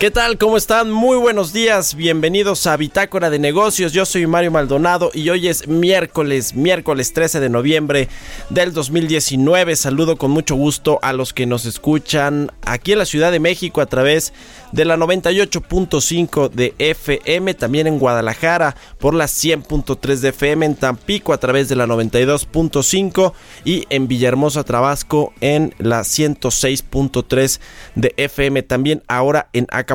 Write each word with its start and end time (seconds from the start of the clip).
¿Qué 0.00 0.10
tal? 0.10 0.38
¿Cómo 0.38 0.56
están? 0.56 0.90
Muy 0.90 1.18
buenos 1.18 1.52
días. 1.52 1.94
Bienvenidos 1.94 2.66
a 2.66 2.74
Bitácora 2.78 3.28
de 3.28 3.38
Negocios. 3.38 3.92
Yo 3.92 4.06
soy 4.06 4.26
Mario 4.26 4.50
Maldonado 4.50 5.10
y 5.12 5.28
hoy 5.28 5.46
es 5.46 5.68
miércoles, 5.68 6.54
miércoles 6.54 7.12
13 7.12 7.38
de 7.38 7.50
noviembre 7.50 8.08
del 8.48 8.72
2019. 8.72 9.76
Saludo 9.76 10.16
con 10.16 10.30
mucho 10.30 10.54
gusto 10.54 10.98
a 11.02 11.12
los 11.12 11.34
que 11.34 11.44
nos 11.44 11.66
escuchan 11.66 12.50
aquí 12.64 12.92
en 12.92 12.98
la 12.98 13.04
Ciudad 13.04 13.30
de 13.30 13.40
México 13.40 13.82
a 13.82 13.86
través 13.86 14.32
de 14.72 14.86
la 14.86 14.96
98.5 14.96 16.48
de 16.48 16.74
FM, 16.78 17.52
también 17.52 17.86
en 17.86 17.98
Guadalajara 17.98 18.76
por 18.98 19.12
la 19.12 19.26
100.3 19.26 20.16
de 20.16 20.28
FM, 20.30 20.64
en 20.64 20.76
Tampico 20.76 21.34
a 21.34 21.38
través 21.38 21.68
de 21.68 21.76
la 21.76 21.86
92.5 21.86 23.34
y 23.66 23.84
en 23.90 24.08
Villahermosa, 24.08 24.64
Tabasco 24.64 25.34
en 25.42 25.74
la 25.76 26.00
106.3 26.00 27.60
de 27.96 28.14
FM. 28.16 28.62
También 28.62 29.02
ahora 29.06 29.50
en 29.52 29.66
Acapulco 29.70 29.89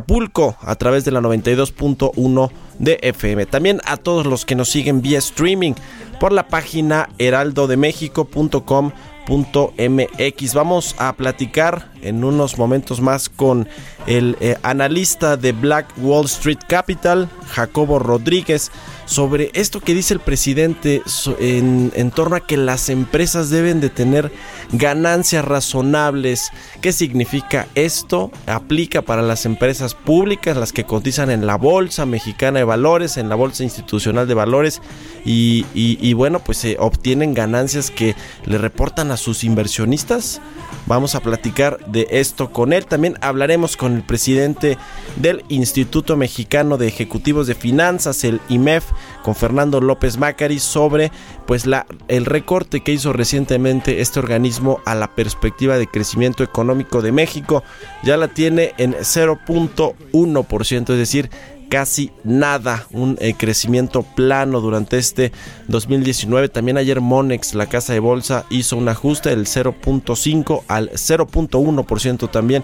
a 0.62 0.76
través 0.76 1.06
de 1.06 1.12
la 1.12 1.22
92.1 1.22 2.52
de 2.80 3.00
FM. 3.02 3.46
También 3.46 3.82
a 3.86 3.98
todos 3.98 4.26
los 4.26 4.46
que 4.46 4.56
nos 4.56 4.70
siguen 4.70 5.02
vía 5.02 5.20
streaming 5.20 5.74
por 6.20 6.32
la 6.32 6.48
página 6.48 7.10
heraldodemexico.com 7.18 8.92
MX. 9.28 10.54
Vamos 10.54 10.96
a 10.98 11.14
platicar 11.14 11.92
en 12.02 12.24
unos 12.24 12.58
momentos 12.58 13.02
más 13.02 13.30
con 13.30 13.68
el 14.06 14.38
eh, 14.40 14.56
analista 14.62 15.38
de 15.38 15.52
Black 15.52 15.88
Wall 15.98 16.26
Street 16.26 16.60
Capital, 16.68 17.30
Jacobo 17.48 18.00
Rodríguez, 18.00 18.72
sobre 19.06 19.52
esto 19.54 19.80
que 19.80 19.94
dice 19.94 20.14
el 20.14 20.20
presidente 20.20 21.02
en, 21.40 22.12
torno 22.12 22.36
a 22.36 22.40
que 22.46 22.58
las 22.58 22.90
empresas 22.90 23.50
deben 23.50 23.80
de 23.80 23.90
tener 23.90 24.32
ganancias 24.72 25.46
razonables. 25.46 26.50
¿Qué 26.82 26.92
significa 26.92 27.68
esto? 27.76 28.32
Aplica 28.48 29.02
para 29.04 29.22
las 29.22 29.46
empresas 29.46 29.94
públicas, 29.94 30.58
las 30.58 30.74
que 30.74 30.86
cotizan 30.86 31.30
en 31.30 31.46
la 31.46 31.56
Bolsa 31.56 32.06
Mexicana 32.06 32.60
de 32.60 32.66
Valores, 32.66 33.18
en 33.18 33.30
la 33.30 33.36
Bolsa 33.36 33.64
Institucional 33.64 34.28
de 34.28 34.34
Valores 34.34 34.82
y, 35.24 35.66
y- 35.74 35.98
y 36.02 36.14
bueno, 36.14 36.40
pues 36.40 36.58
se 36.58 36.78
obtienen 36.80 37.34
ganancias 37.34 37.92
que 37.92 38.16
le 38.46 38.58
reportan 38.58 39.12
a 39.12 39.18
sus 39.18 39.44
inversionistas. 39.44 40.42
Vamos 40.88 41.16
a 41.16 41.20
platicar 41.20 41.80
de 41.88 42.08
esto 42.12 42.52
con 42.52 42.74
él. 42.74 42.86
También 42.86 43.18
hablaremos 43.22 43.78
con 43.78 43.94
el 43.96 44.04
presidente 44.04 44.78
del 45.16 45.44
Instituto 45.50 46.16
Mexicano 46.18 46.78
de 46.78 46.88
Ejecutivos 46.88 47.48
de 47.48 47.56
Finanzas, 47.56 48.24
el 48.24 48.40
IMEF, 48.50 48.86
con 49.24 49.36
Fernando 49.36 49.82
López 49.82 50.18
Macari, 50.18 50.60
sobre 50.60 51.12
pues 51.46 51.66
la, 51.66 51.86
el 52.08 52.26
recorte 52.26 52.82
que 52.82 52.92
hizo 52.92 53.14
recientemente 53.14 54.02
este 54.02 54.20
organismo 54.20 54.80
a 54.86 54.96
la 54.96 55.14
perspectiva 55.14 55.78
de 55.78 55.88
crecimiento 55.88 56.44
económico 56.44 57.02
de 57.02 57.12
México. 57.12 57.64
Ya 58.04 58.18
la 58.18 58.28
tiene 58.28 58.74
en 58.78 58.94
0.1%, 58.94 60.80
es 60.94 60.98
decir, 60.98 61.30
casi 61.70 62.12
nada, 62.24 62.88
un 62.92 63.18
eh, 63.20 63.34
crecimiento 63.38 64.04
plano 64.04 64.62
durante 64.62 64.98
este 64.98 65.32
2019. 65.68 66.50
También 66.50 66.78
ayer 66.78 67.02
Monex, 67.02 67.54
la 67.54 67.68
casa 67.68 67.94
de 67.94 68.00
bolsa, 68.00 68.46
hizo 68.50 68.78
un 68.78 68.88
ajuste 68.88 69.30
del 69.30 69.46
0.5 69.46 70.64
al 70.68 70.92
0.1% 70.92 72.30
también 72.30 72.64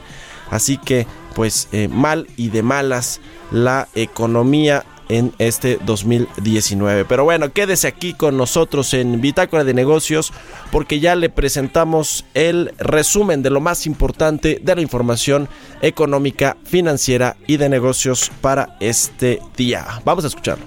Así 0.52 0.78
que 0.78 1.08
pues 1.34 1.70
eh, 1.72 1.88
mal 1.88 2.28
y 2.36 2.50
de 2.50 2.62
malas 2.62 3.22
la 3.52 3.88
economía 3.96 4.84
en 5.12 5.34
este 5.40 5.78
2019. 5.86 7.06
Pero 7.06 7.26
bueno, 7.26 7.52
quédese 7.52 7.88
aquí 7.88 8.14
con 8.14 8.38
nosotros 8.38 8.94
en 8.94 9.20
Bitácora 9.20 9.64
de 9.64 9.74
Negocios 9.74 10.32
porque 10.72 11.00
ya 11.00 11.16
le 11.16 11.30
presentamos 11.30 12.26
el 12.34 12.74
resumen 12.80 13.44
de 13.44 13.50
lo 13.50 13.60
más 13.60 13.86
importante 13.86 14.60
de 14.64 14.76
la 14.76 14.82
información 14.82 15.50
económica, 15.82 16.56
financiera 16.64 17.36
y 17.46 17.58
de 17.58 17.68
negocios 17.70 18.32
para 18.40 18.78
este 18.80 19.42
día. 19.58 19.86
Vamos 20.06 20.24
a 20.24 20.28
escucharlo. 20.28 20.66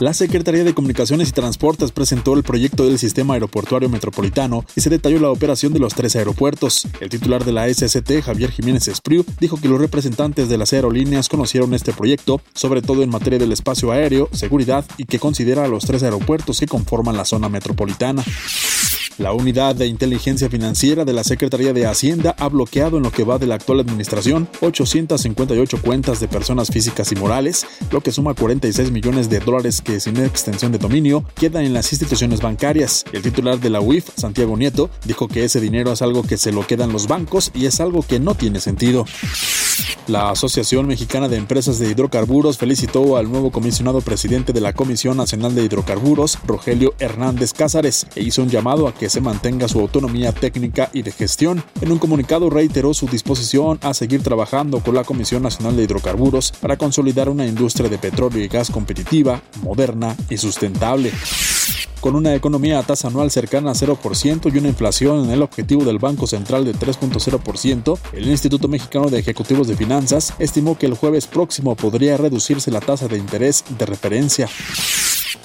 La 0.00 0.12
Secretaría 0.12 0.64
de 0.64 0.74
Comunicaciones 0.74 1.28
y 1.28 1.32
Transportes 1.32 1.92
presentó 1.92 2.34
el 2.34 2.42
proyecto 2.42 2.84
del 2.84 2.98
Sistema 2.98 3.34
Aeroportuario 3.34 3.88
Metropolitano 3.88 4.64
y 4.74 4.80
se 4.80 4.90
detalló 4.90 5.20
la 5.20 5.30
operación 5.30 5.72
de 5.72 5.78
los 5.78 5.94
tres 5.94 6.16
aeropuertos. 6.16 6.88
El 7.00 7.10
titular 7.10 7.44
de 7.44 7.52
la 7.52 7.72
SST, 7.72 8.22
Javier 8.24 8.50
Jiménez 8.50 8.88
Espriu, 8.88 9.24
dijo 9.38 9.56
que 9.56 9.68
los 9.68 9.80
representantes 9.80 10.48
de 10.48 10.58
las 10.58 10.72
aerolíneas 10.72 11.28
conocieron 11.28 11.74
este 11.74 11.92
proyecto, 11.92 12.40
sobre 12.54 12.82
todo 12.82 13.04
en 13.04 13.10
materia 13.10 13.38
del 13.38 13.52
espacio 13.52 13.92
aéreo, 13.92 14.28
seguridad 14.32 14.84
y 14.96 15.04
que 15.04 15.20
considera 15.20 15.64
a 15.64 15.68
los 15.68 15.84
tres 15.84 16.02
aeropuertos 16.02 16.58
que 16.58 16.66
conforman 16.66 17.16
la 17.16 17.24
zona 17.24 17.48
metropolitana. 17.48 18.24
La 19.16 19.32
unidad 19.32 19.76
de 19.76 19.86
inteligencia 19.86 20.50
financiera 20.50 21.04
de 21.04 21.12
la 21.12 21.22
Secretaría 21.22 21.72
de 21.72 21.86
Hacienda 21.86 22.34
ha 22.36 22.48
bloqueado 22.48 22.96
en 22.96 23.04
lo 23.04 23.12
que 23.12 23.22
va 23.22 23.38
de 23.38 23.46
la 23.46 23.54
actual 23.54 23.78
administración 23.78 24.48
858 24.60 25.82
cuentas 25.82 26.18
de 26.18 26.26
personas 26.26 26.68
físicas 26.68 27.12
y 27.12 27.14
morales, 27.14 27.64
lo 27.92 28.00
que 28.00 28.10
suma 28.10 28.34
46 28.34 28.90
millones 28.90 29.30
de 29.30 29.38
dólares 29.38 29.83
que 29.84 30.00
sin 30.00 30.16
extensión 30.16 30.72
de 30.72 30.78
dominio 30.78 31.24
quedan 31.34 31.64
en 31.64 31.74
las 31.74 31.92
instituciones 31.92 32.40
bancarias. 32.40 33.04
El 33.12 33.22
titular 33.22 33.60
de 33.60 33.70
la 33.70 33.80
UIF, 33.80 34.08
Santiago 34.16 34.56
Nieto, 34.56 34.90
dijo 35.04 35.28
que 35.28 35.44
ese 35.44 35.60
dinero 35.60 35.92
es 35.92 36.02
algo 36.02 36.22
que 36.22 36.36
se 36.36 36.50
lo 36.50 36.66
quedan 36.66 36.92
los 36.92 37.06
bancos 37.06 37.52
y 37.54 37.66
es 37.66 37.80
algo 37.80 38.02
que 38.02 38.18
no 38.18 38.34
tiene 38.34 38.60
sentido. 38.60 39.04
La 40.06 40.30
Asociación 40.30 40.86
Mexicana 40.86 41.28
de 41.28 41.36
Empresas 41.36 41.78
de 41.78 41.90
Hidrocarburos 41.90 42.58
felicitó 42.58 43.16
al 43.16 43.30
nuevo 43.30 43.50
comisionado 43.50 44.02
presidente 44.02 44.52
de 44.52 44.60
la 44.60 44.72
Comisión 44.72 45.16
Nacional 45.16 45.54
de 45.54 45.64
Hidrocarburos, 45.64 46.38
Rogelio 46.46 46.94
Hernández 46.98 47.52
Cázares, 47.52 48.06
e 48.14 48.22
hizo 48.22 48.42
un 48.42 48.50
llamado 48.50 48.86
a 48.86 48.94
que 48.94 49.08
se 49.08 49.20
mantenga 49.20 49.66
su 49.66 49.80
autonomía 49.80 50.32
técnica 50.32 50.90
y 50.92 51.02
de 51.02 51.10
gestión. 51.10 51.64
En 51.80 51.90
un 51.90 51.98
comunicado 51.98 52.50
reiteró 52.50 52.92
su 52.94 53.06
disposición 53.06 53.78
a 53.82 53.94
seguir 53.94 54.22
trabajando 54.22 54.80
con 54.80 54.94
la 54.94 55.04
Comisión 55.04 55.42
Nacional 55.42 55.76
de 55.76 55.84
Hidrocarburos 55.84 56.52
para 56.52 56.76
consolidar 56.76 57.28
una 57.28 57.46
industria 57.46 57.88
de 57.88 57.98
petróleo 57.98 58.44
y 58.44 58.48
gas 58.48 58.70
competitiva, 58.70 59.42
y 60.30 60.38
sustentable. 60.38 61.12
Con 62.00 62.16
una 62.16 62.34
economía 62.34 62.78
a 62.78 62.82
tasa 62.82 63.08
anual 63.08 63.30
cercana 63.30 63.70
a 63.70 63.74
0% 63.74 64.52
y 64.52 64.58
una 64.58 64.68
inflación 64.68 65.24
en 65.24 65.30
el 65.30 65.40
objetivo 65.40 65.84
del 65.84 65.98
Banco 65.98 66.26
Central 66.26 66.66
de 66.66 66.74
3.0%, 66.74 67.98
el 68.12 68.28
Instituto 68.28 68.68
Mexicano 68.68 69.08
de 69.08 69.20
Ejecutivos 69.20 69.68
de 69.68 69.76
Finanzas 69.76 70.34
estimó 70.38 70.76
que 70.76 70.84
el 70.84 70.94
jueves 70.94 71.26
próximo 71.26 71.74
podría 71.74 72.18
reducirse 72.18 72.70
la 72.70 72.80
tasa 72.80 73.08
de 73.08 73.16
interés 73.16 73.64
de 73.78 73.86
referencia. 73.86 74.48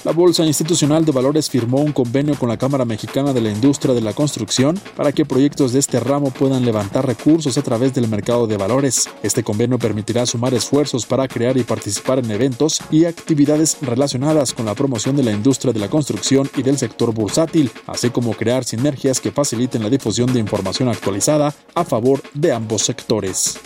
La 0.02 0.12
Bolsa 0.12 0.46
Institucional 0.46 1.04
de 1.04 1.12
Valores 1.12 1.50
firmó 1.50 1.78
un 1.78 1.92
convenio 1.92 2.34
con 2.38 2.48
la 2.48 2.56
Cámara 2.56 2.86
Mexicana 2.86 3.34
de 3.34 3.42
la 3.42 3.50
Industria 3.50 3.94
de 3.94 4.00
la 4.00 4.14
Construcción 4.14 4.80
para 4.96 5.12
que 5.12 5.26
proyectos 5.26 5.74
de 5.74 5.78
este 5.78 6.00
ramo 6.00 6.30
puedan 6.30 6.64
levantar 6.64 7.06
recursos 7.06 7.58
a 7.58 7.62
través 7.62 7.92
del 7.92 8.08
mercado 8.08 8.46
de 8.46 8.56
valores. 8.56 9.10
Este 9.22 9.42
convenio 9.42 9.78
permitirá 9.78 10.24
sumar 10.24 10.54
esfuerzos 10.54 11.04
para 11.04 11.28
crear 11.28 11.58
y 11.58 11.64
participar 11.64 12.18
en 12.18 12.30
eventos 12.30 12.80
y 12.90 13.04
actividades 13.04 13.76
relacionadas 13.82 14.54
con 14.54 14.64
la 14.64 14.74
promoción 14.74 15.16
de 15.16 15.22
la 15.22 15.32
industria 15.32 15.74
de 15.74 15.80
la 15.80 15.88
construcción 15.88 16.09
y 16.56 16.62
del 16.62 16.78
sector 16.78 17.12
bursátil, 17.14 17.70
así 17.86 18.10
como 18.10 18.32
crear 18.32 18.64
sinergias 18.64 19.20
que 19.20 19.32
faciliten 19.32 19.82
la 19.82 19.90
difusión 19.90 20.32
de 20.32 20.40
información 20.40 20.88
actualizada 20.88 21.54
a 21.74 21.84
favor 21.84 22.20
de 22.34 22.52
ambos 22.52 22.82
sectores. 22.82 23.58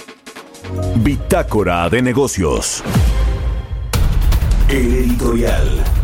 Bitácora 0.96 1.88
de 1.88 2.02
negocios. 2.02 2.82
El 4.68 4.94
editorial. 4.94 6.03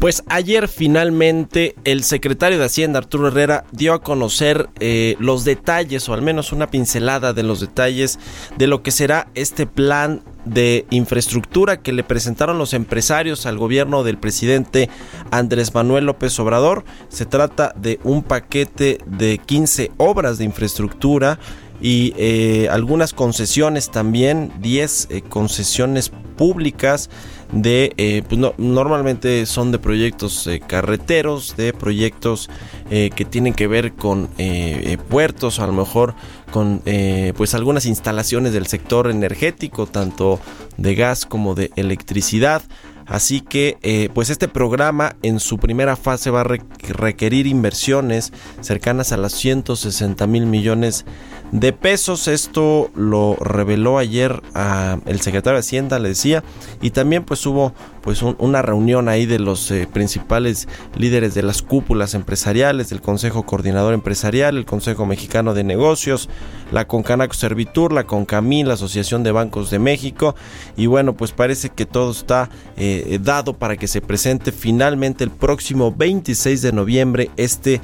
Pues 0.00 0.24
ayer 0.28 0.66
finalmente 0.66 1.74
el 1.84 2.04
secretario 2.04 2.58
de 2.58 2.64
Hacienda 2.64 2.98
Arturo 2.98 3.28
Herrera 3.28 3.66
dio 3.70 3.92
a 3.92 4.02
conocer 4.02 4.70
eh, 4.80 5.14
los 5.18 5.44
detalles 5.44 6.08
o 6.08 6.14
al 6.14 6.22
menos 6.22 6.52
una 6.52 6.70
pincelada 6.70 7.34
de 7.34 7.42
los 7.42 7.60
detalles 7.60 8.18
de 8.56 8.66
lo 8.66 8.82
que 8.82 8.92
será 8.92 9.28
este 9.34 9.66
plan 9.66 10.22
de 10.46 10.86
infraestructura 10.88 11.82
que 11.82 11.92
le 11.92 12.02
presentaron 12.02 12.56
los 12.56 12.72
empresarios 12.72 13.44
al 13.44 13.58
gobierno 13.58 14.02
del 14.02 14.16
presidente 14.16 14.88
Andrés 15.30 15.74
Manuel 15.74 16.06
López 16.06 16.40
Obrador. 16.40 16.82
Se 17.10 17.26
trata 17.26 17.74
de 17.76 18.00
un 18.02 18.22
paquete 18.22 19.00
de 19.04 19.36
15 19.36 19.92
obras 19.98 20.38
de 20.38 20.44
infraestructura 20.44 21.38
y 21.82 22.14
eh, 22.16 22.68
algunas 22.70 23.12
concesiones 23.12 23.90
también, 23.90 24.50
10 24.60 25.08
eh, 25.10 25.22
concesiones 25.28 26.10
públicas 26.38 27.10
de, 27.52 27.92
eh, 27.96 28.22
pues 28.28 28.38
no, 28.38 28.54
normalmente 28.58 29.44
son 29.46 29.72
de 29.72 29.78
proyectos 29.78 30.46
eh, 30.46 30.60
carreteros, 30.60 31.56
de 31.56 31.72
proyectos 31.72 32.48
eh, 32.90 33.10
que 33.14 33.24
tienen 33.24 33.54
que 33.54 33.66
ver 33.66 33.92
con 33.94 34.28
puertos, 35.08 35.58
a 35.60 35.66
lo 35.66 35.72
mejor 35.72 36.14
con 36.50 36.82
pues 37.36 37.54
algunas 37.54 37.86
instalaciones 37.86 38.52
del 38.52 38.66
sector 38.66 39.10
energético, 39.10 39.86
tanto 39.86 40.40
de 40.76 40.94
gas 40.94 41.26
como 41.26 41.54
de 41.54 41.70
electricidad. 41.76 42.62
Así 43.06 43.40
que 43.40 44.10
pues 44.14 44.30
este 44.30 44.46
programa 44.48 45.16
en 45.22 45.40
su 45.40 45.58
primera 45.58 45.96
fase 45.96 46.30
va 46.30 46.42
a 46.42 46.44
re- 46.44 46.62
requerir 46.88 47.46
inversiones 47.46 48.32
cercanas 48.60 49.12
a 49.12 49.16
las 49.16 49.32
160 49.32 50.26
mil 50.26 50.46
millones 50.46 51.04
de 51.52 51.72
pesos. 51.72 52.28
Esto 52.28 52.90
lo 52.94 53.36
reveló 53.40 53.98
ayer 53.98 54.42
a 54.54 54.98
el 55.06 55.20
secretario 55.20 55.54
de 55.56 55.60
Hacienda, 55.60 55.98
le 55.98 56.10
decía, 56.10 56.42
y 56.80 56.90
también 56.90 57.24
pues 57.24 57.44
hubo 57.46 57.72
pues 58.02 58.22
un- 58.22 58.36
una 58.38 58.62
reunión 58.62 59.08
ahí 59.10 59.26
de 59.26 59.38
los 59.38 59.70
eh, 59.70 59.86
principales 59.92 60.68
líderes 60.96 61.34
de 61.34 61.42
las 61.42 61.60
cúpulas 61.60 62.14
empresariales, 62.14 62.88
del 62.88 63.02
Consejo 63.02 63.42
Coordinador 63.44 63.92
Empresarial, 63.92 64.56
el 64.56 64.64
Consejo 64.64 65.04
Mexicano 65.04 65.52
de 65.52 65.64
Negocios, 65.64 66.30
la 66.72 66.86
Concanaco 66.86 67.34
Servitur, 67.34 67.92
la 67.92 68.04
Concamil, 68.04 68.68
la 68.68 68.74
Asociación 68.74 69.22
de 69.22 69.32
Bancos 69.32 69.70
de 69.70 69.78
México, 69.80 70.34
y 70.78 70.86
bueno, 70.86 71.14
pues 71.14 71.32
parece 71.32 71.68
que 71.70 71.84
todo 71.84 72.10
está 72.12 72.48
eh, 72.78 73.18
dado 73.22 73.52
para 73.52 73.76
que 73.76 73.86
se 73.86 74.00
presente 74.00 74.50
finalmente 74.50 75.24
el 75.24 75.30
próximo 75.30 75.92
26 75.94 76.62
de 76.62 76.72
noviembre 76.72 77.30
este 77.36 77.80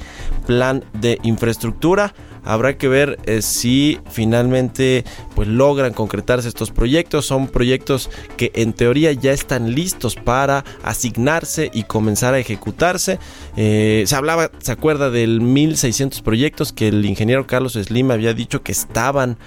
plan 0.47 0.83
de 0.99 1.19
infraestructura. 1.23 2.13
Habrá 2.43 2.77
que 2.77 2.87
ver 2.87 3.19
eh, 3.25 3.41
si 3.41 3.99
finalmente 4.09 5.03
pues 5.35 5.47
logran 5.47 5.93
concretarse 5.93 6.47
estos 6.47 6.71
proyectos. 6.71 7.25
Son 7.25 7.47
proyectos 7.47 8.09
que 8.37 8.51
en 8.55 8.73
teoría 8.73 9.11
ya 9.11 9.31
están 9.31 9.73
listos 9.73 10.15
para 10.15 10.63
asignarse 10.83 11.69
y 11.73 11.83
comenzar 11.83 12.33
a 12.33 12.39
ejecutarse. 12.39 13.19
Eh, 13.55 14.03
se 14.07 14.15
hablaba, 14.15 14.51
se 14.59 14.71
acuerda 14.71 15.09
del 15.09 15.41
1600 15.41 16.21
proyectos 16.21 16.73
que 16.73 16.87
el 16.87 17.05
ingeniero 17.05 17.47
Carlos 17.47 17.73
Slim 17.73 18.11
había 18.11 18.33
dicho 18.33 18.63
que 18.63 18.71
estaban 18.71 19.37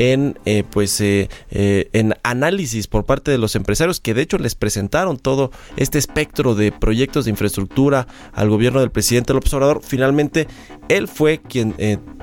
en 0.00 0.38
eh, 0.44 0.62
pues 0.70 1.00
en 1.00 2.14
análisis 2.22 2.86
por 2.86 3.04
parte 3.04 3.32
de 3.32 3.38
los 3.38 3.56
empresarios 3.56 3.98
que 3.98 4.14
de 4.14 4.22
hecho 4.22 4.38
les 4.38 4.54
presentaron 4.54 5.18
todo 5.18 5.50
este 5.76 5.98
espectro 5.98 6.54
de 6.54 6.70
proyectos 6.70 7.24
de 7.24 7.32
infraestructura 7.32 8.06
al 8.32 8.48
gobierno 8.48 8.78
del 8.78 8.92
presidente 8.92 9.34
López 9.34 9.52
Obrador 9.54 9.80
finalmente 9.82 10.46
él 10.88 11.08
fue 11.08 11.40
quien 11.42 11.74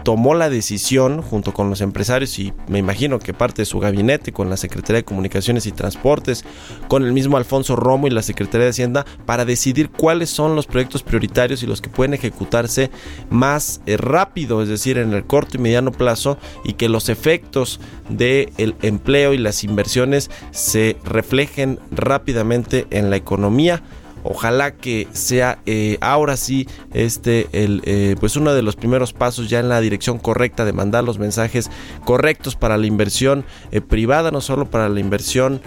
tomó 0.06 0.36
la 0.36 0.52
decisión 0.52 1.24
junto 1.24 1.52
con 1.52 1.72
los 1.72 1.82
empresarios 1.82 2.38
y 2.38 2.54
me 2.68 2.78
imagino 2.78 3.18
que 3.18 3.34
parte 3.34 3.64
de 3.64 3.66
su 3.66 3.80
gabinete 3.80 4.32
con 4.32 4.52
la 4.52 4.56
Secretaría 4.56 4.98
de 4.98 5.04
Comunicaciones 5.04 5.66
y 5.66 5.72
Transportes 5.72 6.46
con 6.88 7.04
el 7.04 7.12
mismo 7.12 7.38
Alfonso 7.38 7.76
Romo 7.76 8.06
y 8.06 8.12
la 8.12 8.22
Secretaría 8.22 8.66
de 8.66 8.70
Hacienda 8.70 9.04
para 9.26 9.46
decidir 9.46 9.90
cuáles 9.90 10.30
son 10.30 10.56
los 10.56 10.68
proyectos 10.68 11.02
prioritarios 11.02 11.64
y 11.64 11.66
los 11.66 11.82
que 11.82 11.90
pueden 11.90 12.14
ejecutarse 12.14 12.92
más 13.32 13.82
eh, 13.88 13.98
rápido 13.98 14.62
es 14.62 14.70
decir 14.70 15.00
en 15.00 15.12
el 15.12 15.26
corto 15.26 15.58
y 15.58 15.60
mediano 15.60 15.92
plazo 15.92 16.38
y 16.64 16.74
que 16.74 16.88
los 16.88 17.10
efectos 17.10 17.80
del 18.08 18.76
empleo 18.84 19.34
y 19.34 19.40
las 19.40 19.64
inversiones 19.64 20.30
se 20.52 20.98
reflejen 21.04 21.80
rápidamente 21.90 22.86
en 22.92 23.10
la 23.10 23.16
economía. 23.16 23.82
Ojalá 24.28 24.72
que 24.72 25.08
sea 25.12 25.60
eh, 25.68 26.00
ahora 26.02 26.36
sí 26.36 26.68
este 26.96 27.48
el 27.52 27.84
eh, 27.86 28.16
pues 28.20 28.36
uno 28.36 28.56
de 28.56 28.64
los 28.64 28.76
primeros 28.76 29.14
pasos 29.14 29.52
ya 29.52 29.60
en 29.60 29.70
la 29.70 29.80
dirección 29.82 30.18
correcta 30.18 30.66
de 30.66 30.74
mandar 30.74 31.04
los 31.04 31.20
mensajes 31.20 31.70
correctos 32.06 32.56
para 32.56 32.78
la 32.78 32.88
inversión 32.88 33.46
eh, 33.72 33.82
privada, 33.82 34.32
no 34.32 34.42
solo 34.42 34.66
para 34.66 34.90
la 34.90 35.00
inversión 35.00 35.62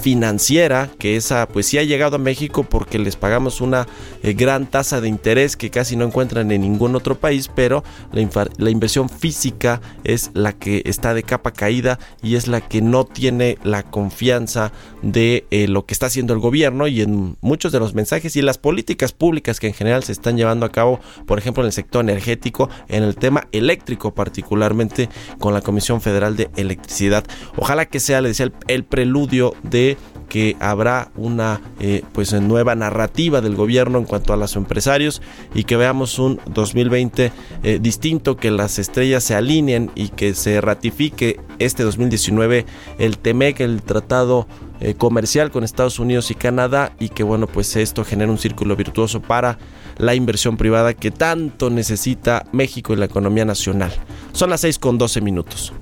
financiera, 0.00 0.90
que 0.98 1.16
esa 1.16 1.46
pues 1.46 1.66
sí 1.66 1.78
ha 1.78 1.84
llegado 1.84 2.16
a 2.16 2.18
México 2.18 2.64
porque 2.64 2.98
les 2.98 3.16
pagamos 3.16 3.60
una 3.60 3.86
gran 4.22 4.66
tasa 4.66 5.00
de 5.00 5.08
interés 5.08 5.56
que 5.56 5.70
casi 5.70 5.96
no 5.96 6.04
encuentran 6.04 6.50
en 6.50 6.62
ningún 6.62 6.96
otro 6.96 7.18
país, 7.18 7.48
pero 7.54 7.84
la, 8.12 8.48
la 8.56 8.70
inversión 8.70 9.08
física 9.08 9.80
es 10.04 10.30
la 10.34 10.52
que 10.52 10.82
está 10.84 11.14
de 11.14 11.22
capa 11.22 11.52
caída 11.52 11.98
y 12.22 12.34
es 12.34 12.48
la 12.48 12.60
que 12.60 12.82
no 12.82 13.04
tiene 13.04 13.58
la 13.62 13.84
confianza 13.84 14.72
de 15.02 15.46
lo 15.68 15.86
que 15.86 15.94
está 15.94 16.06
haciendo 16.06 16.34
el 16.34 16.40
gobierno 16.40 16.88
y 16.88 17.02
en 17.02 17.36
muchos 17.40 17.72
de 17.72 17.78
los 17.78 17.94
mensajes 18.00 18.34
y 18.36 18.40
las 18.40 18.56
políticas 18.56 19.12
públicas 19.12 19.60
que 19.60 19.66
en 19.66 19.74
general 19.74 20.02
se 20.02 20.12
están 20.12 20.38
llevando 20.38 20.64
a 20.64 20.72
cabo, 20.72 21.00
por 21.26 21.38
ejemplo, 21.38 21.62
en 21.62 21.66
el 21.66 21.72
sector 21.72 22.02
energético, 22.02 22.70
en 22.88 23.02
el 23.02 23.14
tema 23.14 23.46
eléctrico 23.52 24.14
particularmente 24.14 25.10
con 25.38 25.52
la 25.52 25.60
Comisión 25.60 26.00
Federal 26.00 26.34
de 26.34 26.48
Electricidad. 26.56 27.24
Ojalá 27.56 27.84
que 27.84 28.00
sea, 28.00 28.22
le 28.22 28.28
decía, 28.28 28.46
el, 28.46 28.54
el 28.68 28.84
preludio 28.84 29.54
de 29.62 29.98
que 30.30 30.56
habrá 30.60 31.10
una 31.16 31.60
eh, 31.80 32.02
pues 32.12 32.32
nueva 32.32 32.74
narrativa 32.76 33.42
del 33.42 33.56
gobierno 33.56 33.98
en 33.98 34.04
cuanto 34.04 34.32
a 34.32 34.36
los 34.36 34.54
empresarios 34.54 35.20
y 35.54 35.64
que 35.64 35.76
veamos 35.76 36.18
un 36.20 36.40
2020 36.46 37.32
eh, 37.64 37.78
distinto, 37.82 38.36
que 38.36 38.52
las 38.52 38.78
estrellas 38.78 39.24
se 39.24 39.34
alineen 39.34 39.90
y 39.96 40.08
que 40.08 40.32
se 40.34 40.60
ratifique 40.60 41.40
este 41.58 41.82
2019 41.82 42.64
el 42.98 43.18
TEMEC, 43.18 43.60
el 43.60 43.82
tratado 43.82 44.46
eh, 44.80 44.94
comercial 44.94 45.50
con 45.50 45.64
Estados 45.64 45.98
Unidos 45.98 46.30
y 46.30 46.36
Canadá 46.36 46.92
y 47.00 47.08
que 47.08 47.24
bueno 47.24 47.48
pues 47.48 47.74
esto 47.74 48.04
genera 48.04 48.30
un 48.30 48.38
círculo 48.38 48.76
virtuoso 48.76 49.20
para 49.20 49.58
la 49.98 50.14
inversión 50.14 50.56
privada 50.56 50.94
que 50.94 51.10
tanto 51.10 51.70
necesita 51.70 52.46
México 52.52 52.92
y 52.92 52.96
la 52.96 53.06
economía 53.06 53.44
nacional. 53.44 53.92
Son 54.32 54.48
las 54.48 54.60
6 54.60 54.78
con 54.78 54.96
12 54.96 55.20
minutos. 55.22 55.72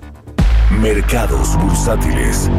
Mercados 0.80 1.54
bursátiles. 1.60 2.50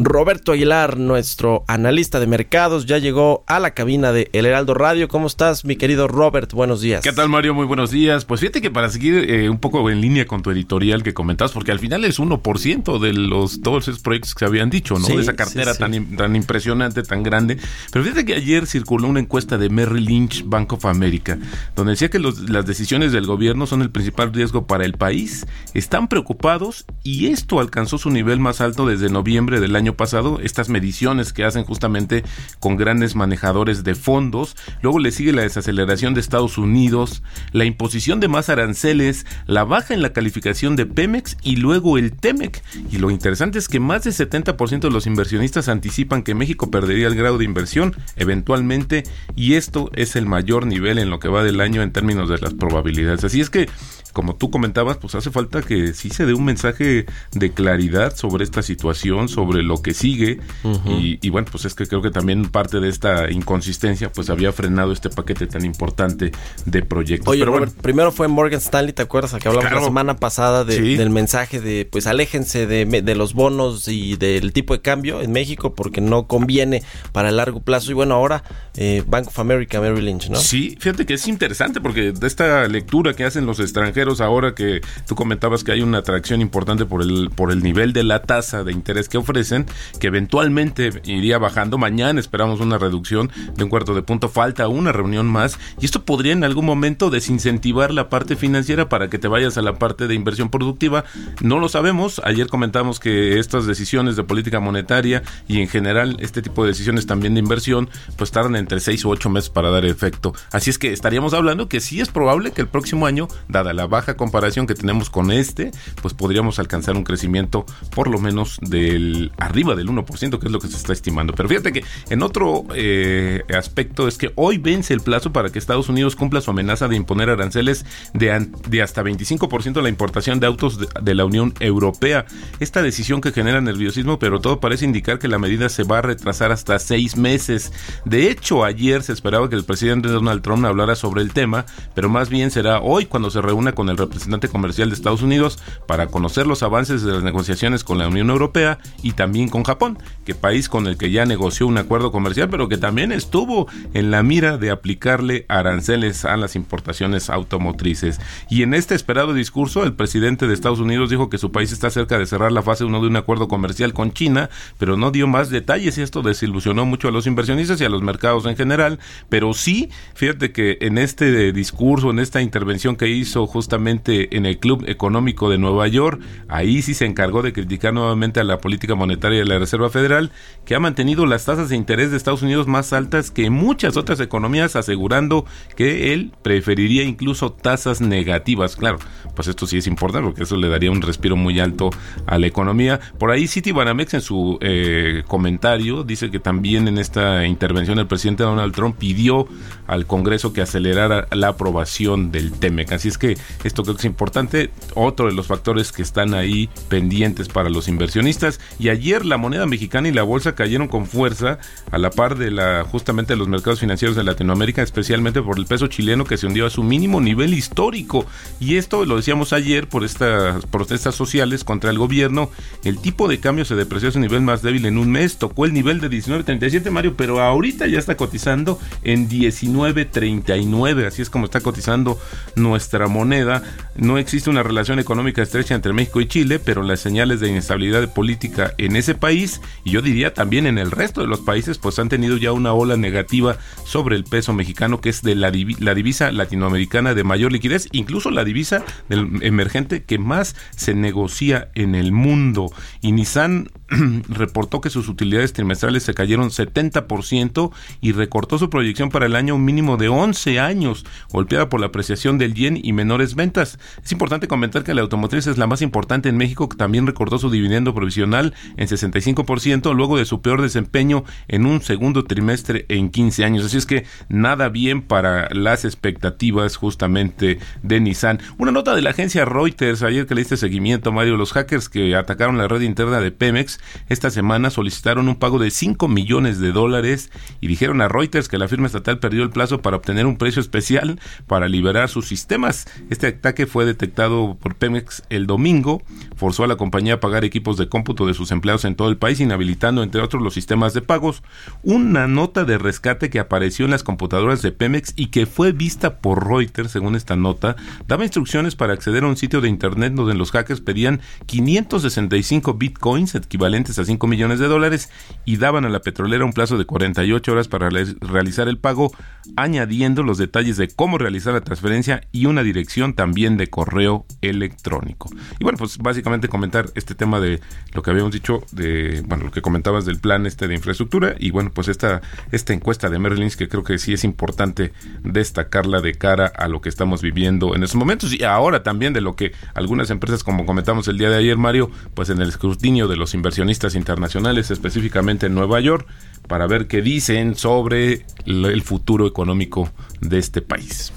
Roberto 0.00 0.52
Aguilar, 0.52 0.96
nuestro 0.96 1.64
analista 1.66 2.20
de 2.20 2.28
mercados, 2.28 2.86
ya 2.86 2.98
llegó 2.98 3.42
a 3.48 3.58
la 3.58 3.72
cabina 3.74 4.12
de 4.12 4.30
El 4.32 4.46
Heraldo 4.46 4.72
Radio. 4.74 5.08
¿Cómo 5.08 5.26
estás, 5.26 5.64
mi 5.64 5.74
querido 5.74 6.06
Robert? 6.06 6.52
Buenos 6.52 6.80
días. 6.80 7.02
¿Qué 7.02 7.12
tal, 7.12 7.28
Mario? 7.28 7.52
Muy 7.52 7.66
buenos 7.66 7.90
días. 7.90 8.24
Pues 8.24 8.38
fíjate 8.40 8.62
que 8.62 8.70
para 8.70 8.90
seguir 8.90 9.28
eh, 9.28 9.50
un 9.50 9.58
poco 9.58 9.90
en 9.90 10.00
línea 10.00 10.24
con 10.28 10.40
tu 10.42 10.52
editorial 10.52 11.02
que 11.02 11.14
comentabas, 11.14 11.50
porque 11.50 11.72
al 11.72 11.80
final 11.80 12.04
es 12.04 12.20
1% 12.20 12.98
de 13.00 13.12
los 13.12 13.60
todos 13.60 13.88
esos 13.88 14.00
proyectos 14.00 14.34
que 14.34 14.38
se 14.38 14.44
habían 14.44 14.70
dicho, 14.70 14.94
¿no? 15.00 15.04
Sí, 15.04 15.16
de 15.16 15.22
esa 15.22 15.34
cartera 15.34 15.72
sí, 15.74 15.82
sí. 15.84 16.00
Tan, 16.00 16.16
tan 16.16 16.36
impresionante, 16.36 17.02
tan 17.02 17.24
grande. 17.24 17.58
Pero 17.90 18.04
fíjate 18.04 18.24
que 18.24 18.34
ayer 18.34 18.66
circuló 18.68 19.08
una 19.08 19.18
encuesta 19.18 19.58
de 19.58 19.68
Merrill 19.68 20.04
Lynch 20.04 20.44
Bank 20.46 20.74
of 20.74 20.84
America, 20.86 21.38
donde 21.74 21.94
decía 21.94 22.08
que 22.08 22.20
los- 22.20 22.48
las 22.48 22.64
decisiones 22.66 23.10
del 23.10 23.26
gobierno 23.26 23.66
son 23.66 23.82
el 23.82 23.90
principal 23.90 24.32
riesgo 24.32 24.64
para 24.68 24.84
el 24.84 24.92
país. 24.92 25.44
Están 25.74 26.06
preocupados 26.06 26.84
y 27.02 27.26
esto 27.26 27.58
alcanzó 27.58 27.98
su 27.98 28.10
nivel 28.10 28.38
más 28.38 28.60
alto 28.60 28.86
desde 28.86 29.10
noviembre 29.10 29.58
del 29.58 29.74
año 29.74 29.87
pasado. 29.96 30.40
Estas 30.42 30.68
mediciones 30.68 31.32
que 31.32 31.44
hacen 31.44 31.64
justamente 31.64 32.24
con 32.60 32.76
grandes 32.76 33.14
manejadores 33.14 33.84
de 33.84 33.94
fondos. 33.94 34.56
Luego 34.82 34.98
le 34.98 35.12
sigue 35.12 35.32
la 35.32 35.42
desaceleración 35.42 36.14
de 36.14 36.20
Estados 36.20 36.58
Unidos, 36.58 37.22
la 37.52 37.64
imposición 37.64 38.20
de 38.20 38.28
más 38.28 38.48
aranceles, 38.48 39.26
la 39.46 39.64
baja 39.64 39.94
en 39.94 40.02
la 40.02 40.12
calificación 40.12 40.76
de 40.76 40.86
Pemex 40.86 41.36
y 41.42 41.56
luego 41.56 41.98
el 41.98 42.12
Temec. 42.12 42.62
Y 42.90 42.98
lo 42.98 43.10
interesante 43.10 43.58
es 43.58 43.68
que 43.68 43.80
más 43.80 44.04
del 44.04 44.14
70% 44.14 44.80
de 44.80 44.90
los 44.90 45.06
inversionistas 45.06 45.68
anticipan 45.68 46.22
que 46.22 46.34
México 46.34 46.70
perdería 46.70 47.06
el 47.06 47.14
grado 47.14 47.38
de 47.38 47.44
inversión 47.44 47.96
eventualmente 48.16 49.04
y 49.36 49.54
esto 49.54 49.90
es 49.94 50.16
el 50.16 50.26
mayor 50.26 50.66
nivel 50.66 50.98
en 50.98 51.10
lo 51.10 51.18
que 51.18 51.28
va 51.28 51.42
del 51.42 51.60
año 51.60 51.82
en 51.82 51.92
términos 51.92 52.28
de 52.28 52.38
las 52.38 52.54
probabilidades. 52.54 53.24
Así 53.24 53.40
es 53.40 53.50
que 53.50 53.68
como 54.12 54.34
tú 54.34 54.50
comentabas, 54.50 54.96
pues 54.96 55.14
hace 55.14 55.30
falta 55.30 55.62
que 55.62 55.94
sí 55.94 56.10
se 56.10 56.26
dé 56.26 56.34
un 56.34 56.44
mensaje 56.44 57.06
de 57.32 57.52
claridad 57.52 58.16
sobre 58.16 58.42
esta 58.42 58.62
situación, 58.62 59.28
sobre 59.28 59.62
lo 59.62 59.77
que 59.82 59.94
sigue. 59.94 60.40
y, 60.86 61.18
y 61.20 61.30
bueno, 61.30 61.48
pues 61.50 61.64
es 61.64 61.74
que 61.74 61.86
creo 61.86 62.02
que 62.02 62.10
también 62.10 62.48
parte 62.50 62.80
de 62.80 62.88
esta 62.88 63.30
inconsistencia, 63.30 64.10
pues 64.12 64.30
había 64.30 64.52
frenado 64.52 64.92
este 64.92 65.10
paquete 65.10 65.46
tan 65.46 65.64
importante 65.64 66.32
de 66.66 66.82
proyectos. 66.82 67.28
Oye, 67.28 67.40
Pero 67.40 67.52
Robert, 67.52 67.72
bueno, 67.72 67.82
primero 67.82 68.12
fue 68.12 68.28
Morgan 68.28 68.58
Stanley, 68.60 68.92
¿te 68.92 69.02
acuerdas? 69.02 69.32
Que 69.40 69.48
hablamos 69.48 69.68
Claro. 69.68 69.80
la 69.80 69.84
semana 69.86 70.16
pasada 70.16 70.64
de- 70.64 70.76
Sí. 70.76 70.96
del 70.96 71.10
mensaje 71.10 71.60
de, 71.60 71.86
pues, 71.90 72.06
aléjense 72.06 72.66
de 72.66 73.14
los 73.14 73.34
bonos 73.34 73.88
y 73.88 74.16
del 74.16 74.52
tipo 74.52 74.74
de 74.74 74.80
cambio 74.80 75.20
en 75.22 75.32
México 75.32 75.74
porque 75.74 76.00
no 76.00 76.26
conviene 76.26 76.82
para 77.12 77.28
el 77.30 77.36
largo 77.36 77.60
plazo. 77.60 77.90
Y 77.90 77.94
bueno, 77.94 78.14
ahora 78.14 78.42
eh, 78.76 79.02
Bank 79.06 79.26
of 79.28 79.38
America, 79.40 79.80
Merrill 79.80 80.04
Lynch, 80.04 80.28
¿no? 80.30 80.36
Sí, 80.38 80.76
fíjate 80.78 81.04
que 81.04 81.14
es 81.14 81.26
interesante 81.26 81.80
porque 81.80 82.12
de 82.12 82.26
esta 82.26 82.66
lectura 82.68 83.12
que 83.14 83.24
hacen 83.24 83.44
los 83.44 83.58
extranjeros 83.58 84.20
ahora 84.20 84.54
que 84.54 84.80
tú 85.06 85.14
comentabas 85.16 85.64
que 85.64 85.72
hay 85.72 85.80
una 85.82 85.98
atracción 85.98 86.40
importante 86.40 86.84
por 86.86 87.02
el 87.02 87.30
por 87.34 87.50
el 87.50 87.62
nivel 87.62 87.92
de 87.92 88.04
la 88.04 88.22
tasa 88.22 88.62
de 88.64 88.70
interés 88.72 89.08
que 89.08 89.18
ofrecen, 89.18 89.57
que 90.00 90.08
eventualmente 90.08 90.90
iría 91.04 91.38
bajando. 91.38 91.78
Mañana 91.78 92.20
esperamos 92.20 92.60
una 92.60 92.78
reducción 92.78 93.30
de 93.56 93.64
un 93.64 93.70
cuarto 93.70 93.94
de 93.94 94.02
punto, 94.02 94.28
falta 94.28 94.68
una 94.68 94.92
reunión 94.92 95.26
más 95.26 95.58
y 95.80 95.84
esto 95.84 96.04
podría 96.04 96.32
en 96.32 96.44
algún 96.44 96.64
momento 96.64 97.10
desincentivar 97.10 97.92
la 97.92 98.08
parte 98.08 98.36
financiera 98.36 98.88
para 98.88 99.08
que 99.08 99.18
te 99.18 99.28
vayas 99.28 99.58
a 99.58 99.62
la 99.62 99.78
parte 99.78 100.06
de 100.06 100.14
inversión 100.14 100.50
productiva. 100.50 101.04
No 101.40 101.58
lo 101.58 101.68
sabemos. 101.68 102.20
Ayer 102.24 102.48
comentamos 102.48 103.00
que 103.00 103.38
estas 103.38 103.66
decisiones 103.66 104.16
de 104.16 104.24
política 104.24 104.60
monetaria 104.60 105.22
y 105.46 105.60
en 105.60 105.68
general 105.68 106.16
este 106.20 106.42
tipo 106.42 106.62
de 106.62 106.70
decisiones 106.70 107.06
también 107.06 107.34
de 107.34 107.40
inversión 107.40 107.88
pues 108.16 108.30
tardan 108.30 108.56
entre 108.56 108.80
6 108.80 109.04
u 109.04 109.10
8 109.10 109.30
meses 109.30 109.50
para 109.50 109.70
dar 109.70 109.84
efecto. 109.84 110.34
Así 110.52 110.70
es 110.70 110.78
que 110.78 110.92
estaríamos 110.92 111.34
hablando 111.34 111.68
que 111.68 111.80
sí 111.80 112.00
es 112.00 112.08
probable 112.08 112.52
que 112.52 112.60
el 112.60 112.68
próximo 112.68 113.06
año, 113.06 113.28
dada 113.48 113.72
la 113.72 113.86
baja 113.86 114.16
comparación 114.16 114.66
que 114.66 114.74
tenemos 114.74 115.10
con 115.10 115.30
este, 115.30 115.70
pues 116.02 116.14
podríamos 116.14 116.58
alcanzar 116.58 116.96
un 116.96 117.04
crecimiento 117.04 117.66
por 117.94 118.08
lo 118.08 118.18
menos 118.18 118.58
del 118.60 119.32
arriba 119.48 119.74
del 119.74 119.88
1%, 119.88 120.38
que 120.38 120.46
es 120.46 120.52
lo 120.52 120.60
que 120.60 120.68
se 120.68 120.76
está 120.76 120.92
estimando. 120.92 121.32
Pero 121.32 121.48
fíjate 121.48 121.72
que 121.72 121.84
en 122.10 122.22
otro 122.22 122.64
eh, 122.74 123.42
aspecto 123.56 124.08
es 124.08 124.18
que 124.18 124.32
hoy 124.34 124.58
vence 124.58 124.94
el 124.94 125.00
plazo 125.00 125.32
para 125.32 125.50
que 125.50 125.58
Estados 125.58 125.88
Unidos 125.88 126.16
cumpla 126.16 126.40
su 126.40 126.50
amenaza 126.50 126.88
de 126.88 126.96
imponer 126.96 127.30
aranceles 127.30 127.84
de, 128.12 128.48
de 128.68 128.82
hasta 128.82 129.02
25% 129.02 129.78
a 129.78 129.82
la 129.82 129.88
importación 129.88 130.40
de 130.40 130.46
autos 130.46 130.78
de 130.78 131.14
la 131.14 131.24
Unión 131.24 131.54
Europea. 131.60 132.26
Esta 132.60 132.82
decisión 132.82 133.20
que 133.20 133.32
genera 133.32 133.60
nerviosismo, 133.60 134.18
pero 134.18 134.40
todo 134.40 134.60
parece 134.60 134.84
indicar 134.84 135.18
que 135.18 135.28
la 135.28 135.38
medida 135.38 135.68
se 135.68 135.84
va 135.84 135.98
a 135.98 136.02
retrasar 136.02 136.52
hasta 136.52 136.78
seis 136.78 137.16
meses. 137.16 137.72
De 138.04 138.30
hecho, 138.30 138.64
ayer 138.64 139.02
se 139.02 139.12
esperaba 139.12 139.48
que 139.48 139.56
el 139.56 139.64
presidente 139.64 140.08
Donald 140.08 140.42
Trump 140.42 140.64
hablara 140.64 140.94
sobre 140.94 141.22
el 141.22 141.32
tema, 141.32 141.64
pero 141.94 142.08
más 142.08 142.28
bien 142.28 142.50
será 142.50 142.80
hoy 142.80 143.06
cuando 143.06 143.30
se 143.30 143.40
reúna 143.40 143.72
con 143.72 143.88
el 143.88 143.96
representante 143.96 144.48
comercial 144.48 144.90
de 144.90 144.94
Estados 144.94 145.22
Unidos 145.22 145.58
para 145.86 146.08
conocer 146.08 146.46
los 146.46 146.62
avances 146.62 147.02
de 147.02 147.12
las 147.12 147.22
negociaciones 147.22 147.84
con 147.84 147.98
la 147.98 148.08
Unión 148.08 148.30
Europea 148.30 148.78
y 149.02 149.12
también 149.12 149.37
con 149.46 149.62
Japón, 149.62 149.98
que 150.24 150.34
país 150.34 150.68
con 150.68 150.88
el 150.88 150.96
que 150.96 151.12
ya 151.12 151.24
negoció 151.24 151.68
un 151.68 151.78
acuerdo 151.78 152.10
comercial, 152.10 152.48
pero 152.50 152.68
que 152.68 152.78
también 152.78 153.12
estuvo 153.12 153.68
en 153.94 154.10
la 154.10 154.24
mira 154.24 154.58
de 154.58 154.70
aplicarle 154.70 155.46
aranceles 155.48 156.24
a 156.24 156.36
las 156.36 156.56
importaciones 156.56 157.30
automotrices. 157.30 158.20
Y 158.50 158.62
en 158.62 158.74
este 158.74 158.96
esperado 158.96 159.34
discurso, 159.34 159.84
el 159.84 159.92
presidente 159.92 160.46
de 160.46 160.54
Estados 160.54 160.80
Unidos 160.80 161.10
dijo 161.10 161.30
que 161.30 161.38
su 161.38 161.52
país 161.52 161.70
está 161.70 161.90
cerca 161.90 162.18
de 162.18 162.26
cerrar 162.26 162.50
la 162.50 162.62
fase 162.62 162.84
1 162.84 163.00
de 163.00 163.06
un 163.06 163.16
acuerdo 163.16 163.46
comercial 163.46 163.92
con 163.92 164.12
China, 164.12 164.50
pero 164.78 164.96
no 164.96 165.12
dio 165.12 165.28
más 165.28 165.50
detalles 165.50 165.96
y 165.98 166.02
esto 166.02 166.22
desilusionó 166.22 166.84
mucho 166.86 167.08
a 167.08 167.12
los 167.12 167.26
inversionistas 167.26 167.80
y 167.80 167.84
a 167.84 167.88
los 167.88 168.02
mercados 168.02 168.46
en 168.46 168.56
general. 168.56 168.98
Pero 169.28 169.52
sí, 169.54 169.90
fíjate 170.14 170.50
que 170.52 170.78
en 170.80 170.98
este 170.98 171.52
discurso, 171.52 172.10
en 172.10 172.18
esta 172.18 172.40
intervención 172.40 172.96
que 172.96 173.08
hizo 173.08 173.46
justamente 173.46 174.36
en 174.36 174.46
el 174.46 174.58
Club 174.58 174.84
Económico 174.86 175.50
de 175.50 175.58
Nueva 175.58 175.86
York, 175.88 176.20
ahí 176.48 176.82
sí 176.82 176.94
se 176.94 177.04
encargó 177.04 177.42
de 177.42 177.52
criticar 177.52 177.92
nuevamente 177.92 178.40
a 178.40 178.44
la 178.44 178.58
política 178.58 178.94
monetaria 178.94 179.27
de 179.36 179.44
la 179.44 179.58
Reserva 179.58 179.90
Federal, 179.90 180.32
que 180.64 180.74
ha 180.74 180.80
mantenido 180.80 181.26
las 181.26 181.44
tasas 181.44 181.68
de 181.68 181.76
interés 181.76 182.10
de 182.10 182.16
Estados 182.16 182.42
Unidos 182.42 182.66
más 182.66 182.92
altas 182.92 183.30
que 183.30 183.50
muchas 183.50 183.96
otras 183.96 184.20
economías, 184.20 184.76
asegurando 184.76 185.44
que 185.76 186.12
él 186.12 186.32
preferiría 186.42 187.04
incluso 187.04 187.52
tasas 187.52 188.00
negativas. 188.00 188.76
Claro, 188.76 188.98
pues 189.34 189.48
esto 189.48 189.66
sí 189.66 189.78
es 189.78 189.86
importante 189.86 190.26
porque 190.26 190.44
eso 190.44 190.56
le 190.56 190.68
daría 190.68 190.90
un 190.90 191.02
respiro 191.02 191.36
muy 191.36 191.60
alto 191.60 191.90
a 192.26 192.38
la 192.38 192.46
economía. 192.46 193.00
Por 193.18 193.30
ahí 193.30 193.46
Citibanamex 193.46 194.14
en 194.14 194.20
su 194.20 194.58
eh, 194.60 195.22
comentario 195.26 196.04
dice 196.04 196.30
que 196.30 196.38
también 196.38 196.88
en 196.88 196.98
esta 196.98 197.46
intervención 197.46 197.98
el 197.98 198.06
presidente 198.06 198.42
Donald 198.42 198.74
Trump 198.74 198.96
pidió 198.98 199.46
al 199.86 200.06
Congreso 200.06 200.52
que 200.52 200.60
acelerara 200.60 201.28
la 201.32 201.48
aprobación 201.48 202.30
del 202.30 202.52
TEMEC. 202.52 202.92
Así 202.92 203.08
es 203.08 203.18
que 203.18 203.36
esto 203.64 203.82
creo 203.82 203.94
que 203.96 204.00
es 204.00 204.04
importante. 204.04 204.70
Otro 204.94 205.26
de 205.26 205.32
los 205.32 205.46
factores 205.46 205.92
que 205.92 206.02
están 206.02 206.34
ahí 206.34 206.68
pendientes 206.88 207.48
para 207.48 207.70
los 207.70 207.88
inversionistas. 207.88 208.60
Y 208.78 208.88
ayer 208.88 209.17
la 209.24 209.36
moneda 209.36 209.66
mexicana 209.66 210.08
y 210.08 210.12
la 210.12 210.22
bolsa 210.22 210.54
cayeron 210.54 210.88
con 210.88 211.06
fuerza 211.06 211.58
a 211.90 211.98
la 211.98 212.10
par 212.10 212.36
de 212.36 212.50
la 212.50 212.84
justamente 212.84 213.32
de 213.32 213.38
los 213.38 213.48
mercados 213.48 213.80
financieros 213.80 214.16
de 214.16 214.24
Latinoamérica, 214.24 214.82
especialmente 214.82 215.42
por 215.42 215.58
el 215.58 215.66
peso 215.66 215.86
chileno 215.86 216.24
que 216.24 216.36
se 216.36 216.46
hundió 216.46 216.66
a 216.66 216.70
su 216.70 216.82
mínimo 216.82 217.20
nivel 217.20 217.54
histórico. 217.54 218.26
Y 218.60 218.76
esto 218.76 219.04
lo 219.04 219.16
decíamos 219.16 219.52
ayer 219.52 219.88
por 219.88 220.04
estas 220.04 220.64
protestas 220.66 221.14
sociales 221.14 221.64
contra 221.64 221.90
el 221.90 221.98
gobierno. 221.98 222.50
El 222.84 222.98
tipo 222.98 223.28
de 223.28 223.40
cambio 223.40 223.64
se 223.64 223.74
depreció 223.74 224.08
a 224.08 224.12
su 224.12 224.20
nivel 224.20 224.42
más 224.42 224.62
débil 224.62 224.86
en 224.86 224.98
un 224.98 225.10
mes, 225.10 225.36
tocó 225.36 225.64
el 225.64 225.72
nivel 225.72 226.00
de 226.00 226.10
19.37 226.10 226.90
Mario, 226.90 227.14
pero 227.16 227.40
ahorita 227.40 227.86
ya 227.86 227.98
está 227.98 228.16
cotizando 228.16 228.78
en 229.02 229.28
19.39, 229.28 231.06
así 231.06 231.22
es 231.22 231.30
como 231.30 231.46
está 231.46 231.60
cotizando 231.60 232.18
nuestra 232.56 233.08
moneda. 233.08 233.62
No 233.96 234.18
existe 234.18 234.50
una 234.50 234.62
relación 234.62 234.98
económica 234.98 235.42
estrecha 235.42 235.74
entre 235.74 235.92
México 235.92 236.20
y 236.20 236.28
Chile, 236.28 236.58
pero 236.58 236.82
las 236.82 237.00
señales 237.00 237.40
de 237.40 237.48
inestabilidad 237.48 238.12
política 238.12 238.74
en 238.78 238.96
ese 238.96 239.07
país 239.14 239.60
y 239.84 239.90
yo 239.90 240.02
diría 240.02 240.34
también 240.34 240.66
en 240.66 240.78
el 240.78 240.90
resto 240.90 241.20
de 241.20 241.26
los 241.26 241.40
países 241.40 241.78
pues 241.78 241.98
han 241.98 242.08
tenido 242.08 242.36
ya 242.36 242.52
una 242.52 242.72
ola 242.72 242.96
negativa 242.96 243.58
sobre 243.84 244.16
el 244.16 244.24
peso 244.24 244.52
mexicano 244.52 245.00
que 245.00 245.08
es 245.10 245.22
de 245.22 245.34
la, 245.34 245.52
la 245.78 245.94
divisa 245.94 246.32
latinoamericana 246.32 247.14
de 247.14 247.24
mayor 247.24 247.52
liquidez, 247.52 247.88
incluso 247.92 248.30
la 248.30 248.44
divisa 248.44 248.84
del 249.08 249.42
emergente 249.42 250.04
que 250.04 250.18
más 250.18 250.56
se 250.76 250.94
negocia 250.94 251.70
en 251.74 251.94
el 251.94 252.12
mundo. 252.12 252.70
Y 253.00 253.12
Nissan 253.12 253.70
reportó 254.28 254.80
que 254.80 254.90
sus 254.90 255.08
utilidades 255.08 255.52
trimestrales 255.52 256.02
se 256.02 256.14
cayeron 256.14 256.50
70% 256.50 257.72
y 258.00 258.12
recortó 258.12 258.58
su 258.58 258.70
proyección 258.70 259.08
para 259.08 259.26
el 259.26 259.36
año 259.36 259.54
un 259.54 259.64
mínimo 259.64 259.96
de 259.96 260.08
11 260.08 260.60
años, 260.60 261.06
golpeada 261.30 261.68
por 261.68 261.80
la 261.80 261.86
apreciación 261.86 262.38
del 262.38 262.54
yen 262.54 262.78
y 262.82 262.92
menores 262.92 263.34
ventas. 263.34 263.78
Es 264.02 264.12
importante 264.12 264.48
comentar 264.48 264.84
que 264.84 264.94
la 264.94 265.02
automotriz 265.02 265.46
es 265.46 265.58
la 265.58 265.66
más 265.66 265.82
importante 265.82 266.28
en 266.28 266.36
México, 266.36 266.68
que 266.68 266.76
también 266.76 267.06
recortó 267.06 267.38
su 267.38 267.50
dividendo 267.50 267.94
provisional 267.94 268.54
en 268.76 268.88
65% 268.98 269.94
luego 269.94 270.18
de 270.18 270.24
su 270.24 270.42
peor 270.42 270.62
desempeño 270.62 271.24
en 271.48 271.66
un 271.66 271.80
segundo 271.80 272.24
trimestre 272.24 272.86
en 272.88 273.10
15 273.10 273.44
años. 273.44 273.64
Así 273.64 273.78
es 273.78 273.86
que 273.86 274.04
nada 274.28 274.68
bien 274.68 275.02
para 275.02 275.48
las 275.50 275.84
expectativas 275.84 276.76
justamente 276.76 277.58
de 277.82 278.00
Nissan. 278.00 278.40
Una 278.58 278.72
nota 278.72 278.94
de 278.94 279.02
la 279.02 279.10
agencia 279.10 279.44
Reuters 279.44 280.02
ayer 280.02 280.26
que 280.26 280.34
le 280.34 280.42
diste 280.42 280.56
seguimiento, 280.56 281.12
Mario, 281.12 281.36
los 281.36 281.52
hackers 281.52 281.88
que 281.88 282.14
atacaron 282.14 282.58
la 282.58 282.68
red 282.68 282.82
interna 282.82 283.20
de 283.20 283.30
Pemex 283.30 283.80
esta 284.08 284.30
semana 284.30 284.70
solicitaron 284.70 285.28
un 285.28 285.36
pago 285.36 285.58
de 285.58 285.70
5 285.70 286.08
millones 286.08 286.58
de 286.60 286.72
dólares 286.72 287.30
y 287.60 287.66
dijeron 287.68 288.00
a 288.00 288.08
Reuters 288.08 288.48
que 288.48 288.58
la 288.58 288.68
firma 288.68 288.86
estatal 288.86 289.18
perdió 289.18 289.42
el 289.42 289.50
plazo 289.50 289.80
para 289.82 289.96
obtener 289.96 290.26
un 290.26 290.36
precio 290.36 290.60
especial 290.60 291.20
para 291.46 291.68
liberar 291.68 292.08
sus 292.08 292.26
sistemas. 292.26 292.86
Este 293.10 293.28
ataque 293.28 293.66
fue 293.66 293.84
detectado 293.84 294.56
por 294.60 294.76
Pemex 294.76 295.22
el 295.30 295.46
domingo, 295.46 296.02
forzó 296.36 296.64
a 296.64 296.68
la 296.68 296.76
compañía 296.76 297.14
a 297.14 297.20
pagar 297.20 297.44
equipos 297.44 297.76
de 297.76 297.88
cómputo 297.88 298.26
de 298.26 298.34
sus 298.34 298.50
empleados 298.50 298.84
en 298.84 298.87
todo 298.96 299.08
el 299.08 299.16
país, 299.16 299.40
inhabilitando 299.40 300.02
entre 300.02 300.20
otros 300.20 300.42
los 300.42 300.54
sistemas 300.54 300.94
de 300.94 301.02
pagos. 301.02 301.42
Una 301.82 302.26
nota 302.28 302.64
de 302.64 302.78
rescate 302.78 303.30
que 303.30 303.38
apareció 303.40 303.84
en 303.84 303.90
las 303.90 304.02
computadoras 304.02 304.62
de 304.62 304.72
Pemex 304.72 305.12
y 305.16 305.26
que 305.26 305.46
fue 305.46 305.72
vista 305.72 306.18
por 306.18 306.46
Reuters, 306.48 306.90
según 306.90 307.16
esta 307.16 307.36
nota, 307.36 307.76
daba 308.06 308.24
instrucciones 308.24 308.76
para 308.76 308.92
acceder 308.92 309.24
a 309.24 309.28
un 309.28 309.36
sitio 309.36 309.60
de 309.60 309.68
internet 309.68 310.12
donde 310.14 310.34
los 310.34 310.50
hackers 310.52 310.80
pedían 310.80 311.20
565 311.46 312.74
bitcoins, 312.74 313.34
equivalentes 313.34 313.98
a 313.98 314.04
5 314.04 314.26
millones 314.26 314.58
de 314.58 314.66
dólares, 314.68 315.10
y 315.44 315.56
daban 315.56 315.84
a 315.84 315.88
la 315.88 316.00
petrolera 316.00 316.44
un 316.44 316.52
plazo 316.52 316.76
de 316.78 316.84
48 316.84 317.52
horas 317.52 317.68
para 317.68 317.88
re- 317.90 318.14
realizar 318.20 318.68
el 318.68 318.78
pago, 318.78 319.12
añadiendo 319.56 320.22
los 320.22 320.38
detalles 320.38 320.76
de 320.76 320.88
cómo 320.88 321.18
realizar 321.18 321.52
la 321.54 321.60
transferencia 321.60 322.22
y 322.32 322.46
una 322.46 322.62
dirección 322.62 323.14
también 323.14 323.56
de 323.56 323.68
correo 323.68 324.26
electrónico. 324.40 325.30
Y 325.58 325.64
bueno, 325.64 325.78
pues 325.78 325.98
básicamente 325.98 326.48
comentar 326.48 326.86
este 326.94 327.14
tema 327.14 327.40
de 327.40 327.60
lo 327.92 328.02
que 328.02 328.10
habíamos 328.10 328.32
dicho, 328.32 328.62
de 328.78 329.22
bueno, 329.26 329.44
lo 329.44 329.50
que 329.50 329.60
comentabas 329.60 330.06
del 330.06 330.18
plan 330.18 330.46
este 330.46 330.68
de 330.68 330.74
infraestructura, 330.74 331.34
y 331.38 331.50
bueno, 331.50 331.70
pues 331.74 331.88
esta, 331.88 332.22
esta 332.52 332.72
encuesta 332.72 333.10
de 333.10 333.18
Lynch 333.18 333.56
que 333.56 333.68
creo 333.68 333.84
que 333.84 333.98
sí 333.98 334.14
es 334.14 334.24
importante 334.24 334.92
destacarla 335.22 336.00
de 336.00 336.14
cara 336.14 336.46
a 336.46 336.68
lo 336.68 336.80
que 336.80 336.88
estamos 336.88 337.20
viviendo 337.20 337.74
en 337.74 337.82
estos 337.82 337.96
momentos 337.96 338.32
y 338.32 338.44
ahora 338.44 338.82
también 338.82 339.12
de 339.12 339.20
lo 339.20 339.36
que 339.36 339.52
algunas 339.74 340.10
empresas, 340.10 340.42
como 340.42 340.64
comentamos 340.64 341.08
el 341.08 341.18
día 341.18 341.28
de 341.28 341.36
ayer, 341.36 341.56
Mario, 341.56 341.90
pues 342.14 342.30
en 342.30 342.40
el 342.40 342.48
escrutinio 342.48 343.08
de 343.08 343.16
los 343.16 343.34
inversionistas 343.34 343.94
internacionales, 343.94 344.70
específicamente 344.70 345.46
en 345.46 345.54
Nueva 345.54 345.80
York, 345.80 346.06
para 346.46 346.66
ver 346.66 346.86
qué 346.86 347.02
dicen 347.02 347.54
sobre 347.54 348.24
el 348.46 348.82
futuro 348.82 349.26
económico 349.26 349.90
de 350.20 350.38
este 350.38 350.62
país. 350.62 351.12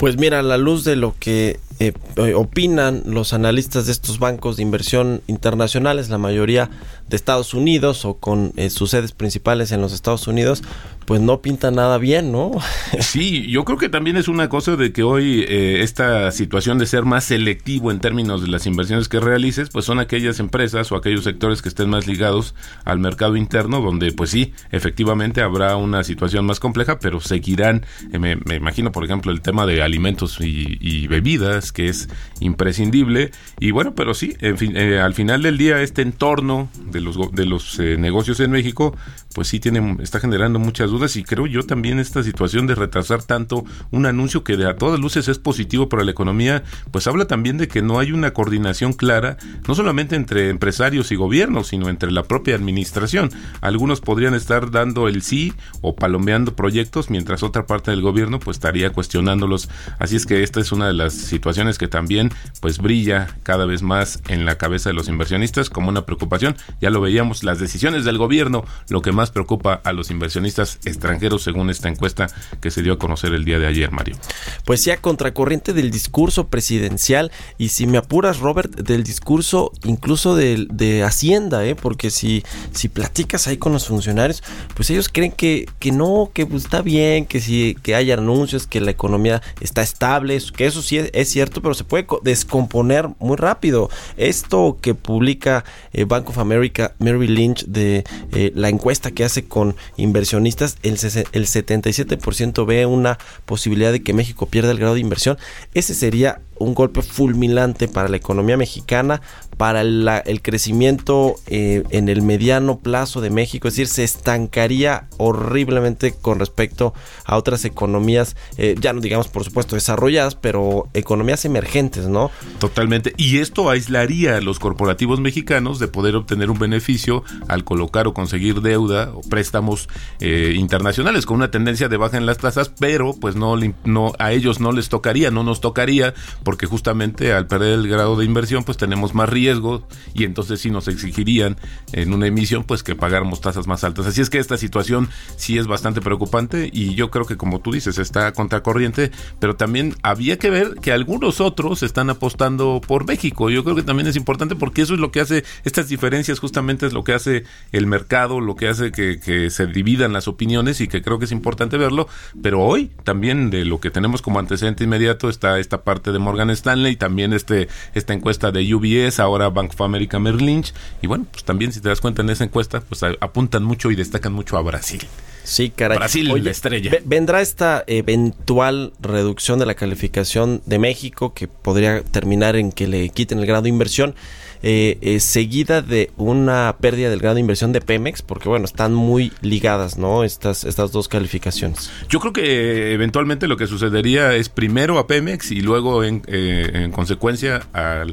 Pues 0.00 0.16
mira, 0.16 0.38
a 0.38 0.42
la 0.42 0.56
luz 0.56 0.84
de 0.84 0.96
lo 0.96 1.14
que 1.20 1.60
eh, 1.78 1.92
eh, 2.16 2.32
opinan 2.32 3.02
los 3.04 3.34
analistas 3.34 3.84
de 3.84 3.92
estos 3.92 4.18
bancos 4.18 4.56
de 4.56 4.62
inversión 4.62 5.20
internacionales, 5.26 6.08
la 6.08 6.16
mayoría 6.16 6.70
de 7.10 7.16
Estados 7.16 7.52
Unidos 7.52 8.06
o 8.06 8.14
con 8.14 8.54
eh, 8.56 8.70
sus 8.70 8.92
sedes 8.92 9.12
principales 9.12 9.72
en 9.72 9.82
los 9.82 9.92
Estados 9.92 10.26
Unidos, 10.26 10.62
pues 11.06 11.20
no 11.20 11.40
pinta 11.40 11.70
nada 11.70 11.98
bien, 11.98 12.32
¿no? 12.32 12.52
Sí, 13.00 13.46
yo 13.48 13.64
creo 13.64 13.78
que 13.78 13.88
también 13.88 14.16
es 14.16 14.28
una 14.28 14.48
cosa 14.48 14.76
de 14.76 14.92
que 14.92 15.02
hoy 15.02 15.44
eh, 15.48 15.82
esta 15.82 16.30
situación 16.30 16.78
de 16.78 16.86
ser 16.86 17.04
más 17.04 17.24
selectivo 17.24 17.90
en 17.90 18.00
términos 18.00 18.42
de 18.42 18.48
las 18.48 18.66
inversiones 18.66 19.08
que 19.08 19.20
realices, 19.20 19.70
pues 19.70 19.84
son 19.84 19.98
aquellas 19.98 20.38
empresas 20.38 20.92
o 20.92 20.96
aquellos 20.96 21.24
sectores 21.24 21.62
que 21.62 21.68
estén 21.68 21.90
más 21.90 22.06
ligados 22.06 22.54
al 22.84 22.98
mercado 22.98 23.36
interno, 23.36 23.80
donde 23.80 24.12
pues 24.12 24.30
sí, 24.30 24.52
efectivamente 24.70 25.40
habrá 25.40 25.76
una 25.76 26.04
situación 26.04 26.46
más 26.46 26.60
compleja, 26.60 26.98
pero 27.00 27.20
seguirán, 27.20 27.84
eh, 28.12 28.18
me, 28.18 28.36
me 28.36 28.56
imagino 28.56 28.92
por 28.92 29.04
ejemplo 29.04 29.32
el 29.32 29.40
tema 29.40 29.66
de 29.66 29.82
alimentos 29.82 30.38
y, 30.40 31.06
bebidas, 31.08 31.72
que 31.72 31.88
es 31.88 32.08
imprescindible, 32.40 33.30
y 33.58 33.70
bueno, 33.70 33.94
pero 33.94 34.14
sí, 34.14 34.36
en 34.40 34.58
fin, 34.58 34.76
eh, 34.76 35.00
al 35.00 35.14
final 35.14 35.42
del 35.42 35.58
día 35.58 35.80
este 35.82 36.02
entorno 36.02 36.68
de 36.90 37.00
los, 37.00 37.32
de 37.32 37.46
los 37.46 37.78
eh, 37.78 37.96
negocios 37.98 38.40
en 38.40 38.50
México, 38.50 38.96
pues 39.34 39.48
sí 39.48 39.60
tiene, 39.60 39.96
está 40.02 40.20
generando 40.20 40.58
muchas 40.58 40.89
dudas 40.90 41.16
y 41.16 41.24
creo 41.24 41.46
yo 41.46 41.62
también 41.62 41.98
esta 41.98 42.22
situación 42.22 42.66
de 42.66 42.74
retrasar 42.74 43.22
tanto 43.22 43.64
un 43.90 44.06
anuncio 44.06 44.44
que 44.44 44.56
de 44.56 44.68
a 44.68 44.76
todas 44.76 45.00
luces 45.00 45.28
es 45.28 45.38
positivo 45.38 45.88
para 45.88 46.04
la 46.04 46.10
economía, 46.10 46.62
pues 46.90 47.06
habla 47.06 47.26
también 47.26 47.58
de 47.58 47.68
que 47.68 47.82
no 47.82 47.98
hay 47.98 48.12
una 48.12 48.32
coordinación 48.32 48.92
clara, 48.92 49.36
no 49.66 49.74
solamente 49.74 50.16
entre 50.16 50.50
empresarios 50.50 51.12
y 51.12 51.16
gobiernos, 51.16 51.68
sino 51.68 51.88
entre 51.88 52.10
la 52.10 52.24
propia 52.24 52.54
administración. 52.54 53.30
Algunos 53.60 54.00
podrían 54.00 54.34
estar 54.34 54.70
dando 54.70 55.08
el 55.08 55.22
sí 55.22 55.54
o 55.80 55.94
palomeando 55.94 56.54
proyectos, 56.56 57.10
mientras 57.10 57.42
otra 57.42 57.66
parte 57.66 57.90
del 57.90 58.02
gobierno 58.02 58.40
pues 58.40 58.56
estaría 58.56 58.90
cuestionándolos. 58.90 59.68
Así 59.98 60.16
es 60.16 60.26
que 60.26 60.42
esta 60.42 60.60
es 60.60 60.72
una 60.72 60.86
de 60.86 60.94
las 60.94 61.14
situaciones 61.14 61.78
que 61.78 61.88
también 61.88 62.30
pues 62.60 62.78
brilla 62.78 63.36
cada 63.42 63.66
vez 63.66 63.82
más 63.82 64.20
en 64.28 64.44
la 64.44 64.58
cabeza 64.58 64.90
de 64.90 64.94
los 64.94 65.08
inversionistas 65.08 65.70
como 65.70 65.88
una 65.88 66.04
preocupación. 66.04 66.56
Ya 66.80 66.90
lo 66.90 67.00
veíamos, 67.00 67.44
las 67.44 67.58
decisiones 67.58 68.04
del 68.04 68.18
gobierno, 68.18 68.64
lo 68.88 69.02
que 69.02 69.12
más 69.12 69.30
preocupa 69.30 69.80
a 69.84 69.92
los 69.92 70.10
inversionistas 70.10 70.79
extranjeros 70.84 71.42
según 71.42 71.70
esta 71.70 71.88
encuesta 71.88 72.26
que 72.60 72.70
se 72.70 72.82
dio 72.82 72.94
a 72.94 72.98
conocer 72.98 73.32
el 73.34 73.44
día 73.44 73.58
de 73.58 73.66
ayer, 73.66 73.90
Mario. 73.90 74.16
Pues 74.64 74.82
sí, 74.82 74.90
a 74.90 74.96
contracorriente 74.96 75.72
del 75.72 75.90
discurso 75.90 76.48
presidencial 76.48 77.30
y 77.58 77.68
si 77.70 77.86
me 77.86 77.98
apuras, 77.98 78.38
Robert, 78.38 78.74
del 78.74 79.04
discurso 79.04 79.72
incluso 79.84 80.34
de, 80.36 80.66
de 80.70 81.02
Hacienda, 81.02 81.64
¿eh? 81.66 81.74
porque 81.74 82.10
si, 82.10 82.42
si 82.72 82.88
platicas 82.88 83.46
ahí 83.46 83.56
con 83.56 83.72
los 83.72 83.86
funcionarios, 83.86 84.42
pues 84.74 84.90
ellos 84.90 85.08
creen 85.08 85.32
que, 85.32 85.66
que 85.78 85.92
no, 85.92 86.30
que 86.32 86.46
pues, 86.46 86.64
está 86.64 86.82
bien, 86.82 87.26
que 87.26 87.40
sí, 87.40 87.76
que 87.82 87.94
haya 87.94 88.14
anuncios, 88.14 88.66
que 88.66 88.80
la 88.80 88.90
economía 88.90 89.42
está 89.60 89.82
estable, 89.82 90.40
que 90.56 90.66
eso 90.66 90.82
sí 90.82 90.98
es, 91.12 91.28
cierto, 91.30 91.62
pero 91.62 91.74
se 91.74 91.84
puede 91.84 92.06
co- 92.06 92.20
descomponer 92.22 93.08
muy 93.18 93.36
rápido. 93.36 93.90
Esto 94.16 94.78
que 94.80 94.94
publica 94.94 95.64
eh, 95.92 96.04
Bank 96.04 96.28
of 96.28 96.38
America, 96.38 96.94
Mary 96.98 97.26
Lynch, 97.28 97.64
de 97.66 98.04
eh, 98.32 98.52
la 98.54 98.68
encuesta 98.68 99.10
que 99.10 99.24
hace 99.24 99.44
con 99.46 99.76
inversionistas, 99.96 100.69
el, 100.82 100.92
el 100.92 101.46
77% 101.46 102.66
ve 102.66 102.86
una 102.86 103.18
posibilidad 103.46 103.92
de 103.92 104.02
que 104.02 104.12
México 104.12 104.46
pierda 104.46 104.70
el 104.70 104.78
grado 104.78 104.94
de 104.94 105.00
inversión. 105.00 105.38
Ese 105.74 105.94
sería 105.94 106.40
un 106.60 106.74
golpe 106.74 107.02
fulminante 107.02 107.88
para 107.88 108.08
la 108.08 108.18
economía 108.18 108.56
mexicana, 108.56 109.22
para 109.56 109.80
el 109.82 110.40
crecimiento 110.42 111.34
eh, 111.46 111.82
en 111.90 112.08
el 112.08 112.22
mediano 112.22 112.78
plazo 112.78 113.20
de 113.20 113.30
México, 113.30 113.68
es 113.68 113.74
decir, 113.74 113.88
se 113.88 114.04
estancaría 114.04 115.08
horriblemente 115.16 116.12
con 116.12 116.38
respecto 116.38 116.94
a 117.24 117.36
otras 117.36 117.64
economías, 117.64 118.36
eh, 118.56 118.74
ya 118.78 118.92
no 118.92 119.00
digamos 119.00 119.28
por 119.28 119.44
supuesto 119.44 119.74
desarrolladas, 119.74 120.34
pero 120.34 120.88
economías 120.94 121.44
emergentes, 121.44 122.08
¿no? 122.08 122.30
Totalmente. 122.58 123.12
Y 123.16 123.38
esto 123.38 123.68
aislaría 123.68 124.36
a 124.36 124.40
los 124.40 124.58
corporativos 124.58 125.20
mexicanos 125.20 125.78
de 125.78 125.88
poder 125.88 126.14
obtener 126.14 126.50
un 126.50 126.58
beneficio 126.58 127.24
al 127.48 127.64
colocar 127.64 128.06
o 128.06 128.14
conseguir 128.14 128.60
deuda 128.60 129.12
o 129.14 129.20
préstamos 129.22 129.88
eh, 130.20 130.54
internacionales 130.60 131.26
con 131.26 131.38
una 131.38 131.50
tendencia 131.50 131.88
de 131.88 131.96
baja 131.96 132.16
en 132.16 132.26
las 132.26 132.38
tasas, 132.38 132.72
pero 132.78 133.14
pues 133.20 133.34
no, 133.34 133.56
no 133.84 134.12
a 134.18 134.32
ellos 134.32 134.60
no 134.60 134.72
les 134.72 134.88
tocaría, 134.88 135.30
no 135.30 135.42
nos 135.42 135.60
tocaría, 135.60 136.14
porque 136.44 136.66
justamente 136.66 137.32
al 137.32 137.46
perder 137.46 137.74
el 137.74 137.88
grado 137.88 138.16
de 138.16 138.24
inversión 138.24 138.62
pues 138.62 138.76
tenemos 138.78 139.14
más 139.14 139.28
riesgo 139.28 139.86
y 140.14 140.24
entonces 140.24 140.60
sí 140.60 140.70
nos 140.70 140.86
exigirían 140.86 141.56
en 141.92 142.12
una 142.12 142.26
emisión 142.26 142.64
pues 142.64 142.82
que 142.82 142.94
pagáramos 142.94 143.40
tasas 143.40 143.66
más 143.66 143.82
altas. 143.82 144.06
Así 144.06 144.20
es 144.20 144.30
que 144.30 144.38
esta 144.38 144.56
situación 144.56 145.08
sí 145.36 145.58
es 145.58 145.66
bastante 145.66 146.00
preocupante 146.00 146.70
y 146.72 146.94
yo 146.94 147.10
creo 147.10 147.24
que 147.24 147.36
como 147.36 147.60
tú 147.60 147.72
dices 147.72 147.98
está 147.98 148.32
contracorriente, 148.32 149.10
pero 149.38 149.56
también 149.56 149.96
había 150.02 150.38
que 150.38 150.50
ver 150.50 150.74
que 150.82 150.92
algunos 150.92 151.40
otros 151.40 151.82
están 151.82 152.10
apostando 152.10 152.80
por 152.86 153.06
México. 153.06 153.50
Yo 153.50 153.64
creo 153.64 153.76
que 153.76 153.82
también 153.82 154.06
es 154.06 154.16
importante 154.16 154.56
porque 154.56 154.82
eso 154.82 154.94
es 154.94 155.00
lo 155.00 155.10
que 155.10 155.20
hace, 155.20 155.44
estas 155.64 155.88
diferencias 155.88 156.38
justamente 156.38 156.86
es 156.86 156.92
lo 156.92 157.02
que 157.02 157.14
hace 157.14 157.44
el 157.72 157.86
mercado, 157.86 158.40
lo 158.40 158.56
que 158.56 158.68
hace 158.68 158.92
que, 158.92 159.18
que 159.20 159.50
se 159.50 159.66
dividan 159.66 160.12
las 160.12 160.28
opiniones 160.28 160.49
y 160.50 160.88
que 160.88 161.02
creo 161.02 161.18
que 161.18 161.24
es 161.24 161.32
importante 161.32 161.76
verlo. 161.76 162.08
Pero 162.42 162.60
hoy 162.60 162.90
también 163.04 163.50
de 163.50 163.64
lo 163.64 163.80
que 163.80 163.90
tenemos 163.90 164.22
como 164.22 164.38
antecedente 164.38 164.84
inmediato 164.84 165.28
está 165.28 165.58
esta 165.58 165.82
parte 165.82 166.12
de 166.12 166.18
Morgan 166.18 166.50
Stanley, 166.50 166.96
también 166.96 167.32
este, 167.32 167.68
esta 167.94 168.12
encuesta 168.12 168.50
de 168.50 168.74
UBS, 168.74 169.20
ahora 169.20 169.48
Bank 169.48 169.72
of 169.72 169.80
America 169.80 170.18
Merrill 170.18 170.46
Lynch. 170.46 170.74
Y 171.02 171.06
bueno, 171.06 171.26
pues 171.30 171.44
también 171.44 171.72
si 171.72 171.80
te 171.80 171.88
das 171.88 172.00
cuenta 172.00 172.22
en 172.22 172.30
esa 172.30 172.44
encuesta, 172.44 172.80
pues 172.80 173.02
apuntan 173.20 173.64
mucho 173.64 173.90
y 173.90 173.94
destacan 173.94 174.32
mucho 174.32 174.56
a 174.56 174.62
Brasil. 174.62 175.06
Sí, 175.50 175.70
caray. 175.70 175.98
Brasil, 175.98 176.44
la 176.44 176.50
estrella. 176.52 176.90
ve- 176.92 177.02
vendrá 177.04 177.40
esta 177.40 177.82
eventual 177.88 178.92
reducción 179.00 179.58
de 179.58 179.66
la 179.66 179.74
calificación 179.74 180.62
de 180.64 180.78
México 180.78 181.34
que 181.34 181.48
podría 181.48 182.02
terminar 182.04 182.54
en 182.54 182.70
que 182.70 182.86
le 182.86 183.08
quiten 183.08 183.40
el 183.40 183.46
grado 183.46 183.62
de 183.62 183.68
inversión. 183.68 184.14
eh, 184.62 184.98
eh, 185.00 185.20
seguida 185.20 185.80
de 185.80 186.10
una 186.18 186.76
pérdida 186.82 187.08
del 187.08 187.18
grado 187.20 187.36
de 187.36 187.40
inversión 187.40 187.72
de 187.72 187.80
Pemex, 187.80 188.20
porque 188.20 188.46
bueno, 188.50 188.66
están 188.66 188.92
muy 188.92 189.32
ligadas, 189.40 189.96
¿no? 189.96 190.22
Estas, 190.22 190.64
estas 190.64 190.92
dos 190.92 191.08
calificaciones. 191.08 191.90
Yo 192.10 192.20
creo 192.20 192.34
que 192.34 192.92
eventualmente 192.92 193.48
lo 193.48 193.56
que 193.56 193.66
sucedería 193.66 194.34
es 194.34 194.50
primero 194.50 194.98
a 194.98 195.06
Pemex 195.06 195.50
y 195.50 195.62
luego 195.62 196.04
en, 196.04 196.22
eh, 196.26 196.70
en 196.74 196.92
consecuencia 196.92 197.62
a, 197.72 198.04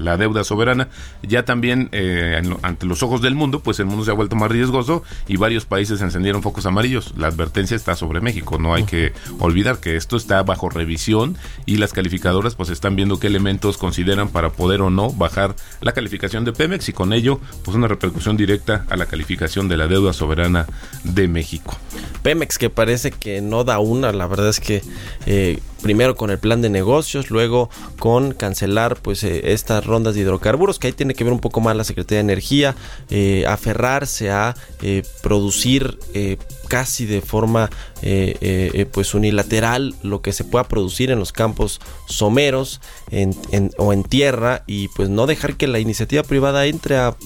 la 0.00 0.16
deuda 0.16 0.42
soberana. 0.42 0.88
Ya 1.22 1.44
también 1.44 1.90
eh, 1.92 2.40
en 2.42 2.56
ante 2.62 2.84
los 2.84 3.04
ojos 3.04 3.22
del 3.22 3.36
mundo, 3.36 3.60
pues 3.60 3.78
el 3.78 3.86
mundo 3.86 4.04
se 4.04 4.10
ha 4.10 4.14
vuelto 4.14 4.34
más 4.34 4.50
riesgoso 4.50 5.04
y 5.28 5.36
varios 5.36 5.64
países 5.64 6.00
encendieron 6.00 6.42
focos 6.42 6.57
amarillos. 6.66 7.14
La 7.16 7.28
advertencia 7.28 7.76
está 7.76 7.94
sobre 7.94 8.20
México. 8.20 8.58
No 8.58 8.74
hay 8.74 8.84
que 8.84 9.12
olvidar 9.38 9.78
que 9.78 9.96
esto 9.96 10.16
está 10.16 10.42
bajo 10.42 10.68
revisión 10.68 11.36
y 11.66 11.76
las 11.76 11.92
calificadoras 11.92 12.54
pues 12.54 12.70
están 12.70 12.96
viendo 12.96 13.18
qué 13.18 13.26
elementos 13.26 13.78
consideran 13.78 14.28
para 14.28 14.50
poder 14.50 14.82
o 14.82 14.90
no 14.90 15.10
bajar 15.10 15.54
la 15.80 15.92
calificación 15.92 16.44
de 16.44 16.52
Pemex 16.52 16.88
y 16.88 16.92
con 16.92 17.12
ello 17.12 17.40
pues 17.64 17.76
una 17.76 17.88
repercusión 17.88 18.36
directa 18.36 18.84
a 18.90 18.96
la 18.96 19.06
calificación 19.06 19.68
de 19.68 19.76
la 19.76 19.88
deuda 19.88 20.12
soberana 20.12 20.66
de 21.04 21.28
México. 21.28 21.76
Pemex 22.22 22.58
que 22.58 22.70
parece 22.70 23.10
que 23.10 23.40
no 23.40 23.64
da 23.64 23.78
una, 23.78 24.12
la 24.12 24.26
verdad 24.26 24.48
es 24.48 24.60
que 24.60 24.82
eh, 25.26 25.60
primero 25.82 26.16
con 26.16 26.30
el 26.30 26.38
plan 26.38 26.60
de 26.62 26.68
negocios, 26.70 27.30
luego 27.30 27.70
con 27.98 28.32
cancelar 28.32 28.96
pues 28.96 29.22
eh, 29.24 29.52
estas 29.52 29.84
rondas 29.86 30.14
de 30.14 30.20
hidrocarburos, 30.22 30.78
que 30.78 30.88
ahí 30.88 30.92
tiene 30.92 31.14
que 31.14 31.24
ver 31.24 31.32
un 31.32 31.40
poco 31.40 31.60
más 31.60 31.76
la 31.76 31.84
Secretaría 31.84 32.18
de 32.18 32.32
Energía, 32.32 32.74
eh, 33.10 33.44
aferrarse 33.46 34.30
a 34.30 34.54
eh, 34.82 35.02
producir 35.22 35.98
eh, 36.14 36.36
casi 36.68 37.06
de 37.06 37.20
forma 37.20 37.70
eh, 38.02 38.36
eh, 38.40 38.86
pues 38.90 39.14
unilateral 39.14 39.94
lo 40.02 40.20
que 40.22 40.32
se 40.32 40.44
pueda 40.44 40.64
producir 40.64 41.10
en 41.10 41.18
los 41.18 41.32
campos 41.32 41.80
someros 42.06 42.80
en- 43.10 43.34
en- 43.50 43.70
o 43.78 43.92
en 43.92 44.04
tierra 44.04 44.62
y 44.66 44.88
pues 44.88 45.08
no 45.08 45.26
dejar 45.26 45.56
que 45.56 45.66
la 45.66 45.78
iniciativa 45.78 46.22
privada 46.22 46.66
entre 46.66 46.96
a 46.96 47.16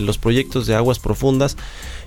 los 0.00 0.18
proyectos 0.18 0.66
de 0.66 0.74
aguas 0.74 0.98
profundas 0.98 1.56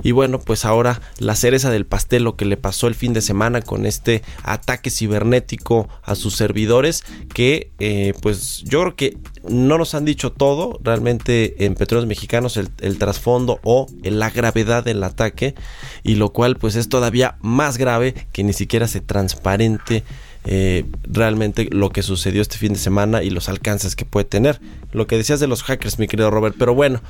y 0.03 0.11
bueno 0.11 0.39
pues 0.39 0.65
ahora 0.65 1.01
la 1.17 1.35
cereza 1.35 1.69
del 1.69 1.85
pastel 1.85 2.23
lo 2.23 2.35
que 2.35 2.45
le 2.45 2.57
pasó 2.57 2.87
el 2.87 2.95
fin 2.95 3.13
de 3.13 3.21
semana 3.21 3.61
con 3.61 3.85
este 3.85 4.23
ataque 4.43 4.89
cibernético 4.89 5.87
a 6.03 6.15
sus 6.15 6.35
servidores 6.35 7.03
que 7.33 7.71
eh, 7.79 8.13
pues 8.21 8.63
yo 8.65 8.81
creo 8.81 8.95
que 8.95 9.17
no 9.47 9.77
nos 9.77 9.95
han 9.95 10.05
dicho 10.05 10.31
todo 10.31 10.79
realmente 10.83 11.65
en 11.65 11.75
Petróleos 11.75 12.07
Mexicanos 12.07 12.57
el, 12.57 12.97
trasfondo 12.97 13.59
o 13.63 13.87
la 14.03 14.29
gravedad 14.29 14.83
del 14.83 15.03
ataque 15.03 15.55
y 16.03 16.15
lo 16.15 16.29
cual 16.31 16.57
pues 16.57 16.75
es 16.75 16.89
todavía 16.89 17.37
más 17.41 17.77
grave 17.77 18.13
que 18.31 18.43
ni 18.43 18.53
siquiera 18.53 18.87
se 18.87 19.01
transparente 19.01 20.03
eh, 20.45 20.85
realmente 21.03 21.67
lo 21.71 21.89
que 21.89 22.01
sucedió 22.01 22.41
este 22.41 22.57
fin 22.57 22.73
de 22.73 22.79
semana 22.79 23.23
y 23.23 23.29
los 23.29 23.49
alcances 23.49 23.95
que 23.95 24.05
puede 24.05 24.25
tener. 24.25 24.59
Lo 24.91 25.05
que 25.05 25.17
decías 25.17 25.39
de 25.39 25.47
los 25.47 25.63
hackers, 25.63 25.99
mi 25.99 26.07
querido 26.07 26.31
Robert, 26.31 26.55
pero 26.57 26.73
bueno, 26.73 27.01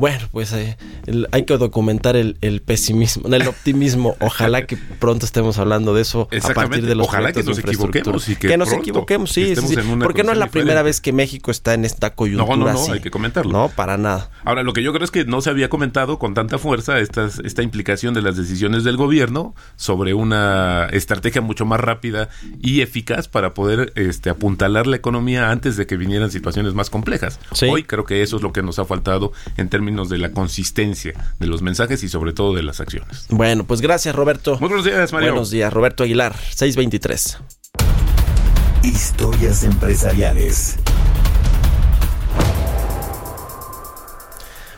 bueno, 0.00 0.26
pues 0.32 0.52
eh, 0.54 0.76
el- 1.06 1.28
hay 1.30 1.44
que 1.44 1.56
documentar 1.58 2.16
el, 2.16 2.38
el 2.40 2.62
pesimismo, 2.62 3.28
el 3.28 3.46
optimismo. 3.46 4.16
Ojalá 4.20 4.66
que 4.66 4.76
pronto 4.76 5.26
estemos 5.26 5.58
hablando 5.58 5.94
de 5.94 6.00
eso 6.02 6.28
a 6.42 6.54
partir 6.54 6.86
de 6.86 6.94
los 6.94 7.06
Ojalá 7.06 7.32
que 7.32 7.42
de 7.42 7.48
nos 7.50 7.58
equivoquemos 7.58 8.28
y 8.30 8.36
que 8.36 8.56
nos 8.56 8.68
pronto 8.68 8.82
equivoquemos, 8.82 9.30
sí, 9.30 9.54
porque 10.02 10.24
no 10.24 10.32
es 10.32 10.38
la 10.38 10.46
primera 10.48 10.82
vez 10.82 11.02
que 11.02 11.12
México 11.12 11.50
está 11.50 11.74
en 11.74 11.84
esta 11.84 12.14
coyuntura. 12.14 12.56
No, 12.56 12.64
no, 12.64 12.72
no, 12.72 12.80
así. 12.80 12.92
hay 12.92 13.00
que 13.00 13.10
comentarlo. 13.10 13.52
No, 13.52 13.68
para 13.68 13.98
nada. 13.98 14.30
Ahora, 14.44 14.62
lo 14.62 14.72
que 14.72 14.82
yo 14.82 14.92
creo 14.94 15.04
es 15.04 15.10
que 15.10 15.26
no 15.26 15.42
se 15.42 15.50
había 15.50 15.68
comentado 15.68 16.18
con 16.18 16.32
tanta 16.32 16.56
fuerza 16.58 16.98
estas, 16.98 17.38
esta 17.40 17.62
implicación 17.62 18.14
de 18.14 18.22
las 18.22 18.36
decisiones 18.38 18.82
del 18.84 18.96
gobierno 18.96 19.54
sobre 19.76 20.14
una 20.14 20.86
estrategia 20.92 21.42
mucho 21.42 21.66
más 21.66 21.78
rápida 21.78 22.30
y 22.62 22.80
eficaz 22.80 23.28
para 23.28 23.52
poder 23.52 23.92
este, 23.96 24.30
apuntalar 24.30 24.86
la 24.86 24.96
economía 24.96 25.50
antes 25.50 25.76
de 25.76 25.86
que 25.86 25.98
vinieran 25.98 26.30
situaciones 26.30 26.72
más 26.72 26.88
complejas. 26.88 27.38
Sí. 27.52 27.66
Hoy 27.66 27.82
creo 27.84 28.06
que 28.06 28.22
eso 28.22 28.36
es 28.36 28.42
lo 28.42 28.52
que 28.52 28.62
nos 28.62 28.78
ha 28.78 28.86
faltado 28.86 29.32
en 29.58 29.68
términos 29.68 29.89
de 29.90 30.18
la 30.18 30.30
consistencia 30.30 31.12
de 31.38 31.46
los 31.46 31.62
mensajes 31.62 32.02
y 32.02 32.08
sobre 32.08 32.32
todo 32.32 32.54
de 32.54 32.62
las 32.62 32.80
acciones. 32.80 33.26
Bueno, 33.28 33.64
pues 33.64 33.80
gracias, 33.80 34.14
Roberto. 34.14 34.56
Muy 34.60 34.68
buenos 34.68 34.84
días, 34.84 35.12
Mario. 35.12 35.32
Buenos 35.32 35.50
días, 35.50 35.72
Roberto 35.72 36.04
Aguilar, 36.04 36.34
623. 36.36 37.38
Historias 38.82 39.64
empresariales. 39.64 40.78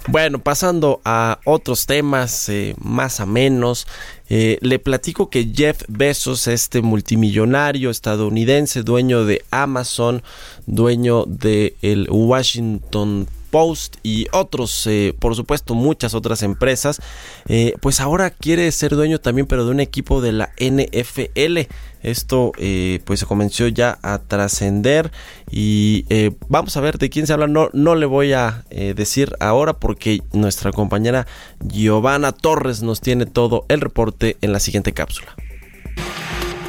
Bueno, 0.08 0.40
pasando 0.40 1.00
a 1.04 1.38
otros 1.44 1.86
temas 1.86 2.48
eh, 2.48 2.74
más 2.80 3.20
a 3.20 3.26
menos, 3.26 3.86
eh, 4.28 4.58
le 4.60 4.80
platico 4.80 5.30
que 5.30 5.52
Jeff 5.54 5.82
Bezos, 5.86 6.48
este 6.48 6.82
multimillonario 6.82 7.88
estadounidense, 7.88 8.82
dueño 8.82 9.24
de 9.24 9.44
Amazon, 9.52 10.22
dueño 10.66 11.24
de 11.26 11.76
el 11.82 12.08
Washington 12.10 13.28
Post 13.52 13.98
y 14.02 14.28
otros, 14.32 14.86
eh, 14.86 15.14
por 15.18 15.36
supuesto, 15.36 15.74
muchas 15.74 16.14
otras 16.14 16.42
empresas, 16.42 17.02
eh, 17.48 17.74
pues 17.82 18.00
ahora 18.00 18.30
quiere 18.30 18.72
ser 18.72 18.96
dueño 18.96 19.20
también, 19.20 19.46
pero 19.46 19.66
de 19.66 19.70
un 19.70 19.80
equipo 19.80 20.22
de 20.22 20.32
la 20.32 20.52
NFL. 20.56 21.68
Esto 22.02 22.52
eh, 22.56 23.00
pues 23.04 23.20
se 23.20 23.26
comenzó 23.26 23.68
ya 23.68 23.98
a 24.02 24.18
trascender 24.18 25.12
y 25.50 26.06
vamos 26.48 26.76
a 26.76 26.80
ver 26.80 26.96
de 26.96 27.10
quién 27.10 27.26
se 27.26 27.34
habla. 27.34 27.46
No, 27.46 27.68
no 27.74 27.94
le 27.94 28.06
voy 28.06 28.32
a 28.32 28.64
decir 28.70 29.36
ahora 29.38 29.74
porque 29.74 30.22
nuestra 30.32 30.72
compañera 30.72 31.26
Giovanna 31.60 32.32
Torres 32.32 32.82
nos 32.82 33.02
tiene 33.02 33.26
todo 33.26 33.66
el 33.68 33.82
reporte 33.82 34.38
en 34.40 34.52
la 34.52 34.60
siguiente 34.60 34.92
cápsula. 34.92 35.36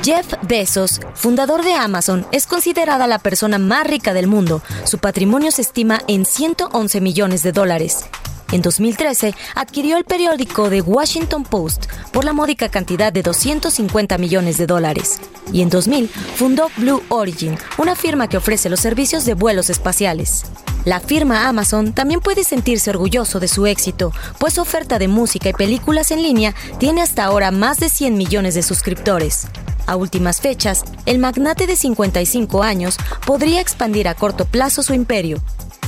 Jeff 0.04 0.34
Bezos, 0.42 1.00
fundador 1.14 1.64
de 1.64 1.76
Amazon, 1.76 2.26
es 2.34 2.46
considerada 2.46 3.08
la 3.08 3.20
persona 3.20 3.58
más 3.58 3.88
rica 3.88 4.14
del 4.14 4.28
mundo. 4.28 4.62
Su 4.84 4.98
patrimonio 4.98 5.50
se 5.50 5.62
estima 5.62 6.02
en 6.10 6.26
111 6.26 7.00
millones 7.00 7.42
de 7.42 7.54
dólares. 7.54 8.04
En 8.52 8.62
2013 8.62 9.34
adquirió 9.56 9.96
el 9.96 10.04
periódico 10.04 10.70
The 10.70 10.82
Washington 10.82 11.46
Post 11.46 11.86
por 12.12 12.26
la 12.26 12.34
módica 12.34 12.68
cantidad 12.68 13.14
de 13.14 13.24
250 13.24 14.18
millones 14.18 14.58
de 14.58 14.68
dólares. 14.68 15.22
Y 15.54 15.62
en 15.62 15.70
2000 15.70 16.10
fundó 16.10 16.70
Blue 16.76 17.02
Origin, 17.08 17.58
una 17.78 17.96
firma 17.96 18.28
que 18.28 18.38
ofrece 18.38 18.70
los 18.70 18.82
servicios 18.82 19.24
de 19.24 19.36
vuelos 19.36 19.70
espaciales. 19.70 20.44
La 20.84 21.00
firma 21.00 21.48
Amazon 21.48 21.94
también 21.94 22.20
puede 22.20 22.44
sentirse 22.44 22.90
orgulloso 22.90 23.40
de 23.40 23.48
su 23.48 23.68
éxito, 23.68 24.12
pues 24.38 24.56
su 24.56 24.62
oferta 24.62 25.00
de 25.00 25.08
música 25.08 25.48
y 25.48 25.54
películas 25.54 26.12
en 26.12 26.22
línea 26.22 26.54
tiene 26.78 27.02
hasta 27.02 27.24
ahora 27.24 27.52
más 27.52 27.80
de 27.80 27.88
100 27.88 28.18
millones 28.18 28.54
de 28.54 28.64
suscriptores. 28.64 29.48
A 29.86 29.96
últimas 29.96 30.40
fechas, 30.40 30.84
el 31.06 31.20
magnate 31.20 31.68
de 31.68 31.76
55 31.76 32.64
años 32.64 32.98
podría 33.26 33.62
expandir 33.62 34.08
a 34.08 34.16
corto 34.16 34.46
plazo 34.46 34.84
su 34.84 34.94
imperio. 34.94 35.40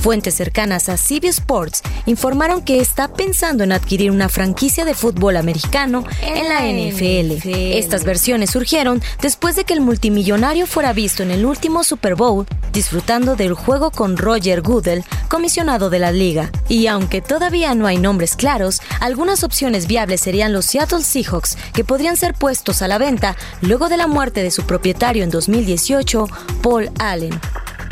Fuentes 0.06 0.36
cercanas 0.36 0.88
a 0.88 0.98
CB 0.98 1.24
Sports 1.30 1.82
informaron 2.06 2.62
que 2.62 2.78
está 2.78 3.12
pensando 3.12 3.64
en 3.64 3.72
adquirir 3.72 4.12
una 4.12 4.28
franquicia 4.28 4.84
de 4.84 4.94
fútbol 4.94 5.36
americano 5.36 6.04
en 6.22 6.48
la 6.48 6.60
NFL. 6.60 7.44
Estas 7.76 8.04
versiones 8.04 8.50
surgieron 8.50 9.02
después 9.20 9.56
de 9.56 9.64
que 9.64 9.72
el 9.72 9.80
multimillonario 9.80 10.68
fuera 10.68 10.92
visto 10.92 11.24
en 11.24 11.32
el 11.32 11.44
último 11.44 11.82
Super 11.82 12.14
Bowl 12.14 12.46
disfrutando 12.72 13.34
del 13.34 13.54
juego 13.54 13.90
con 13.90 14.16
Roger 14.16 14.62
Goodell, 14.62 15.02
comisionado 15.28 15.90
de 15.90 15.98
la 15.98 16.12
liga. 16.12 16.52
Y 16.68 16.86
aunque 16.86 17.20
todavía 17.20 17.74
no 17.74 17.88
hay 17.88 17.98
nombres 17.98 18.36
claros, 18.36 18.82
algunas 19.00 19.42
opciones 19.42 19.88
viables 19.88 20.20
serían 20.20 20.52
los 20.52 20.66
Seattle 20.66 21.02
Seahawks, 21.02 21.58
que 21.72 21.82
podrían 21.82 22.16
ser 22.16 22.34
puestos 22.34 22.80
a 22.80 22.86
la 22.86 22.98
venta 22.98 23.34
luego 23.60 23.88
de 23.88 23.96
la 23.96 24.06
muerte 24.06 24.44
de 24.44 24.52
su 24.52 24.66
propietario 24.66 25.24
en 25.24 25.30
2018, 25.30 26.28
Paul 26.62 26.92
Allen. 27.00 27.40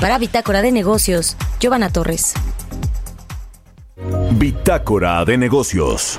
Para 0.00 0.18
Bitácora 0.18 0.62
de 0.62 0.72
Negocios, 0.72 1.36
Giovanna 1.60 1.90
Torres. 1.90 2.34
Bitácora 4.32 5.24
de 5.24 5.38
negocios. 5.38 6.18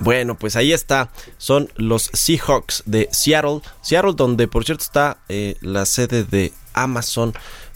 Bueno, 0.00 0.36
pues 0.36 0.56
ahí 0.56 0.72
está. 0.72 1.10
Son 1.38 1.68
los 1.76 2.10
Seahawks 2.12 2.82
de 2.86 3.08
Seattle. 3.12 3.60
Seattle, 3.82 4.14
donde 4.16 4.48
por 4.48 4.64
cierto 4.64 4.82
está 4.82 5.18
eh, 5.28 5.56
la 5.60 5.86
sede 5.86 6.24
de 6.24 6.52
Amazon. 6.74 7.32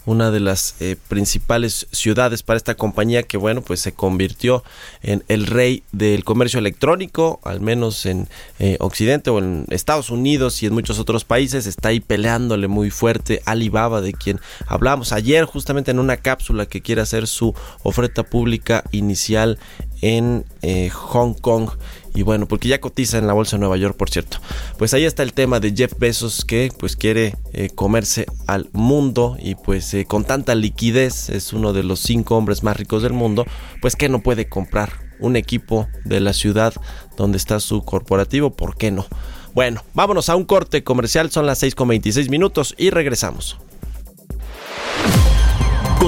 Una 0.07 0.31
de 0.31 0.39
las 0.39 0.75
eh, 0.79 0.95
principales 1.09 1.85
ciudades 1.91 2.41
para 2.41 2.55
esta 2.55 2.75
compañía 2.75 3.23
que 3.23 3.35
bueno 3.35 3.61
pues 3.61 3.81
se 3.81 3.91
convirtió 3.91 4.63
en 5.03 5.23
el 5.27 5.45
rey 5.45 5.83
del 5.91 6.23
comercio 6.23 6.59
electrónico 6.59 7.41
al 7.43 7.59
menos 7.59 8.05
en 8.05 8.29
eh, 8.59 8.77
Occidente 8.79 9.29
o 9.29 9.39
en 9.39 9.65
Estados 9.69 10.09
Unidos 10.09 10.63
y 10.63 10.65
en 10.65 10.73
muchos 10.73 10.97
otros 10.97 11.25
países. 11.25 11.67
Está 11.67 11.89
ahí 11.89 11.99
peleándole 11.99 12.69
muy 12.69 12.89
fuerte 12.89 13.41
Alibaba 13.45 13.99
de 13.99 14.13
quien 14.13 14.39
hablamos 14.65 15.11
ayer 15.11 15.43
justamente 15.43 15.91
en 15.91 15.99
una 15.99 16.15
cápsula 16.17 16.65
que 16.65 16.81
quiere 16.81 17.01
hacer 17.01 17.27
su 17.27 17.53
oferta 17.83 18.23
pública 18.23 18.85
inicial 18.91 19.59
en 20.01 20.45
eh, 20.61 20.89
Hong 20.89 21.33
Kong 21.33 21.69
y 22.17 22.23
bueno, 22.23 22.47
porque 22.47 22.67
ya 22.67 22.81
cotiza 22.81 23.19
en 23.19 23.27
la 23.27 23.33
bolsa 23.33 23.57
de 23.57 23.59
Nueva 23.59 23.77
York, 23.77 23.95
por 23.95 24.09
cierto. 24.09 24.39
Pues 24.79 24.95
ahí 24.95 25.05
está 25.05 25.21
el 25.21 25.33
tema 25.33 25.59
de 25.59 25.71
Jeff 25.75 25.93
Bezos 25.99 26.45
que 26.45 26.71
pues 26.75 26.95
quiere 26.95 27.35
eh, 27.53 27.69
comerse 27.69 28.25
al 28.47 28.71
mundo 28.73 29.37
y 29.39 29.53
pues 29.53 29.93
eh, 29.93 30.05
con 30.05 30.25
tanta 30.25 30.55
liquidez 30.55 31.29
es 31.29 31.53
uno 31.53 31.73
de 31.73 31.83
los 31.83 31.99
cinco 31.99 32.35
hombres 32.35 32.63
más 32.63 32.75
ricos 32.75 33.03
del 33.03 33.13
mundo, 33.13 33.45
pues 33.83 33.95
que 33.95 34.09
no 34.09 34.23
puede 34.23 34.49
comprar 34.49 34.93
un 35.19 35.35
equipo 35.35 35.87
de 36.05 36.19
la 36.19 36.33
ciudad 36.33 36.73
donde 37.17 37.37
está 37.37 37.59
su 37.59 37.83
corporativo, 37.83 38.49
¿por 38.49 38.77
qué 38.77 38.89
no? 38.89 39.05
Bueno, 39.53 39.83
vámonos 39.93 40.29
a 40.29 40.35
un 40.35 40.45
corte 40.45 40.83
comercial, 40.83 41.29
son 41.29 41.45
las 41.45 41.59
6 41.59 41.75
con 41.75 41.87
26 41.87 42.31
minutos 42.31 42.73
y 42.79 42.89
regresamos. 42.89 43.57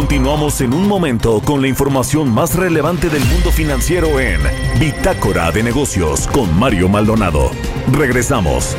Continuamos 0.09 0.59
en 0.61 0.73
un 0.73 0.87
momento 0.87 1.39
con 1.39 1.61
la 1.61 1.67
información 1.67 2.33
más 2.33 2.55
relevante 2.55 3.09
del 3.09 3.23
mundo 3.25 3.51
financiero 3.51 4.19
en 4.19 4.41
Bitácora 4.79 5.51
de 5.51 5.61
Negocios 5.61 6.25
con 6.25 6.57
Mario 6.57 6.89
Maldonado. 6.89 7.51
Regresamos. 7.91 8.75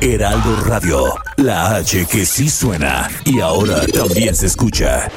Heraldo 0.00 0.56
Radio, 0.64 1.04
la 1.36 1.76
H 1.76 2.06
que 2.06 2.24
sí 2.24 2.48
suena 2.48 3.10
y 3.26 3.40
ahora 3.40 3.86
también 3.92 4.34
se 4.34 4.46
escucha. 4.46 5.10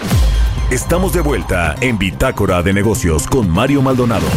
Estamos 0.69 1.13
de 1.13 1.21
vuelta 1.21 1.75
en 1.79 1.97
Bitácora 1.97 2.61
de 2.61 2.73
Negocios 2.73 3.25
con 3.25 3.49
Mario 3.49 3.81
Maldonado. 3.81 4.27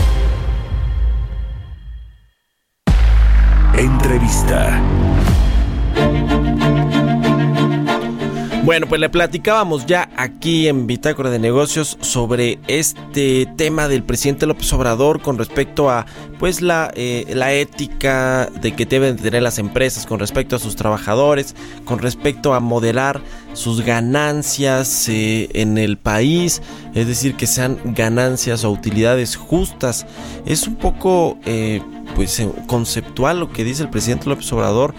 Bueno, 8.66 8.88
pues 8.88 9.00
le 9.00 9.08
platicábamos 9.08 9.86
ya 9.86 10.10
aquí 10.16 10.66
en 10.66 10.88
Bitácora 10.88 11.30
de 11.30 11.38
Negocios 11.38 11.96
sobre 12.00 12.58
este 12.66 13.46
tema 13.56 13.86
del 13.86 14.02
presidente 14.02 14.44
López 14.44 14.72
Obrador 14.72 15.22
con 15.22 15.38
respecto 15.38 15.88
a 15.88 16.04
pues 16.40 16.62
la, 16.62 16.90
eh, 16.96 17.26
la 17.32 17.52
ética 17.52 18.50
de 18.60 18.74
que 18.74 18.84
deben 18.84 19.18
tener 19.18 19.44
las 19.44 19.60
empresas 19.60 20.04
con 20.04 20.18
respecto 20.18 20.56
a 20.56 20.58
sus 20.58 20.74
trabajadores, 20.74 21.54
con 21.84 22.00
respecto 22.00 22.54
a 22.54 22.58
moderar 22.58 23.20
sus 23.52 23.82
ganancias 23.82 25.08
eh, 25.08 25.48
en 25.52 25.78
el 25.78 25.96
país, 25.96 26.60
es 26.92 27.06
decir, 27.06 27.36
que 27.36 27.46
sean 27.46 27.78
ganancias 27.84 28.64
o 28.64 28.72
utilidades 28.72 29.36
justas. 29.36 30.06
Es 30.44 30.66
un 30.66 30.74
poco 30.74 31.38
eh, 31.46 31.80
pues 32.16 32.42
conceptual 32.66 33.38
lo 33.38 33.52
que 33.52 33.62
dice 33.62 33.84
el 33.84 33.90
presidente 33.90 34.28
López 34.28 34.52
Obrador 34.52 34.92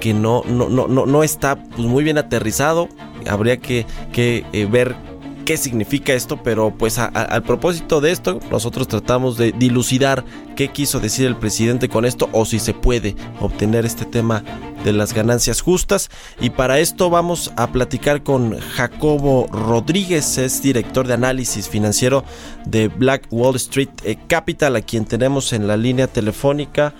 que 0.00 0.14
no, 0.14 0.42
no, 0.48 0.68
no, 0.68 0.88
no, 0.88 1.06
no 1.06 1.22
está 1.22 1.56
pues, 1.62 1.86
muy 1.86 2.02
bien 2.02 2.18
aterrizado. 2.18 2.88
Habría 3.28 3.58
que, 3.58 3.86
que 4.12 4.44
eh, 4.52 4.66
ver 4.66 4.96
qué 5.44 5.56
significa 5.56 6.12
esto, 6.12 6.42
pero 6.42 6.70
pues 6.76 6.98
a- 6.98 7.06
al 7.06 7.42
propósito 7.42 8.00
de 8.00 8.12
esto, 8.12 8.38
nosotros 8.50 8.86
tratamos 8.88 9.36
de 9.36 9.52
dilucidar 9.52 10.24
qué 10.56 10.68
quiso 10.68 11.00
decir 11.00 11.26
el 11.26 11.36
presidente 11.36 11.88
con 11.88 12.04
esto 12.04 12.28
o 12.32 12.44
si 12.44 12.58
se 12.60 12.72
puede 12.72 13.16
obtener 13.40 13.84
este 13.84 14.04
tema 14.04 14.44
de 14.84 14.92
las 14.92 15.12
ganancias 15.12 15.60
justas. 15.60 16.08
Y 16.40 16.50
para 16.50 16.78
esto 16.78 17.10
vamos 17.10 17.52
a 17.56 17.72
platicar 17.72 18.22
con 18.22 18.58
Jacobo 18.58 19.48
Rodríguez, 19.50 20.38
es 20.38 20.62
director 20.62 21.06
de 21.06 21.14
análisis 21.14 21.68
financiero 21.68 22.24
de 22.64 22.88
Black 22.88 23.26
Wall 23.30 23.56
Street 23.56 23.88
eh, 24.04 24.16
Capital, 24.28 24.76
a 24.76 24.82
quien 24.82 25.04
tenemos 25.04 25.52
en 25.52 25.66
la 25.66 25.76
línea 25.76 26.06
telefónica. 26.06 26.94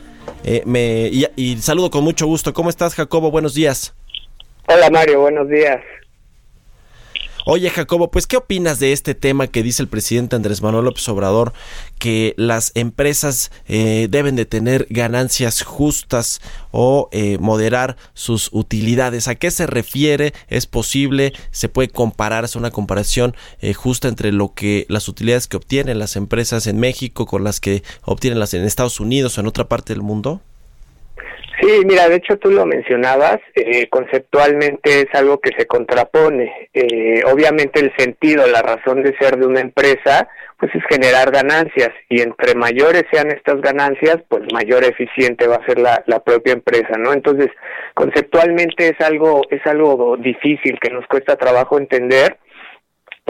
Eh, 0.44 0.62
me, 0.66 1.08
y, 1.12 1.26
y 1.36 1.56
saludo 1.58 1.90
con 1.90 2.04
mucho 2.04 2.26
gusto. 2.26 2.52
¿Cómo 2.52 2.70
estás, 2.70 2.94
Jacobo? 2.94 3.30
Buenos 3.30 3.54
días. 3.54 3.94
Hola 4.68 4.88
Mario, 4.90 5.20
buenos 5.20 5.48
días. 5.48 5.80
Oye, 7.52 7.68
Jacobo, 7.68 8.12
pues, 8.12 8.28
¿qué 8.28 8.36
opinas 8.36 8.78
de 8.78 8.92
este 8.92 9.16
tema 9.16 9.48
que 9.48 9.64
dice 9.64 9.82
el 9.82 9.88
presidente 9.88 10.36
Andrés 10.36 10.62
Manuel 10.62 10.84
López 10.84 11.08
Obrador, 11.08 11.52
que 11.98 12.32
las 12.36 12.70
empresas 12.76 13.50
eh, 13.66 14.06
deben 14.08 14.36
de 14.36 14.44
tener 14.44 14.86
ganancias 14.88 15.62
justas 15.62 16.40
o 16.70 17.08
eh, 17.10 17.38
moderar 17.40 17.96
sus 18.14 18.50
utilidades? 18.52 19.26
¿A 19.26 19.34
qué 19.34 19.50
se 19.50 19.66
refiere? 19.66 20.32
¿Es 20.46 20.66
posible? 20.66 21.32
¿Se 21.50 21.68
puede 21.68 21.88
comparar? 21.88 22.44
¿Es 22.44 22.54
una 22.54 22.70
comparación 22.70 23.34
eh, 23.58 23.74
justa 23.74 24.06
entre 24.06 24.30
lo 24.30 24.54
que 24.54 24.86
las 24.88 25.08
utilidades 25.08 25.48
que 25.48 25.56
obtienen 25.56 25.98
las 25.98 26.14
empresas 26.14 26.68
en 26.68 26.78
México 26.78 27.26
con 27.26 27.42
las 27.42 27.58
que 27.58 27.82
obtienen 28.02 28.38
las 28.38 28.54
en 28.54 28.62
Estados 28.62 29.00
Unidos 29.00 29.36
o 29.36 29.40
en 29.40 29.48
otra 29.48 29.66
parte 29.66 29.92
del 29.92 30.02
mundo? 30.02 30.40
Sí, 31.60 31.82
mira, 31.84 32.08
de 32.08 32.16
hecho 32.16 32.38
tú 32.38 32.50
lo 32.50 32.64
mencionabas, 32.64 33.38
eh, 33.54 33.86
conceptualmente 33.90 35.00
es 35.00 35.08
algo 35.12 35.40
que 35.40 35.50
se 35.58 35.66
contrapone. 35.66 36.70
Eh, 36.72 37.22
obviamente 37.30 37.80
el 37.80 37.92
sentido, 37.98 38.46
la 38.46 38.62
razón 38.62 39.02
de 39.02 39.16
ser 39.18 39.36
de 39.36 39.46
una 39.46 39.60
empresa, 39.60 40.28
pues 40.58 40.74
es 40.74 40.82
generar 40.88 41.30
ganancias 41.30 41.90
y 42.08 42.22
entre 42.22 42.54
mayores 42.54 43.04
sean 43.12 43.30
estas 43.30 43.60
ganancias, 43.60 44.18
pues 44.28 44.42
mayor 44.52 44.84
eficiente 44.84 45.46
va 45.48 45.56
a 45.56 45.66
ser 45.66 45.78
la, 45.78 46.02
la 46.06 46.20
propia 46.22 46.54
empresa, 46.54 46.96
¿no? 46.98 47.12
Entonces, 47.12 47.48
conceptualmente 47.94 48.88
es 48.88 49.00
algo 49.00 49.42
es 49.50 49.66
algo 49.66 50.16
difícil 50.16 50.78
que 50.80 50.90
nos 50.90 51.06
cuesta 51.06 51.36
trabajo 51.36 51.78
entender. 51.78 52.38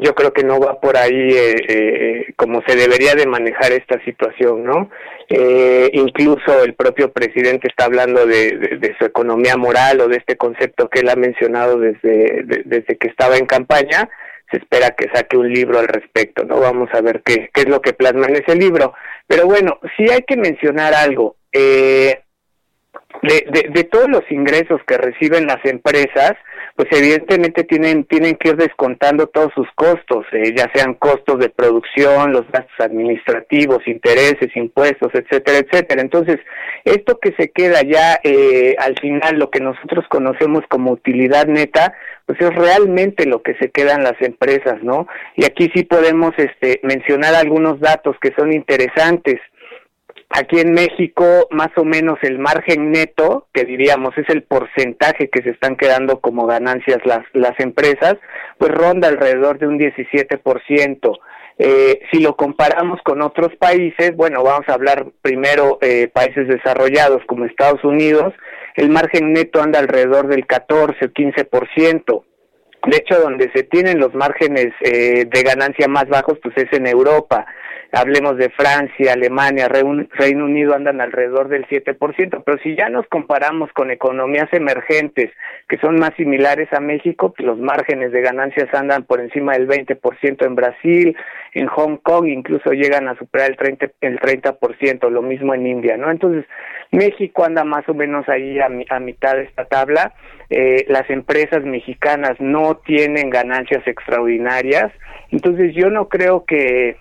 Yo 0.03 0.15
creo 0.15 0.33
que 0.33 0.43
no 0.45 0.59
va 0.59 0.81
por 0.81 0.97
ahí 0.97 1.31
eh, 1.31 1.55
eh, 1.69 2.33
como 2.37 2.63
se 2.67 2.75
debería 2.75 3.15
de 3.15 3.27
manejar 3.27 3.73
esta 3.73 4.03
situación, 4.05 4.65
¿no? 4.65 4.91
Eh, 5.29 5.91
incluso 5.93 6.65
el 6.65 6.75
propio 6.75 7.13
presidente 7.13 7.69
está 7.69 7.85
hablando 7.85 8.27
de, 8.27 8.95
su 8.99 9.05
economía 9.05 9.57
moral 9.57 10.01
o 10.01 10.09
de 10.09 10.17
este 10.17 10.37
concepto 10.37 10.89
que 10.89 11.01
él 11.01 11.09
ha 11.11 11.17
mencionado 11.17 11.79
desde, 11.79 12.43
de- 12.45 12.63
desde 12.65 12.97
que 12.97 13.09
estaba 13.09 13.37
en 13.37 13.47
campaña. 13.47 14.09
Se 14.51 14.57
espera 14.57 14.91
que 14.91 15.09
saque 15.15 15.37
un 15.37 15.53
libro 15.53 15.79
al 15.79 15.87
respecto, 15.87 16.45
¿no? 16.45 16.59
Vamos 16.59 16.89
a 16.93 17.01
ver 17.01 17.23
qué, 17.25 17.51
qué 17.55 17.61
es 17.61 17.69
lo 17.69 17.81
que 17.81 17.93
plasma 17.93 18.27
en 18.27 18.37
ese 18.37 18.57
libro. 18.57 18.95
Pero 19.29 19.47
bueno, 19.47 19.79
sí 19.97 20.07
hay 20.11 20.23
que 20.23 20.37
mencionar 20.37 20.93
algo. 20.95 21.37
Eh, 21.53 22.21
de, 23.23 23.47
de, 23.51 23.69
de 23.71 23.85
todos 23.85 24.09
los 24.09 24.23
ingresos 24.31 24.81
que 24.87 24.97
reciben 24.97 25.47
las 25.47 25.65
empresas, 25.65 26.33
pues 26.77 26.89
evidentemente 26.93 27.65
tienen 27.65 28.05
tienen 28.05 28.37
que 28.37 28.51
ir 28.51 28.57
descontando 28.57 29.27
todos 29.27 29.53
sus 29.55 29.69
costos, 29.75 30.25
eh, 30.33 30.55
ya 30.57 30.71
sean 30.75 30.95
costos 30.95 31.39
de 31.39 31.51
producción, 31.51 32.33
los 32.33 32.51
gastos 32.51 32.79
administrativos, 32.79 33.87
intereses, 33.87 34.55
impuestos, 34.55 35.11
etcétera, 35.13 35.59
etcétera. 35.59 36.01
Entonces, 36.01 36.39
esto 36.85 37.19
que 37.21 37.33
se 37.33 37.51
queda 37.51 37.83
ya 37.83 38.19
eh, 38.23 38.77
al 38.79 38.99
final, 38.99 39.39
lo 39.39 39.51
que 39.51 39.61
nosotros 39.61 40.07
conocemos 40.09 40.65
como 40.69 40.93
utilidad 40.93 41.47
neta, 41.47 41.93
pues 42.25 42.41
es 42.41 42.55
realmente 42.55 43.27
lo 43.27 43.43
que 43.43 43.55
se 43.57 43.71
queda 43.71 43.95
en 43.95 44.05
las 44.05 44.21
empresas, 44.21 44.83
¿no? 44.83 45.07
Y 45.37 45.45
aquí 45.45 45.71
sí 45.75 45.83
podemos 45.85 46.33
este, 46.39 46.81
mencionar 46.83 47.35
algunos 47.35 47.81
datos 47.81 48.17
que 48.21 48.33
son 48.39 48.53
interesantes. 48.53 49.41
Aquí 50.33 50.61
en 50.61 50.73
México, 50.73 51.49
más 51.51 51.71
o 51.77 51.85
menos 51.85 52.17
el 52.23 52.39
margen 52.39 52.93
neto, 52.93 53.49
que 53.53 53.65
diríamos 53.65 54.17
es 54.17 54.29
el 54.29 54.45
porcentaje 54.45 55.29
que 55.29 55.43
se 55.43 55.51
están 55.51 55.77
quedando 55.77 56.21
como 56.21 56.47
ganancias 56.47 56.99
las, 57.05 57.25
las 57.33 57.59
empresas, 57.59 58.15
pues 58.57 58.71
ronda 58.71 59.09
alrededor 59.09 59.59
de 59.59 59.67
un 59.67 59.77
17%. 59.77 61.19
Eh, 61.59 62.01
si 62.13 62.21
lo 62.21 62.37
comparamos 62.37 63.01
con 63.03 63.23
otros 63.23 63.55
países, 63.57 64.15
bueno, 64.15 64.45
vamos 64.45 64.69
a 64.69 64.75
hablar 64.75 65.07
primero 65.21 65.79
eh, 65.83 66.09
países 66.09 66.47
desarrollados 66.47 67.23
como 67.27 67.45
Estados 67.45 67.83
Unidos, 67.83 68.33
el 68.77 68.89
margen 68.89 69.33
neto 69.33 69.61
anda 69.61 69.81
alrededor 69.81 70.29
del 70.29 70.47
14 70.47 71.07
o 71.07 71.09
15%. 71.09 72.25
De 72.87 72.97
hecho, 72.97 73.21
donde 73.21 73.51
se 73.53 73.65
tienen 73.65 73.99
los 73.99 74.15
márgenes 74.15 74.73
eh, 74.81 75.27
de 75.27 75.43
ganancia 75.43 75.87
más 75.89 76.09
bajos, 76.09 76.39
pues 76.43 76.57
es 76.57 76.73
en 76.73 76.87
Europa. 76.87 77.45
Hablemos 77.93 78.37
de 78.37 78.51
Francia, 78.51 79.15
Alemania, 79.15 79.69
Reino 79.69 80.45
Unido 80.45 80.75
andan 80.75 81.01
alrededor 81.01 81.49
del 81.49 81.67
7%, 81.67 82.43
pero 82.45 82.59
si 82.63 82.77
ya 82.77 82.89
nos 82.89 83.05
comparamos 83.09 83.73
con 83.73 83.91
economías 83.91 84.49
emergentes 84.53 85.31
que 85.69 85.77
son 85.79 85.99
más 85.99 86.13
similares 86.17 86.73
a 86.73 86.79
México, 86.79 87.35
pues 87.37 87.45
los 87.45 87.59
márgenes 87.59 88.13
de 88.13 88.21
ganancias 88.21 88.73
andan 88.75 89.03
por 89.03 89.21
encima 89.21 89.55
del 89.55 89.67
20% 89.67 90.47
en 90.47 90.55
Brasil, 90.55 91.17
en 91.55 91.67
Hong 91.67 91.97
Kong 91.97 92.29
incluso 92.29 92.71
llegan 92.71 93.09
a 93.09 93.17
superar 93.17 93.51
el 93.51 93.57
30%, 93.57 93.93
el 94.01 94.21
30%, 94.21 95.11
lo 95.11 95.23
mismo 95.23 95.53
en 95.55 95.67
India, 95.67 95.97
¿no? 95.97 96.13
Entonces, 96.13 96.45
México 96.93 97.45
anda 97.45 97.65
más 97.65 97.89
o 97.89 97.95
menos 97.95 98.29
ahí 98.29 98.61
a, 98.61 98.69
a 98.91 99.01
mitad 99.01 99.35
de 99.35 99.45
esta 99.45 99.65
tabla. 99.65 100.15
Eh, 100.49 100.85
las 100.89 101.09
empresas 101.11 101.65
mexicanas 101.65 102.37
no 102.41 102.77
tienen 102.77 103.31
ganancias 103.31 103.85
extraordinarias, 103.87 104.93
entonces 105.31 105.75
yo 105.75 105.91
no 105.91 106.09
creo 106.09 106.45
que 106.45 106.97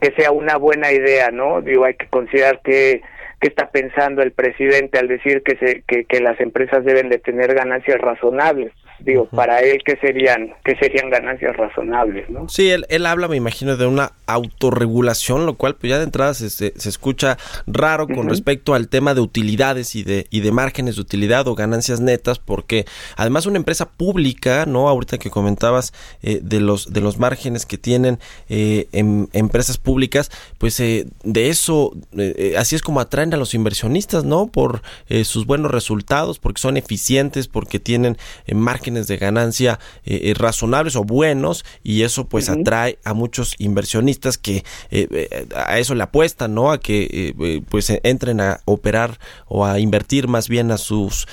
que 0.00 0.12
sea 0.12 0.30
una 0.30 0.56
buena 0.56 0.92
idea, 0.92 1.30
¿no? 1.30 1.60
Digo, 1.60 1.84
hay 1.84 1.94
que 1.94 2.06
considerar 2.08 2.60
que, 2.62 3.02
que 3.40 3.48
está 3.48 3.70
pensando 3.70 4.22
el 4.22 4.32
presidente 4.32 4.98
al 4.98 5.08
decir 5.08 5.42
que, 5.42 5.56
se, 5.56 5.82
que, 5.82 6.04
que 6.04 6.20
las 6.20 6.40
empresas 6.40 6.84
deben 6.84 7.08
de 7.08 7.18
tener 7.18 7.54
ganancias 7.54 8.00
razonables. 8.00 8.72
Digo, 9.00 9.26
para 9.26 9.60
él, 9.60 9.80
¿qué 9.84 9.96
serían, 10.00 10.54
qué 10.64 10.74
serían 10.76 11.08
ganancias 11.10 11.56
razonables, 11.56 12.28
no? 12.30 12.48
Sí, 12.48 12.68
él, 12.70 12.84
él 12.88 13.06
habla, 13.06 13.28
me 13.28 13.36
imagino, 13.36 13.76
de 13.76 13.86
una 13.86 14.12
autorregulación, 14.26 15.46
lo 15.46 15.54
cual 15.54 15.76
pues 15.76 15.90
ya 15.90 15.98
de 15.98 16.04
entrada 16.04 16.34
se, 16.34 16.50
se- 16.50 16.72
se 16.76 16.88
escucha 16.88 17.38
raro 17.66 18.06
con 18.08 18.28
respecto 18.28 18.74
al 18.74 18.88
tema 18.88 19.14
de 19.14 19.20
utilidades 19.20 19.94
y 19.94 20.02
de, 20.02 20.26
y 20.30 20.40
de 20.40 20.52
márgenes 20.52 20.96
de 20.96 21.00
utilidad 21.02 21.46
o 21.48 21.54
ganancias 21.54 22.00
netas, 22.00 22.38
porque 22.38 22.84
además 23.16 23.46
una 23.46 23.56
empresa 23.58 23.88
pública, 23.88 24.66
¿no? 24.66 24.88
Ahorita 24.88 25.18
que 25.18 25.30
comentabas 25.30 25.92
eh, 26.22 26.40
de 26.42 26.60
los 26.60 26.92
de 26.92 27.00
los 27.00 27.18
márgenes 27.18 27.66
que 27.66 27.78
tienen 27.78 28.18
eh, 28.48 28.86
en 28.92 29.28
empresas 29.32 29.78
públicas, 29.78 30.30
pues 30.58 30.78
eh, 30.80 31.06
de 31.22 31.48
eso, 31.50 31.92
eh, 32.16 32.34
eh, 32.36 32.54
así 32.58 32.74
es 32.76 32.82
como 32.82 33.00
atraen 33.00 33.32
a 33.34 33.36
los 33.36 33.54
inversionistas, 33.54 34.24
¿no? 34.24 34.46
Por 34.48 34.82
eh, 35.08 35.24
sus 35.24 35.46
buenos 35.46 35.70
resultados, 35.70 36.38
porque 36.38 36.60
son 36.60 36.76
eficientes, 36.76 37.48
porque 37.48 37.78
tienen 37.78 38.16
eh, 38.46 38.54
márgenes 38.88 39.06
de 39.06 39.16
ganancia 39.16 39.78
eh, 40.04 40.20
eh, 40.24 40.34
razonables 40.34 40.96
o 40.96 41.04
buenos, 41.04 41.64
y 41.82 42.02
eso 42.02 42.28
pues 42.28 42.48
atrae 42.48 42.98
a 43.04 43.14
muchos 43.14 43.54
inversionistas 43.58 44.38
que 44.38 44.64
eh, 44.90 45.46
a 45.54 45.78
eso 45.78 45.94
le 45.94 46.02
apuestan, 46.02 46.54
¿no? 46.54 46.70
A 46.70 46.80
que 46.80 47.34
pues 47.68 47.90
entren 48.02 48.40
a 48.40 48.60
operar 48.64 49.18
o 49.46 49.64
a 49.64 49.78
invertir 49.78 50.28
más 50.28 50.48
bien 50.48 50.70
a 50.70 50.78
sus 50.78 51.26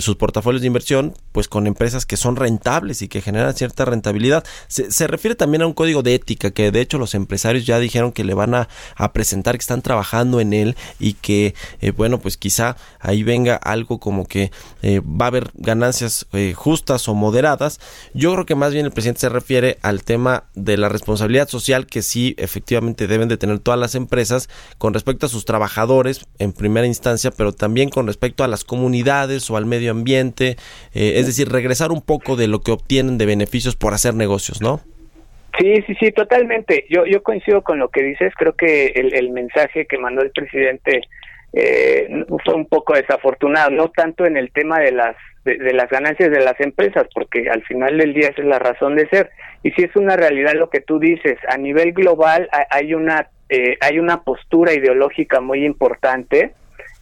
sus 0.00 0.16
portafolios 0.16 0.62
de 0.62 0.66
inversión, 0.66 1.14
pues 1.32 1.48
con 1.48 1.66
empresas 1.66 2.06
que 2.06 2.16
son 2.16 2.36
rentables 2.36 3.02
y 3.02 3.08
que 3.08 3.20
generan 3.20 3.54
cierta 3.54 3.84
rentabilidad. 3.84 4.44
Se, 4.68 4.90
se 4.90 5.06
refiere 5.06 5.34
también 5.34 5.62
a 5.62 5.66
un 5.66 5.72
código 5.72 6.02
de 6.02 6.14
ética 6.14 6.50
que 6.50 6.70
de 6.70 6.80
hecho 6.80 6.98
los 6.98 7.14
empresarios 7.14 7.66
ya 7.66 7.78
dijeron 7.78 8.12
que 8.12 8.24
le 8.24 8.34
van 8.34 8.54
a, 8.54 8.68
a 8.96 9.12
presentar 9.12 9.56
que 9.56 9.62
están 9.62 9.82
trabajando 9.82 10.40
en 10.40 10.52
él 10.52 10.76
y 10.98 11.14
que 11.14 11.54
bueno 11.96 12.18
pues 12.20 12.36
quizá 12.36 12.76
ahí 12.98 13.22
venga 13.22 13.56
algo 13.56 13.98
como 13.98 14.26
que 14.26 14.50
va 14.82 15.26
a 15.26 15.28
haber 15.28 15.50
ganancias 15.54 16.26
eh, 16.32 16.54
o 17.06 17.14
moderadas. 17.14 17.78
Yo 18.14 18.32
creo 18.32 18.46
que 18.46 18.54
más 18.54 18.72
bien 18.72 18.86
el 18.86 18.92
presidente 18.92 19.20
se 19.20 19.28
refiere 19.28 19.76
al 19.82 20.02
tema 20.02 20.44
de 20.54 20.76
la 20.76 20.88
responsabilidad 20.88 21.48
social 21.48 21.86
que 21.86 22.02
sí 22.02 22.34
efectivamente 22.38 23.06
deben 23.06 23.28
de 23.28 23.36
tener 23.36 23.58
todas 23.58 23.78
las 23.78 23.94
empresas 23.94 24.48
con 24.78 24.94
respecto 24.94 25.26
a 25.26 25.28
sus 25.28 25.44
trabajadores 25.44 26.26
en 26.38 26.52
primera 26.52 26.86
instancia, 26.86 27.30
pero 27.30 27.52
también 27.52 27.90
con 27.90 28.06
respecto 28.06 28.44
a 28.44 28.48
las 28.48 28.64
comunidades 28.64 29.50
o 29.50 29.56
al 29.56 29.66
medio 29.66 29.90
ambiente, 29.90 30.56
eh, 30.94 31.12
es 31.16 31.26
decir, 31.26 31.48
regresar 31.48 31.92
un 31.92 32.02
poco 32.02 32.36
de 32.36 32.48
lo 32.48 32.60
que 32.60 32.72
obtienen 32.72 33.18
de 33.18 33.26
beneficios 33.26 33.76
por 33.76 33.94
hacer 33.94 34.14
negocios, 34.14 34.60
¿no? 34.60 34.80
Sí, 35.58 35.82
sí, 35.86 35.94
sí, 36.00 36.12
totalmente. 36.12 36.86
Yo, 36.88 37.04
yo 37.06 37.22
coincido 37.22 37.62
con 37.62 37.78
lo 37.78 37.88
que 37.88 38.02
dices. 38.02 38.32
Creo 38.36 38.54
que 38.54 38.86
el, 38.94 39.14
el 39.14 39.30
mensaje 39.30 39.86
que 39.86 39.98
mandó 39.98 40.22
el 40.22 40.30
presidente 40.30 41.02
eh, 41.52 42.24
fue 42.44 42.54
un 42.54 42.66
poco 42.66 42.94
desafortunado, 42.94 43.70
no 43.70 43.90
tanto 43.90 44.24
en 44.24 44.36
el 44.36 44.52
tema 44.52 44.78
de 44.78 44.92
las 44.92 45.16
de, 45.44 45.72
las 45.72 45.88
ganancias 45.88 46.30
de 46.30 46.40
las 46.40 46.58
empresas, 46.60 47.06
porque 47.14 47.48
al 47.48 47.62
final 47.62 47.96
del 47.98 48.12
día 48.14 48.28
esa 48.28 48.42
es 48.42 48.48
la 48.48 48.58
razón 48.58 48.96
de 48.96 49.08
ser. 49.08 49.30
Y 49.62 49.70
si 49.72 49.82
es 49.82 49.94
una 49.96 50.16
realidad 50.16 50.54
lo 50.54 50.68
que 50.70 50.80
tú 50.80 50.98
dices, 50.98 51.38
a 51.48 51.56
nivel 51.56 51.92
global 51.92 52.48
ha- 52.52 52.66
hay 52.70 52.94
una 52.94 53.28
eh, 53.48 53.76
hay 53.80 53.98
una 53.98 54.22
postura 54.22 54.72
ideológica 54.74 55.40
muy 55.40 55.64
importante. 55.64 56.52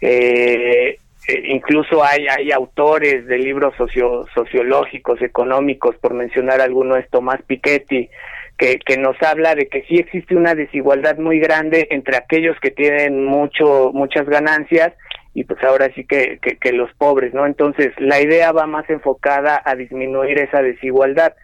Eh, 0.01 0.97
eh, 1.29 1.43
incluso 1.49 2.03
hay, 2.03 2.27
hay 2.27 2.51
autores 2.53 3.27
de 3.27 3.37
libros 3.39 3.75
socio- 3.77 4.25
sociológicos, 4.35 5.21
económicos, 5.21 5.97
por 5.97 6.15
mencionar 6.15 6.61
alguno 6.63 6.97
es 6.97 7.07
Tomás 7.11 7.43
Piketty, 7.47 8.09
que, 8.57 8.79
que 8.79 8.97
nos 8.97 9.21
habla 9.23 9.55
de 9.55 9.67
que 9.69 9.83
sí 9.83 9.97
existe 9.97 10.35
una 10.37 10.55
desigualdad 10.55 11.19
muy 11.19 11.39
grande 11.39 11.87
entre 11.91 12.17
aquellos 12.17 12.59
que 12.61 12.71
tienen 12.71 13.25
mucho 13.27 13.91
muchas 13.93 14.27
ganancias 14.27 14.95
y 15.35 15.45
pues 15.45 15.63
ahora 15.63 15.91
sí 15.95 16.05
que, 16.05 16.39
que, 16.39 16.73
los 16.73 16.93
pobres, 16.95 17.35
¿no? 17.35 17.47
Entonces 17.47 17.93
la 17.99 18.21
idea 18.21 18.53
va 18.53 18.67
más 18.67 18.89
enfocada 18.91 19.61
a 19.65 19.75
disminuir 19.75 20.39
esa 20.39 20.63
desigualdad 20.63 21.35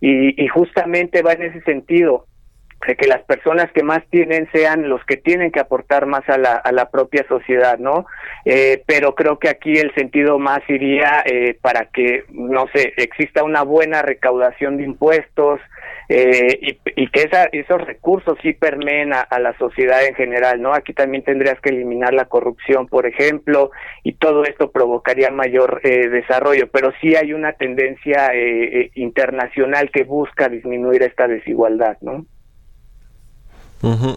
y, 0.00 0.42
y 0.42 0.48
justamente 0.48 1.22
va 1.22 1.32
en 1.32 1.42
ese 1.42 1.60
sentido 1.62 2.26
de 2.86 2.96
que 2.96 3.06
las 3.06 3.22
personas 3.22 3.70
que 3.72 3.82
más 3.82 4.02
tienen 4.10 4.48
sean 4.52 4.88
los 4.88 5.04
que 5.04 5.16
tienen 5.16 5.50
que 5.50 5.60
aportar 5.60 6.06
más 6.06 6.28
a 6.28 6.38
la, 6.38 6.54
a 6.54 6.72
la 6.72 6.90
propia 6.90 7.24
sociedad, 7.28 7.78
¿no? 7.78 8.06
Eh, 8.44 8.82
pero 8.86 9.14
creo 9.14 9.38
que 9.38 9.48
aquí 9.48 9.72
el 9.76 9.94
sentido 9.94 10.38
más 10.38 10.60
iría 10.68 11.22
eh, 11.24 11.56
para 11.60 11.86
que, 11.86 12.24
no 12.30 12.66
sé, 12.74 12.92
exista 12.96 13.42
una 13.42 13.62
buena 13.62 14.02
recaudación 14.02 14.76
de 14.76 14.84
impuestos 14.84 15.60
eh, 16.08 16.58
y, 16.60 17.02
y 17.02 17.08
que 17.08 17.22
esa, 17.22 17.44
esos 17.44 17.80
recursos 17.80 18.36
sí 18.42 18.52
permeen 18.52 19.12
a, 19.12 19.26
la 19.38 19.56
sociedad 19.58 20.04
en 20.04 20.14
general, 20.14 20.60
¿no? 20.60 20.74
Aquí 20.74 20.92
también 20.92 21.24
tendrías 21.24 21.60
que 21.60 21.70
eliminar 21.70 22.14
la 22.14 22.26
corrupción, 22.26 22.86
por 22.86 23.06
ejemplo, 23.06 23.70
y 24.02 24.14
todo 24.14 24.44
esto 24.44 24.70
provocaría 24.70 25.30
mayor 25.30 25.80
eh, 25.84 26.08
desarrollo, 26.08 26.68
pero 26.70 26.92
sí 27.00 27.16
hay 27.16 27.32
una 27.32 27.52
tendencia 27.52 28.28
eh, 28.34 28.80
eh, 28.80 28.90
internacional 28.94 29.90
que 29.90 30.04
busca 30.04 30.48
disminuir 30.48 31.02
esta 31.02 31.26
desigualdad, 31.26 31.96
¿no? 32.00 32.26
Ujú. 33.82 34.16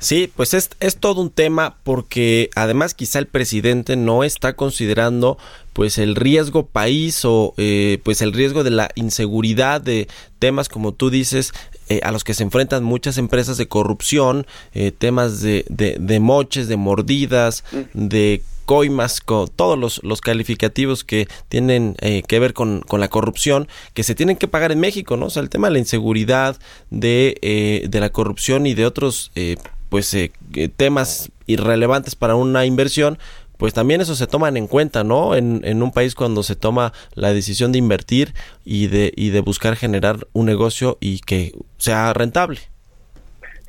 Sí, 0.00 0.32
pues 0.34 0.54
es, 0.54 0.70
es 0.80 0.96
todo 0.96 1.20
un 1.20 1.30
tema 1.30 1.76
porque 1.84 2.48
además 2.56 2.94
quizá 2.94 3.18
el 3.18 3.26
presidente 3.26 3.96
no 3.96 4.24
está 4.24 4.54
considerando 4.54 5.36
pues 5.74 5.98
el 5.98 6.16
riesgo 6.16 6.66
país 6.66 7.24
o 7.24 7.54
eh, 7.58 7.98
pues 8.02 8.22
el 8.22 8.32
riesgo 8.32 8.64
de 8.64 8.70
la 8.70 8.90
inseguridad 8.94 9.80
de 9.80 10.08
temas 10.38 10.68
como 10.70 10.92
tú 10.92 11.10
dices 11.10 11.52
eh, 11.90 12.00
a 12.02 12.12
los 12.12 12.24
que 12.24 12.34
se 12.34 12.42
enfrentan 12.42 12.82
muchas 12.82 13.18
empresas 13.18 13.58
de 13.58 13.68
corrupción, 13.68 14.46
eh, 14.72 14.90
temas 14.90 15.42
de, 15.42 15.66
de, 15.68 15.96
de 16.00 16.18
moches, 16.18 16.66
de 16.66 16.76
mordidas, 16.76 17.62
de 17.92 18.42
coimas, 18.70 19.20
con 19.20 19.48
todos 19.48 19.76
los, 19.76 20.00
los 20.04 20.20
calificativos 20.20 21.02
que 21.02 21.26
tienen 21.48 21.96
eh, 21.98 22.22
que 22.22 22.38
ver 22.38 22.54
con, 22.54 22.82
con 22.82 23.00
la 23.00 23.08
corrupción, 23.08 23.66
que 23.94 24.04
se 24.04 24.14
tienen 24.14 24.36
que 24.36 24.46
pagar 24.46 24.70
en 24.70 24.78
México, 24.78 25.16
¿no? 25.16 25.26
O 25.26 25.30
sea, 25.30 25.42
el 25.42 25.50
tema 25.50 25.66
de 25.66 25.72
la 25.72 25.80
inseguridad, 25.80 26.56
de, 26.88 27.36
eh, 27.42 27.88
de 27.88 27.98
la 27.98 28.10
corrupción 28.10 28.68
y 28.68 28.74
de 28.74 28.86
otros, 28.86 29.32
eh, 29.34 29.56
pues, 29.90 30.14
eh, 30.14 30.32
temas 30.76 31.30
irrelevantes 31.46 32.14
para 32.14 32.36
una 32.36 32.64
inversión, 32.64 33.18
pues 33.58 33.74
también 33.74 34.00
eso 34.00 34.14
se 34.14 34.26
toman 34.26 34.56
en 34.56 34.66
cuenta, 34.66 35.04
¿no? 35.04 35.34
En, 35.34 35.60
en 35.64 35.82
un 35.82 35.92
país 35.92 36.14
cuando 36.14 36.42
se 36.42 36.56
toma 36.56 36.94
la 37.12 37.34
decisión 37.34 37.72
de 37.72 37.78
invertir 37.78 38.32
y 38.64 38.86
de, 38.86 39.12
y 39.14 39.28
de 39.28 39.40
buscar 39.40 39.76
generar 39.76 40.26
un 40.32 40.46
negocio 40.46 40.96
y 40.98 41.18
que 41.18 41.52
sea 41.76 42.14
rentable. 42.14 42.69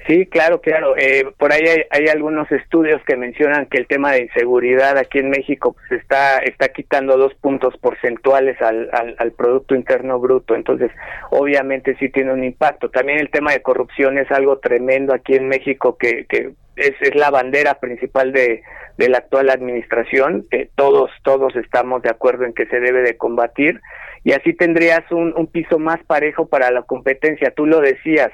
Sí, 0.07 0.25
claro, 0.25 0.61
claro. 0.61 0.95
Eh, 0.97 1.25
por 1.37 1.51
ahí 1.51 1.61
hay, 1.61 1.83
hay 1.91 2.07
algunos 2.07 2.51
estudios 2.51 3.01
que 3.05 3.15
mencionan 3.15 3.67
que 3.67 3.77
el 3.77 3.85
tema 3.85 4.11
de 4.11 4.23
inseguridad 4.23 4.97
aquí 4.97 5.19
en 5.19 5.29
México 5.29 5.73
pues, 5.73 6.01
está 6.01 6.39
está 6.39 6.69
quitando 6.69 7.17
dos 7.17 7.35
puntos 7.35 7.77
porcentuales 7.77 8.59
al, 8.61 8.89
al, 8.93 9.15
al 9.19 9.31
Producto 9.33 9.75
Interno 9.75 10.19
Bruto. 10.19 10.55
Entonces, 10.55 10.89
obviamente 11.29 11.95
sí 11.99 12.09
tiene 12.09 12.33
un 12.33 12.43
impacto. 12.43 12.89
También 12.89 13.19
el 13.19 13.29
tema 13.29 13.51
de 13.51 13.61
corrupción 13.61 14.17
es 14.17 14.31
algo 14.31 14.57
tremendo 14.57 15.13
aquí 15.13 15.35
en 15.35 15.47
México 15.47 15.97
que, 15.97 16.25
que 16.27 16.51
es, 16.77 16.93
es 16.99 17.15
la 17.15 17.29
bandera 17.29 17.75
principal 17.75 18.31
de, 18.31 18.63
de 18.97 19.09
la 19.09 19.19
actual 19.19 19.51
administración. 19.51 20.47
Eh, 20.49 20.69
todos 20.75 21.11
todos 21.23 21.55
estamos 21.55 22.01
de 22.01 22.09
acuerdo 22.09 22.45
en 22.45 22.53
que 22.53 22.65
se 22.65 22.79
debe 22.79 23.03
de 23.03 23.17
combatir 23.17 23.79
y 24.23 24.33
así 24.33 24.53
tendrías 24.53 25.03
un, 25.11 25.33
un 25.37 25.47
piso 25.47 25.77
más 25.77 26.03
parejo 26.05 26.47
para 26.47 26.71
la 26.71 26.81
competencia. 26.81 27.51
Tú 27.51 27.67
lo 27.67 27.81
decías 27.81 28.31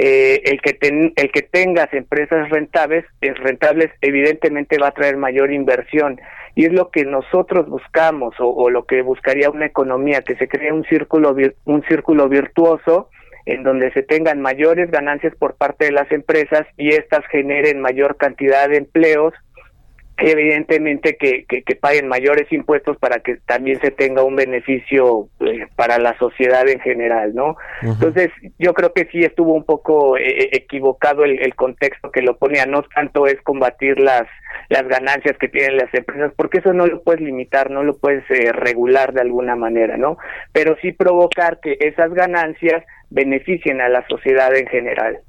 eh, 0.00 0.40
el 0.44 0.60
que 0.60 0.74
ten- 0.74 1.12
el 1.16 1.32
que 1.32 1.42
tengas 1.42 1.92
empresas 1.92 2.48
rentables 2.50 3.04
eh, 3.20 3.34
rentables 3.34 3.90
evidentemente 4.00 4.78
va 4.78 4.88
a 4.88 4.92
traer 4.94 5.16
mayor 5.16 5.50
inversión. 5.52 6.20
Y 6.54 6.66
es 6.66 6.72
lo 6.72 6.90
que 6.90 7.04
nosotros 7.04 7.68
buscamos 7.68 8.34
o, 8.38 8.48
o 8.48 8.70
lo 8.70 8.84
que 8.84 9.02
buscaría 9.02 9.50
una 9.50 9.66
economía 9.66 10.22
que 10.22 10.36
se 10.36 10.46
cree 10.46 10.72
un 10.72 10.84
círculo 10.84 11.34
un 11.64 11.82
círculo 11.88 12.28
virtuoso 12.28 13.10
en 13.46 13.62
donde 13.64 13.90
se 13.92 14.02
tengan 14.02 14.40
mayores 14.40 14.90
ganancias 14.90 15.34
por 15.36 15.56
parte 15.56 15.86
de 15.86 15.92
las 15.92 16.10
empresas 16.12 16.66
y 16.76 16.90
estas 16.90 17.26
generen 17.26 17.80
mayor 17.80 18.16
cantidad 18.18 18.68
de 18.68 18.76
empleos 18.76 19.32
evidentemente 20.18 21.16
que, 21.16 21.44
que, 21.44 21.62
que 21.62 21.76
paguen 21.76 22.08
mayores 22.08 22.52
impuestos 22.52 22.96
para 22.98 23.20
que 23.20 23.36
también 23.46 23.80
se 23.80 23.90
tenga 23.90 24.24
un 24.24 24.36
beneficio 24.36 25.28
eh, 25.40 25.66
para 25.76 25.98
la 25.98 26.16
sociedad 26.18 26.68
en 26.68 26.80
general, 26.80 27.34
¿no? 27.34 27.56
Entonces, 27.82 28.30
yo 28.58 28.74
creo 28.74 28.92
que 28.92 29.08
sí 29.12 29.24
estuvo 29.24 29.54
un 29.54 29.64
poco 29.64 30.16
eh, 30.16 30.48
equivocado 30.52 31.24
el, 31.24 31.38
el 31.40 31.54
contexto 31.54 32.10
que 32.10 32.22
lo 32.22 32.36
ponía, 32.36 32.66
no 32.66 32.82
tanto 32.82 33.26
es 33.26 33.40
combatir 33.42 33.98
las 34.00 34.26
las 34.68 34.86
ganancias 34.86 35.36
que 35.38 35.48
tienen 35.48 35.76
las 35.78 35.92
empresas, 35.94 36.32
porque 36.36 36.58
eso 36.58 36.72
no 36.72 36.86
lo 36.86 37.02
puedes 37.02 37.20
limitar, 37.20 37.70
no 37.70 37.82
lo 37.82 37.96
puedes 37.96 38.24
eh, 38.30 38.52
regular 38.52 39.12
de 39.12 39.22
alguna 39.22 39.56
manera, 39.56 39.96
¿no? 39.96 40.18
Pero 40.52 40.76
sí 40.82 40.92
provocar 40.92 41.60
que 41.60 41.78
esas 41.80 42.12
ganancias 42.12 42.84
beneficien 43.10 43.80
a 43.80 43.88
la 43.88 44.06
sociedad 44.08 44.54
en 44.54 44.66
general. 44.66 45.20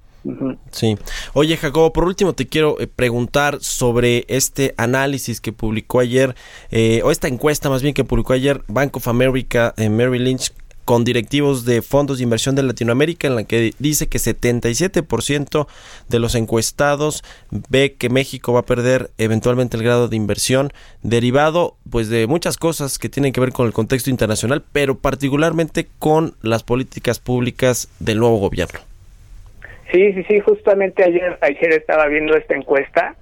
Sí. 0.71 0.97
Oye, 1.33 1.57
Jacobo, 1.57 1.93
por 1.93 2.05
último 2.05 2.33
te 2.33 2.47
quiero 2.47 2.79
eh, 2.79 2.87
preguntar 2.87 3.59
sobre 3.61 4.25
este 4.27 4.73
análisis 4.77 5.41
que 5.41 5.53
publicó 5.53 5.99
ayer, 5.99 6.35
eh, 6.71 7.01
o 7.03 7.11
esta 7.11 7.27
encuesta 7.27 7.69
más 7.69 7.81
bien 7.81 7.93
que 7.93 8.03
publicó 8.03 8.33
ayer 8.33 8.61
Bank 8.67 8.97
of 8.97 9.07
America, 9.07 9.73
eh, 9.77 9.89
Merrill 9.89 10.23
Lynch, 10.23 10.51
con 10.89 11.03
directivos 11.03 11.65
de 11.65 11.83
fondos 11.83 12.17
de 12.17 12.23
inversión 12.23 12.55
de 12.55 12.63
Latinoamérica 12.63 13.27
en 13.27 13.35
la 13.35 13.43
que 13.43 13.75
dice 13.77 14.07
que 14.07 14.17
77% 14.17 15.67
de 16.07 16.19
los 16.19 16.33
encuestados 16.33 17.23
ve 17.51 17.93
que 17.93 18.09
México 18.09 18.53
va 18.53 18.61
a 18.61 18.65
perder 18.65 19.11
eventualmente 19.19 19.77
el 19.77 19.83
grado 19.83 20.07
de 20.07 20.15
inversión 20.15 20.73
derivado 21.03 21.75
pues 21.91 22.09
de 22.09 22.25
muchas 22.25 22.57
cosas 22.57 22.97
que 22.97 23.07
tienen 23.07 23.33
que 23.33 23.39
ver 23.39 23.53
con 23.53 23.67
el 23.67 23.73
contexto 23.73 24.09
internacional, 24.09 24.65
pero 24.71 24.97
particularmente 24.97 25.87
con 25.99 26.35
las 26.41 26.63
políticas 26.63 27.19
públicas 27.19 27.87
del 27.99 28.17
nuevo 28.17 28.37
gobierno. 28.37 28.88
Sí, 29.91 30.13
sí, 30.13 30.23
sí, 30.27 30.39
justamente 30.39 31.03
ayer, 31.03 31.37
ayer 31.41 31.73
estaba 31.73 32.05
viendo 32.07 32.35
esta 32.35 32.55
encuesta, 32.55 33.15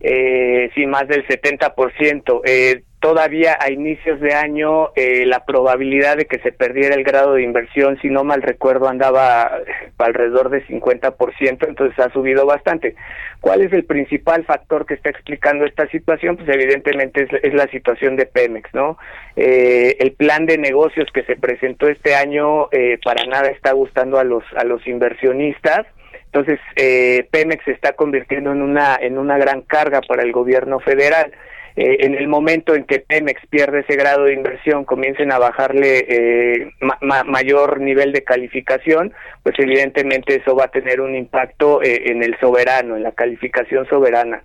eh, 0.00 0.70
sí, 0.74 0.86
más 0.86 1.06
del 1.08 1.26
70%. 1.26 2.40
Eh, 2.44 2.82
todavía 3.04 3.58
a 3.60 3.70
inicios 3.70 4.18
de 4.18 4.32
año 4.32 4.88
eh, 4.96 5.26
la 5.26 5.44
probabilidad 5.44 6.16
de 6.16 6.24
que 6.24 6.38
se 6.38 6.52
perdiera 6.52 6.94
el 6.94 7.04
grado 7.04 7.34
de 7.34 7.42
inversión, 7.42 7.98
si 8.00 8.08
no 8.08 8.24
mal 8.24 8.40
recuerdo, 8.40 8.88
andaba 8.88 9.58
alrededor 9.98 10.48
de 10.48 10.66
50%, 10.66 11.68
entonces 11.68 11.98
ha 11.98 12.10
subido 12.14 12.46
bastante. 12.46 12.94
¿Cuál 13.42 13.60
es 13.60 13.74
el 13.74 13.84
principal 13.84 14.46
factor 14.46 14.86
que 14.86 14.94
está 14.94 15.10
explicando 15.10 15.66
esta 15.66 15.86
situación? 15.88 16.38
Pues 16.38 16.48
evidentemente 16.48 17.28
es, 17.42 17.52
la 17.52 17.66
situación 17.66 18.16
de 18.16 18.24
Pemex, 18.24 18.72
¿no? 18.72 18.96
Eh, 19.36 19.98
el 20.00 20.12
plan 20.12 20.46
de 20.46 20.56
negocios 20.56 21.06
que 21.12 21.24
se 21.24 21.36
presentó 21.36 21.88
este 21.88 22.14
año 22.14 22.68
eh, 22.72 22.98
para 23.04 23.26
nada 23.26 23.48
está 23.48 23.72
gustando 23.72 24.18
a 24.18 24.24
los 24.24 24.44
a 24.56 24.64
los 24.64 24.86
inversionistas. 24.86 25.86
Entonces, 26.34 26.58
eh, 26.74 27.28
Pemex 27.30 27.64
se 27.64 27.70
está 27.70 27.92
convirtiendo 27.92 28.50
en 28.50 28.60
una 28.60 28.96
en 29.00 29.18
una 29.18 29.38
gran 29.38 29.62
carga 29.62 30.00
para 30.00 30.24
el 30.24 30.32
gobierno 30.32 30.80
federal. 30.80 31.30
Eh, 31.76 31.98
en 32.00 32.16
el 32.16 32.26
momento 32.26 32.74
en 32.74 32.82
que 32.84 32.98
Pemex 32.98 33.40
pierde 33.50 33.80
ese 33.80 33.94
grado 33.94 34.24
de 34.24 34.32
inversión, 34.32 34.84
comiencen 34.84 35.30
a 35.30 35.38
bajarle 35.38 36.04
eh, 36.08 36.70
ma- 36.80 36.98
ma- 37.02 37.22
mayor 37.22 37.80
nivel 37.80 38.12
de 38.12 38.24
calificación, 38.24 39.12
pues 39.44 39.54
evidentemente 39.60 40.34
eso 40.34 40.56
va 40.56 40.64
a 40.64 40.70
tener 40.72 41.00
un 41.00 41.14
impacto 41.14 41.80
eh, 41.82 42.10
en 42.10 42.24
el 42.24 42.36
soberano, 42.40 42.96
en 42.96 43.04
la 43.04 43.12
calificación 43.12 43.86
soberana. 43.88 44.42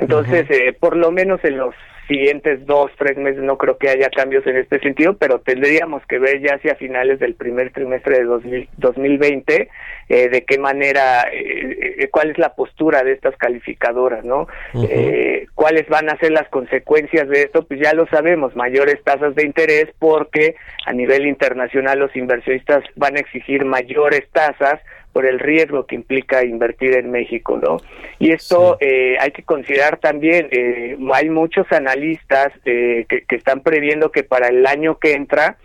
Entonces, 0.00 0.46
eh, 0.50 0.72
por 0.72 0.96
lo 0.96 1.12
menos 1.12 1.38
en 1.44 1.58
los 1.58 1.76
siguientes 2.06 2.64
dos, 2.66 2.90
tres 2.98 3.16
meses 3.16 3.42
no 3.42 3.56
creo 3.58 3.78
que 3.78 3.88
haya 3.88 4.08
cambios 4.10 4.46
en 4.46 4.56
este 4.56 4.78
sentido, 4.80 5.16
pero 5.16 5.40
tendríamos 5.40 6.04
que 6.06 6.18
ver 6.18 6.40
ya 6.40 6.56
hacia 6.56 6.74
finales 6.76 7.18
del 7.18 7.34
primer 7.34 7.72
trimestre 7.72 8.18
de 8.18 8.24
2000 8.24 8.68
2020 8.76 9.68
eh, 10.08 10.28
de 10.28 10.44
qué 10.44 10.58
manera, 10.58 11.22
eh, 11.32 11.96
eh, 11.98 12.08
cuál 12.10 12.30
es 12.30 12.38
la 12.38 12.54
postura 12.54 13.02
de 13.02 13.12
estas 13.12 13.36
calificadoras, 13.36 14.24
¿no? 14.24 14.46
Eh, 14.74 15.46
¿Cuáles 15.54 15.88
van 15.88 16.10
a 16.10 16.18
ser 16.18 16.32
las 16.32 16.48
consecuencias 16.48 17.28
de 17.28 17.42
esto? 17.42 17.66
Pues 17.66 17.80
ya 17.80 17.94
lo 17.94 18.06
sabemos, 18.08 18.54
mayores 18.54 19.02
tasas 19.02 19.34
de 19.34 19.44
interés 19.44 19.86
porque 19.98 20.56
a 20.86 20.92
nivel 20.92 21.26
internacional 21.26 21.98
los 21.98 22.14
inversionistas 22.16 22.84
van 22.96 23.16
a 23.16 23.20
exigir 23.20 23.64
mayores 23.64 24.28
tasas 24.32 24.80
por 25.14 25.24
el 25.24 25.38
riesgo 25.38 25.86
que 25.86 25.94
implica 25.94 26.44
invertir 26.44 26.98
en 26.98 27.10
México, 27.10 27.56
¿no? 27.56 27.78
Y 28.18 28.32
esto 28.32 28.76
eh, 28.80 29.16
hay 29.20 29.30
que 29.30 29.44
considerar 29.44 29.98
también, 29.98 30.48
eh, 30.50 30.98
hay 31.14 31.30
muchos 31.30 31.70
analistas 31.72 32.48
eh, 32.64 33.06
que, 33.08 33.22
que 33.24 33.36
están 33.36 33.60
previendo 33.62 34.10
que 34.10 34.24
para 34.24 34.48
el 34.48 34.66
año 34.66 34.98
que 34.98 35.12
entra, 35.12 35.56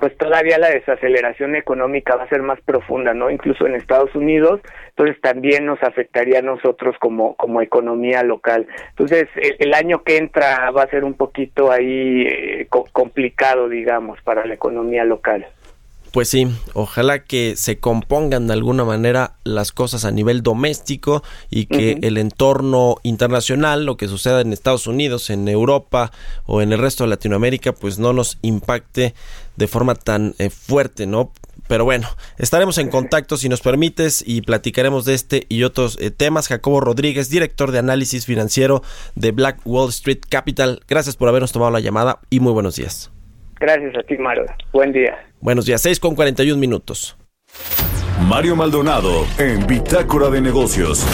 pues 0.00 0.16
todavía 0.16 0.58
la 0.58 0.70
desaceleración 0.70 1.56
económica 1.56 2.14
va 2.14 2.22
a 2.22 2.28
ser 2.28 2.40
más 2.40 2.60
profunda, 2.60 3.14
¿no? 3.14 3.30
Incluso 3.30 3.66
en 3.66 3.74
Estados 3.74 4.14
Unidos, 4.14 4.60
entonces 4.90 5.20
también 5.20 5.66
nos 5.66 5.82
afectaría 5.82 6.38
a 6.38 6.42
nosotros 6.42 6.94
como, 7.00 7.34
como 7.34 7.60
economía 7.62 8.22
local. 8.22 8.68
Entonces, 8.90 9.26
el, 9.34 9.56
el 9.58 9.74
año 9.74 10.04
que 10.04 10.16
entra 10.18 10.70
va 10.70 10.84
a 10.84 10.90
ser 10.90 11.02
un 11.02 11.14
poquito 11.14 11.72
ahí 11.72 12.26
eh, 12.28 12.66
co- 12.70 12.86
complicado, 12.92 13.68
digamos, 13.68 14.22
para 14.22 14.46
la 14.46 14.54
economía 14.54 15.04
local. 15.04 15.46
Pues 16.10 16.30
sí, 16.30 16.48
ojalá 16.72 17.24
que 17.24 17.54
se 17.56 17.78
compongan 17.78 18.46
de 18.46 18.54
alguna 18.54 18.84
manera 18.84 19.36
las 19.44 19.72
cosas 19.72 20.06
a 20.06 20.10
nivel 20.10 20.42
doméstico 20.42 21.22
y 21.50 21.66
que 21.66 21.98
el 22.02 22.16
entorno 22.16 22.96
internacional, 23.02 23.84
lo 23.84 23.98
que 23.98 24.08
suceda 24.08 24.40
en 24.40 24.54
Estados 24.54 24.86
Unidos, 24.86 25.28
en 25.28 25.48
Europa 25.48 26.10
o 26.46 26.62
en 26.62 26.72
el 26.72 26.78
resto 26.78 27.04
de 27.04 27.10
Latinoamérica, 27.10 27.72
pues 27.72 27.98
no 27.98 28.14
nos 28.14 28.38
impacte 28.40 29.14
de 29.56 29.68
forma 29.68 29.94
tan 29.96 30.34
eh, 30.38 30.48
fuerte, 30.48 31.06
¿no? 31.06 31.30
Pero 31.66 31.84
bueno, 31.84 32.08
estaremos 32.38 32.78
en 32.78 32.88
contacto 32.88 33.36
si 33.36 33.50
nos 33.50 33.60
permites 33.60 34.24
y 34.26 34.40
platicaremos 34.40 35.04
de 35.04 35.12
este 35.12 35.44
y 35.50 35.64
otros 35.64 35.98
eh, 36.00 36.10
temas. 36.10 36.48
Jacobo 36.48 36.80
Rodríguez, 36.80 37.28
director 37.28 37.70
de 37.70 37.80
análisis 37.80 38.24
financiero 38.24 38.82
de 39.14 39.32
Black 39.32 39.60
Wall 39.66 39.90
Street 39.90 40.20
Capital. 40.26 40.80
Gracias 40.88 41.16
por 41.16 41.28
habernos 41.28 41.52
tomado 41.52 41.70
la 41.70 41.80
llamada 41.80 42.20
y 42.30 42.40
muy 42.40 42.52
buenos 42.52 42.76
días. 42.76 43.10
Gracias 43.60 43.96
a 43.96 44.02
ti, 44.02 44.16
Maro. 44.18 44.44
Buen 44.72 44.92
día. 44.92 45.16
Buenos 45.40 45.66
días, 45.66 45.80
6 45.82 46.00
con 46.00 46.14
41 46.14 46.58
minutos. 46.58 47.16
Mario 48.26 48.56
Maldonado 48.56 49.26
en 49.38 49.66
Bitácora 49.66 50.28
de 50.28 50.40
Negocios. 50.40 51.06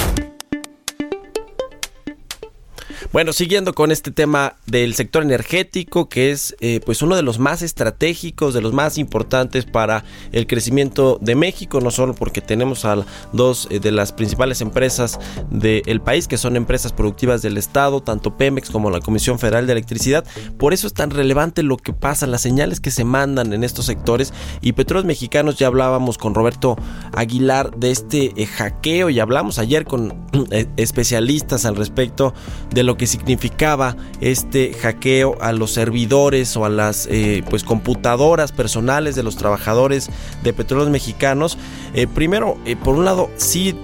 Bueno, 3.14 3.32
siguiendo 3.32 3.74
con 3.74 3.92
este 3.92 4.10
tema 4.10 4.56
del 4.66 4.96
sector 4.96 5.22
energético, 5.22 6.08
que 6.08 6.32
es 6.32 6.56
eh, 6.58 6.80
pues 6.84 7.00
uno 7.00 7.14
de 7.14 7.22
los 7.22 7.38
más 7.38 7.62
estratégicos, 7.62 8.54
de 8.54 8.60
los 8.60 8.72
más 8.72 8.98
importantes 8.98 9.66
para 9.66 10.04
el 10.32 10.48
crecimiento 10.48 11.20
de 11.22 11.36
México, 11.36 11.80
no 11.80 11.92
solo 11.92 12.16
porque 12.16 12.40
tenemos 12.40 12.84
a 12.84 13.06
dos 13.32 13.68
eh, 13.70 13.78
de 13.78 13.92
las 13.92 14.10
principales 14.12 14.60
empresas 14.62 15.20
del 15.48 16.00
país, 16.00 16.26
que 16.26 16.36
son 16.36 16.56
empresas 16.56 16.92
productivas 16.92 17.40
del 17.40 17.56
Estado, 17.56 18.02
tanto 18.02 18.36
Pemex 18.36 18.68
como 18.68 18.90
la 18.90 18.98
Comisión 18.98 19.38
Federal 19.38 19.68
de 19.68 19.74
Electricidad. 19.74 20.24
Por 20.58 20.74
eso 20.74 20.88
es 20.88 20.92
tan 20.92 21.10
relevante 21.10 21.62
lo 21.62 21.76
que 21.76 21.92
pasa, 21.92 22.26
las 22.26 22.40
señales 22.40 22.80
que 22.80 22.90
se 22.90 23.04
mandan 23.04 23.52
en 23.52 23.62
estos 23.62 23.86
sectores. 23.86 24.32
Y 24.60 24.72
Petróleos 24.72 25.06
Mexicanos, 25.06 25.56
ya 25.56 25.68
hablábamos 25.68 26.18
con 26.18 26.34
Roberto 26.34 26.76
Aguilar 27.12 27.76
de 27.76 27.92
este 27.92 28.32
eh, 28.34 28.46
hackeo 28.46 29.08
y 29.08 29.20
hablamos 29.20 29.60
ayer 29.60 29.84
con 29.84 30.26
eh, 30.50 30.66
especialistas 30.76 31.64
al 31.64 31.76
respecto 31.76 32.34
de 32.70 32.82
lo 32.82 32.96
que 32.96 33.03
significaba 33.06 33.96
este 34.20 34.72
hackeo 34.74 35.36
a 35.40 35.52
los 35.52 35.72
servidores 35.72 36.56
o 36.56 36.64
a 36.64 36.68
las 36.68 37.06
eh, 37.10 37.42
pues 37.48 37.64
computadoras 37.64 38.52
personales 38.52 39.14
de 39.14 39.22
los 39.22 39.36
trabajadores 39.36 40.10
de 40.42 40.52
petróleos 40.52 40.90
mexicanos. 40.90 41.58
Eh, 41.94 42.06
primero, 42.06 42.58
eh, 42.64 42.76
por 42.76 42.94
un 42.96 43.04
lado, 43.04 43.30
sí 43.36 43.76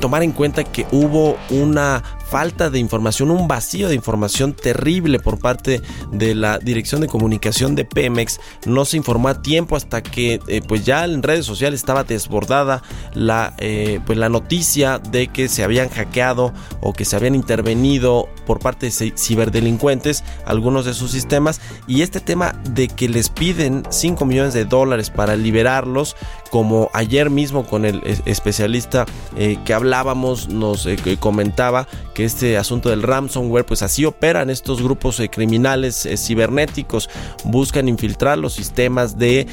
tomar 0.00 0.22
en 0.22 0.32
cuenta 0.32 0.64
que 0.64 0.86
hubo 0.92 1.36
una 1.50 2.02
falta 2.34 2.68
de 2.68 2.80
información, 2.80 3.30
un 3.30 3.46
vacío 3.46 3.88
de 3.88 3.94
información 3.94 4.54
terrible 4.54 5.20
por 5.20 5.38
parte 5.38 5.82
de 6.10 6.34
la 6.34 6.58
Dirección 6.58 7.00
de 7.00 7.06
Comunicación 7.06 7.76
de 7.76 7.84
Pemex. 7.84 8.40
No 8.66 8.84
se 8.84 8.96
informó 8.96 9.28
a 9.28 9.40
tiempo 9.40 9.76
hasta 9.76 10.02
que 10.02 10.40
eh, 10.48 10.60
pues 10.66 10.84
ya 10.84 11.04
en 11.04 11.22
redes 11.22 11.46
sociales 11.46 11.78
estaba 11.78 12.02
desbordada 12.02 12.82
la, 13.12 13.54
eh, 13.58 14.00
pues 14.04 14.18
la 14.18 14.28
noticia 14.30 14.98
de 14.98 15.28
que 15.28 15.48
se 15.48 15.62
habían 15.62 15.88
hackeado 15.90 16.52
o 16.80 16.92
que 16.92 17.04
se 17.04 17.14
habían 17.14 17.36
intervenido 17.36 18.28
por 18.48 18.58
parte 18.58 18.86
de 18.86 18.92
ci- 18.92 19.16
ciberdelincuentes 19.16 20.24
algunos 20.44 20.86
de 20.86 20.94
sus 20.94 21.12
sistemas 21.12 21.60
y 21.86 22.02
este 22.02 22.18
tema 22.18 22.60
de 22.68 22.88
que 22.88 23.08
les 23.08 23.28
piden 23.28 23.84
5 23.90 24.24
millones 24.24 24.54
de 24.54 24.64
dólares 24.64 25.08
para 25.08 25.36
liberarlos 25.36 26.16
como 26.54 26.88
ayer 26.92 27.30
mismo 27.30 27.66
con 27.66 27.84
el 27.84 28.00
es- 28.04 28.22
especialista 28.26 29.06
eh, 29.36 29.58
que 29.64 29.74
hablábamos 29.74 30.48
nos 30.48 30.86
eh, 30.86 30.96
comentaba 31.18 31.88
que 32.14 32.24
este 32.24 32.56
asunto 32.56 32.90
del 32.90 33.02
ransomware 33.02 33.66
pues 33.66 33.82
así 33.82 34.04
operan 34.04 34.50
estos 34.50 34.80
grupos 34.80 35.18
eh, 35.18 35.28
criminales 35.28 36.06
eh, 36.06 36.16
cibernéticos. 36.16 37.10
Buscan 37.42 37.88
infiltrar 37.88 38.38
los 38.38 38.52
sistemas 38.52 39.18
de 39.18 39.48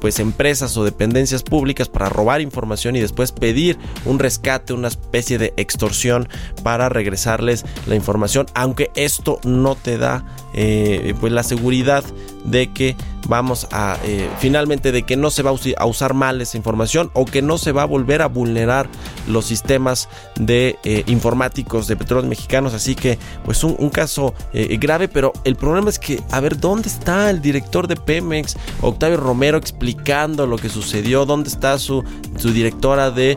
pues 0.00 0.20
empresas 0.20 0.76
o 0.76 0.84
dependencias 0.84 1.42
públicas 1.42 1.88
para 1.88 2.08
robar 2.08 2.40
información 2.40 2.94
y 2.94 3.00
después 3.00 3.32
pedir 3.32 3.76
un 4.04 4.20
rescate 4.20 4.72
una 4.74 4.86
especie 4.88 5.38
de 5.38 5.52
extorsión 5.56 6.28
para 6.62 6.88
regresarles 6.88 7.64
la 7.88 7.96
información. 7.96 8.46
Aunque 8.54 8.92
esto 8.94 9.40
no 9.42 9.74
te 9.74 9.98
da 9.98 10.24
pues 11.20 11.32
la 11.32 11.42
seguridad 11.42 12.04
de 12.44 12.72
que 12.72 12.94
vamos 13.28 13.68
a 13.70 13.98
eh, 14.04 14.28
finalmente 14.38 14.92
de 14.92 15.02
que 15.02 15.16
no 15.16 15.30
se 15.30 15.42
va 15.42 15.50
a, 15.50 15.86
usar 15.86 16.14
mal 16.14 16.40
esa 16.40 16.56
información 16.56 17.10
o 17.14 17.24
que 17.24 17.42
no 17.42 17.58
se 17.58 17.72
va 17.72 17.82
a 17.82 17.86
volver 17.86 18.22
a 18.22 18.26
vulnerar 18.26 18.88
los 19.26 19.44
sistemas 19.44 20.08
de 20.36 20.78
eh, 20.84 21.04
informáticos 21.06 21.86
de 21.86 21.96
petróleos 21.96 22.28
mexicanos. 22.28 22.74
Así 22.74 22.94
que 22.94 23.18
pues 23.44 23.62
un, 23.64 23.90
caso 23.90 24.34
eh, 24.52 24.76
grave 24.78 25.08
pero 25.08 25.32
el 25.44 25.56
problema 25.56 25.90
es 25.90 25.98
que 25.98 26.22
a 26.30 26.40
ver 26.40 26.58
dónde 26.58 26.88
está 26.88 27.28
el 27.30 27.42
director 27.42 27.86
de 27.86 27.96
Pemex 27.96 28.56
Octavio 28.80 29.18
Romero 29.18 29.58
explicando 29.58 30.46
lo 30.46 30.56
que 30.56 30.68
sucedió 30.68 31.26
dónde 31.26 31.50
está 31.50 31.78
su, 31.78 32.02
su 32.38 32.52
directora 32.52 33.10
de 33.10 33.36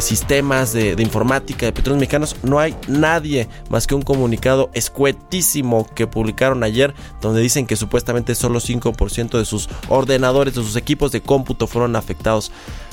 sistemas 0.00 0.72
de, 0.72 0.94
de 0.94 1.02
informática 1.02 1.66
de 1.66 1.72
petróleos 1.72 2.00
mexicanos 2.00 2.36
no 2.42 2.58
hay 2.58 2.76
nadie 2.86 3.48
más 3.70 3.86
que 3.86 3.94
un 3.94 4.02
comunicado 4.02 4.70
escuetísimo 4.74 5.86
que 5.94 6.06
publicaron 6.06 6.62
ayer 6.62 6.94
donde 7.22 7.40
dicen 7.40 7.66
que 7.66 7.76
supuestamente 7.76 8.34
solo 8.34 8.60
5% 8.60 9.07
de 9.38 9.44
sus 9.44 9.68
ordenadores, 9.88 10.54
de 10.54 10.62
sus 10.62 10.76
equipos 10.76 11.12
de 11.12 11.20
cómputo 11.20 11.66
fueron 11.66 11.96
afectados. 11.96 12.50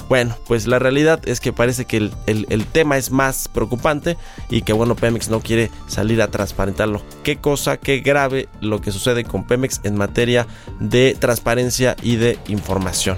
Bueno, 0.08 0.36
pues 0.46 0.68
la 0.68 0.78
realidad 0.78 1.20
es 1.26 1.40
que 1.40 1.52
parece 1.52 1.86
que 1.86 1.98
el, 1.98 2.12
el- 2.28 2.66
tema 2.68 2.96
es 2.98 3.10
más 3.10 3.48
preocupante 3.48 4.18
y 4.52 4.62
que 4.62 4.72
bueno, 4.72 4.96
Pemex 4.96 5.30
no 5.30 5.40
quiere 5.40 5.72
salir 5.88 6.22
a 6.22 6.30
transparentarlo. 6.30 7.02
Qué 7.24 7.38
cosa, 7.38 7.78
qué 7.78 8.02
grave 8.02 8.48
lo 8.62 8.82
que 8.82 8.92
sucede 8.92 9.24
con 9.24 9.46
Pemex 9.46 9.82
en 9.84 9.96
materia 9.98 10.46
de 10.80 11.18
transparencia 11.20 11.96
y 12.04 12.18
de 12.18 12.38
información. 12.50 13.18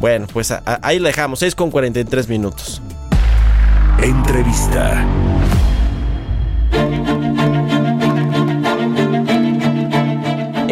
Bueno, 0.00 0.26
pues 0.32 0.52
ahí 0.82 0.98
la 0.98 1.08
dejamos, 1.10 1.38
6 1.38 1.54
con 1.54 1.70
43 1.70 2.28
minutos. 2.28 2.82
Entrevista. 4.02 5.06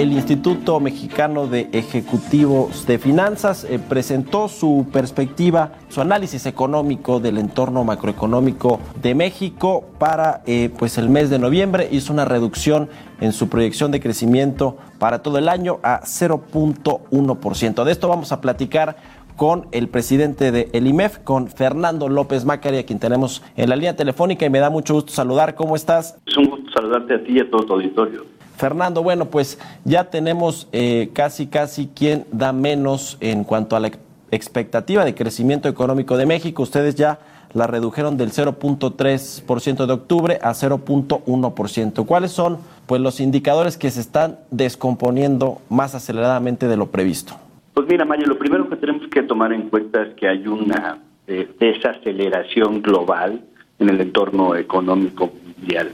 El 0.02 0.12
Instituto 0.12 0.80
Mexicano 0.80 1.46
de 1.46 1.68
Ejecutivos 1.70 2.88
de 2.88 2.98
Finanzas 2.98 3.62
eh, 3.62 3.78
presentó 3.78 4.48
su 4.48 4.88
perspectiva, 4.92 5.74
su 5.90 6.00
análisis 6.00 6.44
económico 6.46 7.20
del 7.20 7.38
entorno 7.38 7.84
macroeconómico 7.84 8.80
de 9.00 9.14
México 9.14 9.84
para 10.00 10.42
eh, 10.44 10.70
pues 10.76 10.98
el 10.98 11.08
mes 11.08 11.30
de 11.30 11.38
noviembre. 11.38 11.88
Hizo 11.92 12.12
una 12.12 12.24
reducción 12.24 12.88
en 13.20 13.32
su 13.32 13.48
proyección 13.48 13.92
de 13.92 14.00
crecimiento 14.00 14.76
para 14.98 15.22
todo 15.22 15.38
el 15.38 15.48
año 15.48 15.78
a 15.84 16.00
0.1%. 16.00 17.84
De 17.84 17.92
esto 17.92 18.08
vamos 18.08 18.32
a 18.32 18.40
platicar 18.40 18.96
con 19.36 19.68
el 19.70 19.88
presidente 19.88 20.50
de 20.50 20.68
el 20.72 20.88
IMEF, 20.88 21.18
con 21.18 21.46
Fernando 21.46 22.08
López 22.08 22.44
Macari, 22.44 22.78
a 22.78 22.86
quien 22.86 22.98
tenemos 22.98 23.40
en 23.56 23.68
la 23.68 23.76
línea 23.76 23.94
telefónica 23.94 24.44
y 24.46 24.50
me 24.50 24.58
da 24.58 24.68
mucho 24.68 24.94
gusto 24.94 25.12
saludar. 25.12 25.54
¿Cómo 25.54 25.76
estás? 25.76 26.18
Es 26.26 26.36
un 26.36 26.46
gusto 26.46 26.72
saludarte 26.74 27.14
a 27.14 27.22
ti 27.22 27.34
y 27.34 27.38
a 27.38 27.48
todo 27.48 27.64
tu 27.64 27.74
auditorio. 27.74 28.31
Fernando, 28.62 29.02
bueno, 29.02 29.24
pues 29.24 29.58
ya 29.84 30.04
tenemos 30.04 30.68
eh, 30.70 31.10
casi, 31.12 31.48
casi 31.48 31.88
quien 31.88 32.26
da 32.30 32.52
menos 32.52 33.18
en 33.18 33.42
cuanto 33.42 33.74
a 33.74 33.80
la 33.80 33.88
ex- 33.88 33.98
expectativa 34.30 35.04
de 35.04 35.16
crecimiento 35.16 35.68
económico 35.68 36.16
de 36.16 36.26
México. 36.26 36.62
Ustedes 36.62 36.94
ya 36.94 37.18
la 37.54 37.66
redujeron 37.66 38.16
del 38.16 38.30
0.3% 38.30 39.84
de 39.86 39.92
octubre 39.92 40.38
a 40.40 40.52
0.1%. 40.52 42.06
¿Cuáles 42.06 42.30
son 42.30 42.58
pues, 42.86 43.00
los 43.00 43.18
indicadores 43.18 43.76
que 43.76 43.90
se 43.90 44.00
están 44.00 44.38
descomponiendo 44.52 45.60
más 45.68 45.96
aceleradamente 45.96 46.68
de 46.68 46.76
lo 46.76 46.86
previsto? 46.86 47.34
Pues 47.74 47.88
mira, 47.88 48.04
Mayo, 48.04 48.26
lo 48.26 48.38
primero 48.38 48.68
que 48.70 48.76
tenemos 48.76 49.08
que 49.08 49.24
tomar 49.24 49.52
en 49.52 49.70
cuenta 49.70 50.02
es 50.02 50.14
que 50.14 50.28
hay 50.28 50.46
una 50.46 50.98
eh, 51.26 51.50
desaceleración 51.58 52.80
global 52.80 53.40
en 53.80 53.88
el 53.88 54.00
entorno 54.00 54.54
económico 54.54 55.32
mundial. 55.58 55.90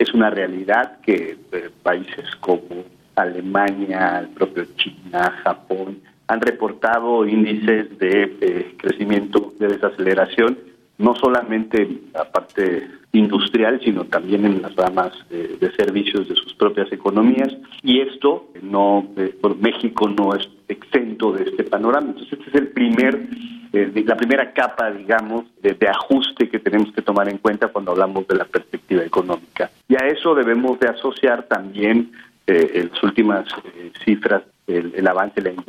Es 0.00 0.14
una 0.14 0.30
realidad 0.30 0.98
que 1.02 1.36
eh, 1.52 1.70
países 1.82 2.34
como 2.40 2.86
Alemania, 3.16 4.20
el 4.20 4.28
propio 4.28 4.64
China, 4.74 5.30
Japón, 5.44 6.00
han 6.26 6.40
reportado 6.40 7.26
índices 7.26 7.98
de 7.98 8.34
eh, 8.40 8.74
crecimiento, 8.78 9.52
de 9.58 9.68
desaceleración, 9.68 10.58
no 10.96 11.14
solamente 11.16 11.82
en 11.82 12.00
la 12.14 12.24
parte 12.24 12.88
industrial, 13.12 13.80
sino 13.84 14.04
también 14.04 14.44
en 14.44 14.62
las 14.62 14.74
ramas 14.76 15.12
eh, 15.30 15.56
de 15.60 15.72
servicios 15.72 16.28
de 16.28 16.36
sus 16.36 16.54
propias 16.54 16.92
economías. 16.92 17.48
Y 17.82 18.00
esto, 18.00 18.50
no, 18.62 19.08
eh, 19.16 19.34
por 19.40 19.56
México 19.56 20.08
no 20.08 20.34
es 20.34 20.48
exento 20.68 21.32
de 21.32 21.44
este 21.44 21.64
panorama. 21.64 22.08
Entonces, 22.08 22.38
este 22.38 22.50
es 22.50 22.54
el 22.54 22.68
primer, 22.68 23.28
eh, 23.72 24.04
la 24.06 24.16
primera 24.16 24.52
capa, 24.52 24.90
digamos, 24.90 25.44
de, 25.60 25.76
ajuste 25.88 26.48
que 26.48 26.60
tenemos 26.60 26.92
que 26.92 27.02
tomar 27.02 27.28
en 27.28 27.38
cuenta 27.38 27.68
cuando 27.68 27.92
hablamos 27.92 28.26
de 28.28 28.36
la 28.36 28.44
perspectiva 28.44 29.02
económica. 29.02 29.70
Y 29.88 29.96
a 29.96 30.06
eso 30.06 30.34
debemos 30.34 30.78
de 30.78 30.88
asociar 30.88 31.48
también 31.48 32.12
eh, 32.46 32.88
las 32.90 33.02
últimas 33.02 33.46
eh, 33.76 33.92
cifras, 34.04 34.42
el, 34.66 35.06
avance 35.06 35.40
de 35.40 35.52
la, 35.52 35.64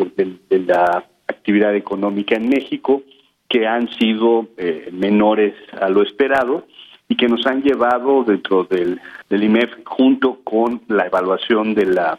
de 0.50 0.60
la 0.60 1.06
actividad 1.28 1.76
económica 1.76 2.36
en 2.36 2.50
México, 2.50 3.04
que 3.48 3.68
han 3.68 3.90
sido 4.00 4.48
eh, 4.58 4.90
menores 4.92 5.54
a 5.80 5.90
lo 5.90 6.02
esperado 6.02 6.66
y 7.12 7.16
que 7.18 7.28
nos 7.28 7.46
han 7.46 7.62
llevado 7.62 8.24
dentro 8.24 8.64
del, 8.64 9.02
IMEF 9.30 9.70
junto 9.84 10.40
con 10.46 10.82
la 10.88 11.08
evaluación 11.08 11.74
de 11.76 11.86
la 11.88 12.18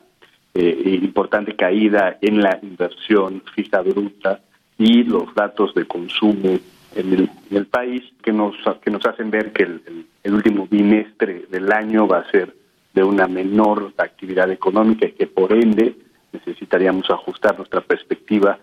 eh, 0.52 0.98
importante 1.02 1.56
caída 1.56 2.18
en 2.20 2.42
la 2.42 2.58
inversión 2.62 3.42
fija 3.54 3.80
bruta 3.80 4.40
y 4.76 5.04
los 5.04 5.34
datos 5.34 5.72
de 5.74 5.86
consumo 5.86 6.58
en 6.94 7.28
el, 7.50 7.66
país 7.68 8.02
que 8.22 8.32
nos 8.34 8.54
que 8.84 8.90
nos 8.90 9.06
hacen 9.06 9.30
ver 9.30 9.54
que 9.54 9.62
el, 9.62 9.80
el- 9.86 10.06
el 10.24 10.34
último 10.34 10.68
bimestre 10.70 11.46
del 11.50 11.72
año 11.72 12.06
va 12.06 12.18
a 12.18 12.30
ser 12.30 12.54
de 12.92 13.02
una 13.02 13.26
menor 13.26 13.94
actividad 13.96 14.50
económica 14.50 15.06
y 15.06 15.12
que 15.12 15.26
por 15.26 15.54
ende 15.54 15.96
necesitaríamos 16.34 17.08
ajustar 17.10 17.56
nuestra 17.56 17.80
perspectiva 17.80 18.58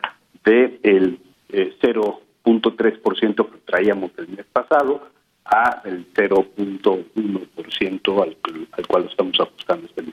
de 0.45 0.79
el 0.83 1.17
eh, 1.49 1.73
0.3% 1.81 3.49
que 3.49 3.57
traíamos 3.65 4.11
el 4.19 4.27
mes 4.27 4.45
pasado 4.53 5.09
a 5.51 5.81
el 5.85 6.05
0.1% 6.13 8.23
al, 8.23 8.37
al 8.71 8.87
cual 8.87 9.07
estamos 9.09 9.39
ajustando 9.39 9.87
este. 9.87 10.03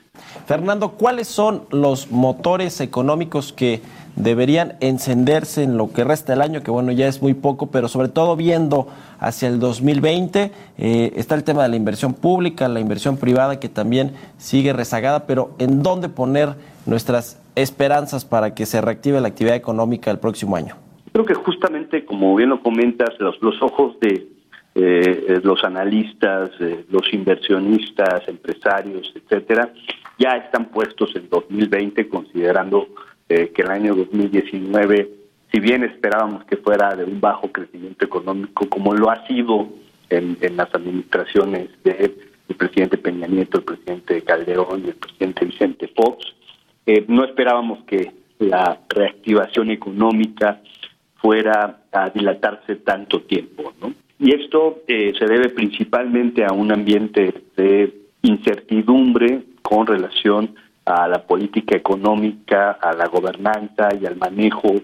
Fernando, 0.45 0.91
¿cuáles 0.91 1.27
son 1.27 1.63
los 1.71 2.11
motores 2.11 2.81
económicos 2.81 3.53
que 3.53 3.81
deberían 4.15 4.73
encenderse 4.79 5.63
en 5.63 5.77
lo 5.77 5.91
que 5.91 6.03
resta 6.03 6.33
del 6.33 6.41
año? 6.41 6.63
Que 6.63 6.71
bueno, 6.71 6.91
ya 6.91 7.07
es 7.07 7.21
muy 7.21 7.33
poco, 7.33 7.67
pero 7.67 7.87
sobre 7.87 8.07
todo 8.07 8.35
viendo 8.35 8.87
hacia 9.19 9.49
el 9.49 9.59
2020, 9.59 10.51
eh, 10.77 11.11
está 11.15 11.35
el 11.35 11.43
tema 11.43 11.63
de 11.63 11.69
la 11.69 11.75
inversión 11.75 12.13
pública, 12.13 12.67
la 12.67 12.79
inversión 12.79 13.17
privada 13.17 13.59
que 13.59 13.69
también 13.69 14.13
sigue 14.37 14.73
rezagada, 14.73 15.27
pero 15.27 15.51
¿en 15.59 15.83
dónde 15.83 16.09
poner 16.09 16.55
nuestras 16.85 17.41
esperanzas 17.55 18.25
para 18.25 18.55
que 18.55 18.65
se 18.65 18.81
reactive 18.81 19.21
la 19.21 19.27
actividad 19.27 19.55
económica 19.55 20.11
el 20.11 20.19
próximo 20.19 20.55
año? 20.55 20.75
Creo 21.11 21.25
que 21.25 21.33
justamente, 21.33 22.05
como 22.05 22.35
bien 22.35 22.49
lo 22.49 22.61
comentas, 22.61 23.09
los, 23.19 23.41
los 23.41 23.61
ojos 23.61 23.99
de 23.99 24.36
eh, 24.79 25.25
eh, 25.27 25.39
los 25.43 25.63
analistas, 25.63 26.51
eh, 26.59 26.85
los 26.91 27.11
inversionistas, 27.11 28.27
empresarios, 28.27 29.11
etcétera, 29.15 29.73
ya 30.19 30.37
están 30.37 30.65
puestos 30.65 31.15
en 31.15 31.27
2020, 31.29 32.07
considerando 32.07 32.87
eh, 33.27 33.51
que 33.55 33.63
el 33.63 33.71
año 33.71 33.95
2019, 33.95 35.09
si 35.51 35.59
bien 35.59 35.83
esperábamos 35.83 36.45
que 36.45 36.57
fuera 36.57 36.95
de 36.95 37.05
un 37.05 37.19
bajo 37.19 37.51
crecimiento 37.51 38.05
económico, 38.05 38.69
como 38.69 38.93
lo 38.93 39.09
ha 39.09 39.25
sido 39.25 39.67
en, 40.11 40.37
en 40.41 40.55
las 40.55 40.71
administraciones 40.75 41.69
del 41.83 42.13
presidente 42.55 42.99
Peña 42.99 43.25
Nieto, 43.25 43.57
el 43.57 43.63
presidente 43.63 44.21
Calderón 44.21 44.83
y 44.85 44.89
el 44.89 44.95
presidente 44.95 45.45
Vicente 45.45 45.87
Fox, 45.87 46.35
no 47.07 47.25
esperábamos 47.25 47.83
que 47.85 48.11
la 48.37 48.79
reactivación 48.89 49.71
económica 49.71 50.61
fuera 51.15 51.81
a 51.91 52.09
dilatarse 52.11 52.75
tanto 52.75 53.23
tiempo, 53.23 53.73
¿no? 53.81 53.91
Y 54.19 54.33
esto 54.33 54.79
eh, 54.87 55.13
se 55.17 55.25
debe 55.25 55.49
principalmente 55.49 56.43
a 56.43 56.53
un 56.53 56.71
ambiente 56.71 57.33
de 57.55 57.93
incertidumbre 58.23 59.43
con 59.61 59.85
relación 59.85 60.55
a 60.85 61.07
la 61.07 61.21
política 61.23 61.75
económica, 61.75 62.71
a 62.71 62.93
la 62.93 63.07
gobernanza 63.07 63.89
y 63.99 64.05
al 64.05 64.15
manejo 64.15 64.75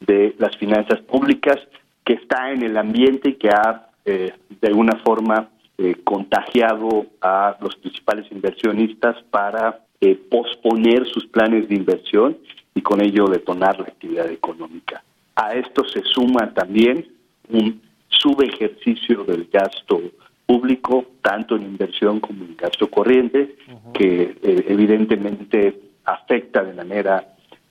de 0.00 0.34
las 0.38 0.56
finanzas 0.56 1.00
públicas 1.02 1.58
que 2.04 2.14
está 2.14 2.50
en 2.50 2.62
el 2.62 2.76
ambiente 2.76 3.30
y 3.30 3.34
que 3.34 3.50
ha 3.50 3.90
eh, 4.04 4.32
de 4.60 4.68
alguna 4.68 4.96
forma 5.04 5.50
eh, 5.76 5.96
contagiado 6.02 7.06
a 7.20 7.56
los 7.60 7.76
principales 7.76 8.30
inversionistas 8.32 9.22
para 9.30 9.80
eh, 10.00 10.18
posponer 10.30 11.06
sus 11.06 11.26
planes 11.26 11.68
de 11.68 11.74
inversión 11.74 12.38
y 12.74 12.80
con 12.80 13.00
ello 13.02 13.26
detonar 13.26 13.78
la 13.78 13.86
actividad 13.86 14.30
económica. 14.30 15.02
A 15.36 15.54
esto 15.54 15.84
se 15.84 16.02
suma 16.02 16.52
también 16.54 17.06
un 17.50 17.80
subejercicio 18.10 19.24
del 19.24 19.48
gasto 19.52 20.00
público, 20.46 21.06
tanto 21.22 21.56
en 21.56 21.62
inversión 21.62 22.20
como 22.20 22.44
en 22.44 22.56
gasto 22.56 22.90
corriente, 22.90 23.56
que 23.94 24.36
eh, 24.42 24.64
evidentemente 24.68 25.80
afecta 26.04 26.62
de 26.64 26.74
manera 26.74 27.24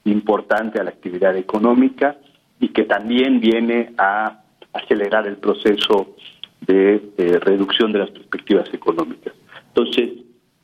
importante 0.05 0.79
a 0.79 0.83
la 0.83 0.91
actividad 0.91 1.35
económica 1.35 2.17
y 2.59 2.69
que 2.69 2.83
también 2.83 3.39
viene 3.39 3.91
a 3.97 4.41
acelerar 4.73 5.27
el 5.27 5.37
proceso 5.37 6.15
de 6.61 7.01
eh, 7.17 7.39
reducción 7.39 7.91
de 7.91 7.99
las 7.99 8.11
perspectivas 8.11 8.73
económicas. 8.73 9.33
Entonces, 9.67 10.09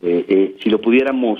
eh, 0.01 0.25
eh, 0.27 0.55
si 0.61 0.69
lo 0.69 0.79
pudiéramos 0.79 1.39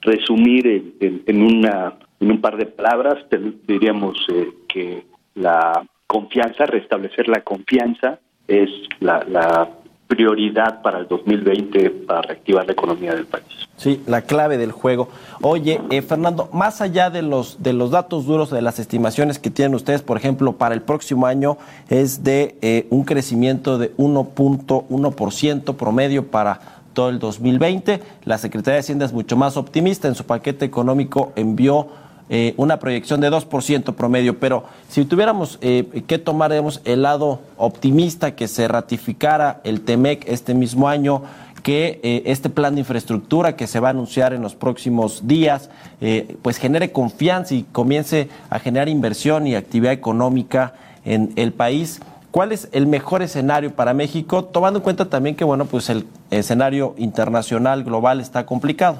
resumir 0.00 0.66
en, 0.66 0.94
en- 1.00 1.22
en 1.26 1.42
una, 1.42 1.94
en 2.20 2.30
un 2.30 2.40
par 2.40 2.56
de 2.56 2.66
palabras, 2.66 3.24
diríamos 3.66 4.16
eh, 4.28 4.48
que 4.68 5.04
la 5.34 5.84
confianza, 6.14 6.64
restablecer 6.66 7.26
la 7.26 7.40
confianza, 7.40 8.20
es 8.46 8.70
la, 9.00 9.68
prioridad 10.06 10.82
para 10.82 10.98
el 10.98 11.08
2020 11.08 11.90
para 12.06 12.20
reactivar 12.20 12.66
la 12.66 12.72
economía 12.72 13.14
del 13.14 13.24
país. 13.24 13.46
Sí, 13.78 14.02
la 14.06 14.20
clave 14.20 14.58
del 14.58 14.70
juego. 14.70 15.08
Oye, 15.40 15.80
eh, 15.90 16.02
Fernando, 16.02 16.50
más 16.52 16.82
allá 16.82 17.08
de 17.08 17.22
los, 17.22 17.62
de 17.62 17.72
los 17.72 17.90
datos 17.90 18.26
duros, 18.26 18.50
de 18.50 18.60
las 18.60 18.78
estimaciones 18.78 19.38
que 19.38 19.50
tienen 19.50 19.74
ustedes, 19.74 20.02
por 20.02 20.18
ejemplo, 20.18 20.52
para 20.52 20.74
el 20.74 20.82
próximo 20.82 21.26
año 21.26 21.56
es 21.88 22.22
de 22.22 22.54
eh, 22.60 22.86
un 22.90 23.04
crecimiento 23.04 23.78
de 23.78 23.96
1.1% 23.96 25.74
promedio 25.74 26.26
para 26.30 26.60
todo 26.92 27.08
el 27.08 27.18
2020. 27.18 28.00
La 28.24 28.36
Secretaría 28.36 28.74
de 28.74 28.80
Hacienda 28.80 29.06
es 29.06 29.12
mucho 29.12 29.36
más 29.36 29.56
optimista. 29.56 30.06
En 30.06 30.14
su 30.14 30.24
paquete 30.24 30.66
económico 30.66 31.32
envió 31.34 31.88
eh, 32.28 32.54
una 32.56 32.78
proyección 32.78 33.20
de 33.20 33.30
2% 33.30 33.94
promedio, 33.94 34.38
pero 34.38 34.64
si 34.88 35.04
tuviéramos 35.04 35.58
eh, 35.60 36.02
que 36.06 36.18
tomar 36.18 36.52
el 36.52 37.02
lado 37.02 37.40
optimista 37.56 38.34
que 38.34 38.48
se 38.48 38.68
ratificara 38.68 39.60
el 39.64 39.82
TEMEC 39.82 40.24
este 40.28 40.54
mismo 40.54 40.88
año, 40.88 41.22
que 41.64 41.98
eh, 42.02 42.22
este 42.26 42.50
plan 42.50 42.74
de 42.74 42.82
infraestructura 42.82 43.56
que 43.56 43.66
se 43.66 43.80
va 43.80 43.88
a 43.88 43.90
anunciar 43.90 44.34
en 44.34 44.42
los 44.42 44.54
próximos 44.54 45.26
días, 45.26 45.70
eh, 46.02 46.36
pues 46.42 46.58
genere 46.58 46.92
confianza 46.92 47.54
y 47.54 47.62
comience 47.62 48.28
a 48.50 48.58
generar 48.58 48.90
inversión 48.90 49.46
y 49.46 49.54
actividad 49.54 49.94
económica 49.94 50.74
en 51.06 51.32
el 51.36 51.52
país. 51.52 52.02
¿Cuál 52.30 52.52
es 52.52 52.68
el 52.72 52.86
mejor 52.86 53.22
escenario 53.22 53.70
para 53.70 53.94
México, 53.94 54.44
tomando 54.44 54.80
en 54.80 54.82
cuenta 54.82 55.08
también 55.08 55.36
que 55.36 55.44
bueno, 55.44 55.64
pues 55.64 55.88
el 55.88 56.04
escenario 56.30 56.94
internacional 56.98 57.82
global 57.82 58.20
está 58.20 58.44
complicado? 58.44 58.98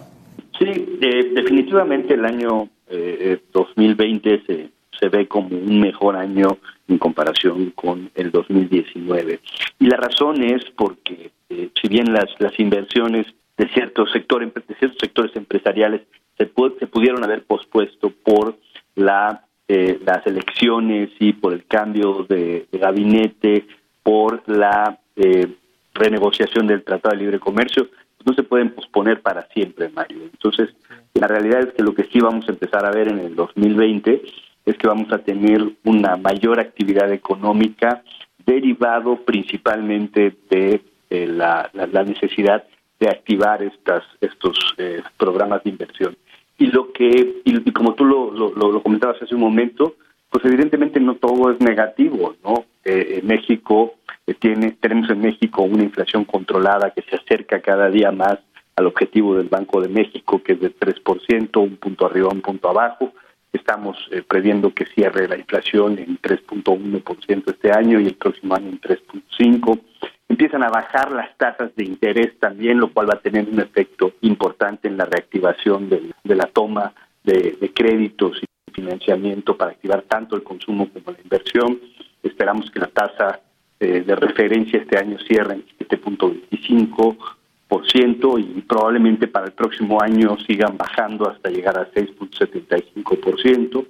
Sí, 0.59 0.65
eh, 1.03 1.33
definitivamente 1.35 2.15
el 2.15 2.25
año 2.25 2.69
eh, 2.89 3.41
2020 3.53 4.43
se, 4.47 4.69
se 4.99 5.09
ve 5.09 5.27
como 5.27 5.49
un 5.57 5.81
mejor 5.81 6.17
año 6.17 6.59
en 6.89 6.99
comparación 6.99 7.71
con 7.71 8.11
el 8.15 8.31
2019. 8.31 9.41
Y 9.81 9.87
la 9.87 9.97
razón 9.97 10.43
es 10.43 10.65
porque 10.77 11.31
eh, 11.49 11.71
si 11.81 11.89
bien 11.89 12.13
las, 12.13 12.27
las 12.39 12.59
inversiones 12.59 13.27
de 13.57 13.69
ciertos 13.69 14.11
sectores 14.13 14.53
de 14.55 14.75
ciertos 14.77 14.99
sectores 15.01 15.35
empresariales 15.37 16.03
se, 16.37 16.53
pu- 16.53 16.77
se 16.79 16.87
pudieron 16.87 17.23
haber 17.25 17.45
pospuesto 17.45 18.11
por 18.11 18.57
la 18.97 19.45
eh, 19.67 19.99
las 20.05 20.27
elecciones 20.27 21.09
y 21.19 21.33
por 21.33 21.55
el 21.55 21.65
cambio 21.65 22.27
de, 22.29 22.67
de 22.71 22.79
gabinete, 22.79 23.67
por 24.03 24.43
la 24.47 24.99
eh, 25.17 25.47
renegociación 25.95 26.67
del 26.67 26.83
Tratado 26.85 27.17
de 27.17 27.23
Libre 27.23 27.39
Comercio, 27.39 27.89
no 28.25 28.33
se 28.35 28.43
pueden 28.43 28.71
posponer 28.71 29.21
para 29.23 29.47
siempre, 29.49 29.89
Mario. 29.91 30.23
Entonces, 30.25 30.71
la 31.15 31.27
realidad 31.27 31.61
es 31.61 31.73
que 31.75 31.83
lo 31.83 31.95
que 31.95 32.05
sí 32.05 32.21
vamos 32.21 32.49
a 32.49 32.53
empezar 32.53 32.85
a 32.85 32.91
ver 32.91 33.09
en 33.09 33.19
el 33.19 33.35
2020 33.35 34.23
es 34.67 34.77
que 34.79 34.87
vamos 34.87 35.13
a 35.13 35.19
tener 35.19 35.63
una 35.85 36.17
mayor 36.17 36.59
actividad 36.59 37.13
económica 37.13 38.03
derivado 38.47 39.17
principalmente 39.25 40.35
de 40.51 40.81
eh, 41.11 41.27
la, 41.27 41.71
la- 41.73 42.05
necesidad 42.05 42.65
de 43.01 43.09
activar 43.09 43.63
estas 43.63 44.03
estos 44.21 44.57
eh, 44.79 45.03
programas 45.17 45.63
de 45.65 45.71
inversión. 45.71 46.17
Y 46.59 46.67
lo 46.67 46.93
que 46.93 47.43
y, 47.45 47.71
como 47.73 47.95
tú 47.95 48.05
lo, 48.05 48.31
lo, 48.31 48.55
lo- 48.55 48.83
comentabas 48.83 49.21
hace 49.21 49.35
un 49.35 49.41
momento, 49.41 49.97
pues 50.31 50.45
evidentemente 50.45 51.01
no 51.01 51.17
todo 51.17 51.51
es 51.51 51.61
negativo, 51.61 52.35
¿no? 52.45 52.65
Eh, 52.85 53.21
en 53.21 53.27
México 53.27 53.95
tiene 54.33 54.73
tenemos 54.81 55.11
en 55.11 55.21
México 55.21 55.63
una 55.63 55.83
inflación 55.83 56.25
controlada 56.25 56.91
que 56.91 57.03
se 57.03 57.17
acerca 57.17 57.61
cada 57.61 57.91
día 57.91 58.11
más 58.11 58.39
al 58.77 58.87
objetivo 58.87 59.37
del 59.37 59.49
Banco 59.49 59.81
de 59.81 59.89
México, 59.89 60.43
que 60.43 60.55
es 60.55 60.61
del 60.61 60.77
3%, 60.77 61.63
un 61.63 61.77
punto 61.77 62.07
arriba, 62.07 62.29
un 62.33 62.41
punto 62.41 62.71
abajo. 62.71 63.13
Estamos 63.53 63.97
eh, 64.11 64.23
previendo 64.27 64.75
que 64.75 64.87
cierre 64.87 65.29
la 65.29 65.37
inflación 65.37 65.99
en 65.99 66.19
3.1% 66.21 67.51
este 67.53 67.71
año 67.71 68.01
y 68.01 68.07
el 68.07 68.17
próximo 68.17 68.55
año 68.55 68.71
en 68.71 68.81
3.5%. 68.81 69.81
Empiezan 70.27 70.65
a 70.65 70.71
bajar 70.71 71.13
las 71.13 71.37
tasas 71.37 71.77
de 71.77 71.85
interés 71.85 72.37
también, 72.41 72.81
lo 72.81 72.93
cual 72.93 73.09
va 73.09 73.15
a 73.15 73.21
tener 73.21 73.49
un 73.49 73.61
efecto 73.61 74.15
importante 74.23 74.89
en 74.89 74.97
la 74.97 75.05
reactivación 75.05 75.89
de, 75.89 76.13
la 76.25 76.47
toma 76.47 76.93
de, 77.23 77.57
de 77.61 77.73
créditos 77.73 78.43
y 78.43 78.73
financiamiento 78.73 79.57
para 79.57 79.73
activar 79.73 80.03
tanto 80.03 80.35
el 80.35 80.43
consumo 80.43 80.89
como 80.89 81.13
la 81.13 81.23
inversión. 81.23 81.79
Esperamos 82.23 82.71
que 82.71 82.81
la 82.81 82.89
tasa 82.89 83.41
eh, 83.81 84.03
de 84.07 84.15
referencia 84.17 84.79
este 84.81 84.99
año 84.99 85.19
cierre 85.27 85.55
en 85.55 85.65
7.25% 85.89 88.39
y 88.41 88.61
probablemente 88.63 89.27
para 89.29 89.47
el 89.47 89.53
próximo 89.53 90.01
año 90.01 90.37
sigan 90.47 90.77
bajando 90.77 91.29
hasta 91.29 91.51
llegar 91.51 91.77
a 91.79 91.91
6.75%. 91.93 93.87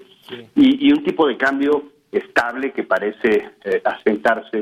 Y, 0.56 0.88
y 0.88 0.92
un 0.92 1.04
tipo 1.04 1.26
de 1.28 1.36
cambio 1.36 1.84
estable 2.10 2.72
que 2.72 2.82
parece 2.84 3.50
eh, 3.64 3.82
asentarse 3.84 4.58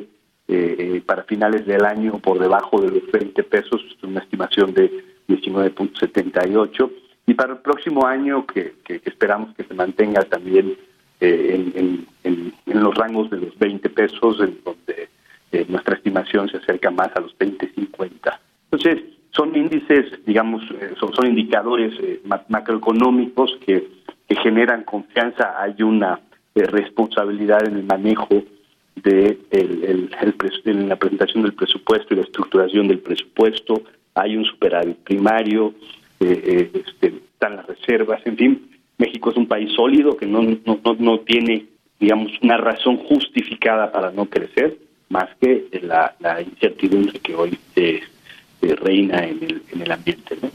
eh, 0.49 0.49
eh, 0.49 1.01
para 1.07 1.23
finales 1.25 1.65
del 1.67 1.85
año 1.85 2.19
por 2.19 2.39
debajo 2.41 2.81
de 2.81 2.91
los 3.01 3.11
20 3.13 3.43
pesos, 3.45 3.81
una 4.03 4.21
estimación 4.21 4.73
de 4.75 4.91
19.78. 5.29 6.91
Y 7.27 7.35
para 7.35 7.53
el 7.53 7.59
próximo 7.61 8.05
año, 8.07 8.45
que, 8.47 8.75
que- 8.85 8.99
que 9.01 9.09
esperamos 9.11 9.55
que 9.55 9.63
se 9.65 9.75
mantenga 9.75 10.23
también 10.25 10.77
eh, 11.23 11.73
en, 12.25 12.53
los 12.67 12.95
rangos 12.95 13.31
de 13.31 13.37
los 13.39 13.57
20 13.59 13.89
pesos, 13.91 14.41
en 14.41 14.59
donde 14.65 15.09
eh, 15.53 15.65
nuestra 15.69 15.95
estimación 15.97 16.49
se 16.49 16.57
acerca 16.57 16.91
más 16.91 17.11
a 17.15 17.21
los 17.21 17.37
20.50. 17.39 18.39
Entonces, 18.71 19.05
son 19.31 19.55
índices, 19.55 20.05
digamos, 20.27 20.63
eh, 20.81 20.95
son, 20.99 21.15
son 21.15 21.27
indicadores 21.29 21.93
eh, 22.01 22.21
ma- 22.25 22.43
macroeconómicos 22.49 23.57
que, 23.67 24.03
generan 24.43 24.83
confianza. 24.85 25.61
Hay 25.63 25.83
una 25.83 26.19
responsabilidad 26.55 27.67
en 27.69 27.77
el 27.77 27.85
manejo 27.85 28.43
de 28.97 29.39
el, 29.51 30.09
el- 30.65 30.89
la 30.89 30.97
presentación 30.97 31.43
del 31.43 31.53
presupuesto 31.53 32.15
y 32.15 32.17
la 32.17 32.23
estructuración 32.23 32.89
del 32.89 33.01
presupuesto. 33.01 33.83
Hay 34.15 34.37
un 34.39 34.45
superávit 34.47 34.97
primario, 34.99 35.75
este, 36.19 37.09
están 37.35 37.57
las 37.57 37.67
reservas, 37.67 38.21
en 38.27 38.37
fin. 38.39 38.71
México 38.99 39.31
es 39.31 39.37
un 39.37 39.47
país 39.47 39.73
sólido 39.75 40.17
que 40.17 40.27
no, 40.27 40.43
no, 40.43 40.59
no, 40.67 40.97
no 40.99 41.21
tiene, 41.21 41.67
digamos, 41.99 42.33
una 42.43 42.57
razón 42.57 42.99
justificada 42.99 43.91
para 43.91 44.11
no 44.11 44.27
crecer, 44.27 44.79
más 45.09 45.29
que 45.41 45.67
la, 45.83 46.15
incertidumbre 46.41 47.19
que 47.21 47.35
hoy 47.35 47.59
eh, 47.77 48.01
eh, 48.63 48.75
reina 48.77 49.25
en 49.25 49.43
el, 49.43 49.63
en 49.73 49.83
el 49.83 49.93
ambiente. 49.93 50.37
¿no? 50.41 50.49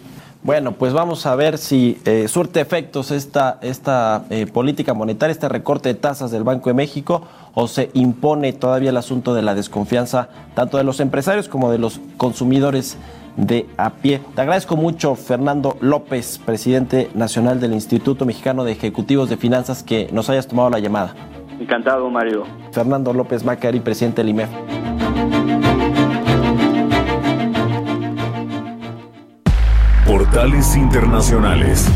Bueno, 0.48 0.72
pues 0.72 0.94
vamos 0.94 1.26
a 1.26 1.36
ver 1.36 1.58
si 1.58 1.98
eh, 2.06 2.30
surte 2.30 2.62
efectos 2.62 3.12
esta, 3.12 3.60
esta 3.62 4.24
eh, 4.30 4.46
política 4.46 4.94
monetaria, 4.94 5.34
este 5.34 5.50
recorte 5.50 5.90
de 5.90 5.96
tasas 5.96 6.32
del 6.32 6.46
Banco 6.46 6.70
de 6.70 6.74
México, 6.74 7.28
o 7.54 7.68
se 7.68 7.90
impone 7.94 8.54
todavía 8.54 8.92
el 8.92 8.96
asunto 8.96 9.34
de 9.34 9.42
la 9.42 9.56
desconfianza 9.56 10.30
tanto 10.56 10.78
de 10.78 10.86
los 10.86 11.02
empresarios 11.02 11.50
como 11.50 11.70
de 11.70 11.80
los 11.80 12.00
consumidores 12.16 12.98
de 13.38 13.68
a 13.78 13.92
pie. 13.92 14.20
Te 14.36 14.42
agradezco 14.42 14.76
mucho, 14.76 15.16
Fernando 15.16 15.78
López, 15.80 16.40
presidente 16.40 17.10
nacional 17.14 17.62
del 17.62 17.74
Instituto 17.74 18.26
Mexicano 18.26 18.64
de 18.64 18.74
Ejecutivos 18.74 19.30
de 19.30 19.38
Finanzas, 19.38 19.84
que 19.84 20.10
nos 20.12 20.30
hayas 20.30 20.48
tomado 20.48 20.70
la 20.70 20.80
llamada. 20.80 21.16
Encantado, 21.60 22.10
Mario. 22.10 22.44
Fernando 22.72 23.14
López 23.14 23.44
Macari, 23.44 23.80
presidente 23.80 24.22
del 24.22 24.30
IMEF. 24.30 24.50
Portales 30.06 30.76
Internacionales. 30.76 31.90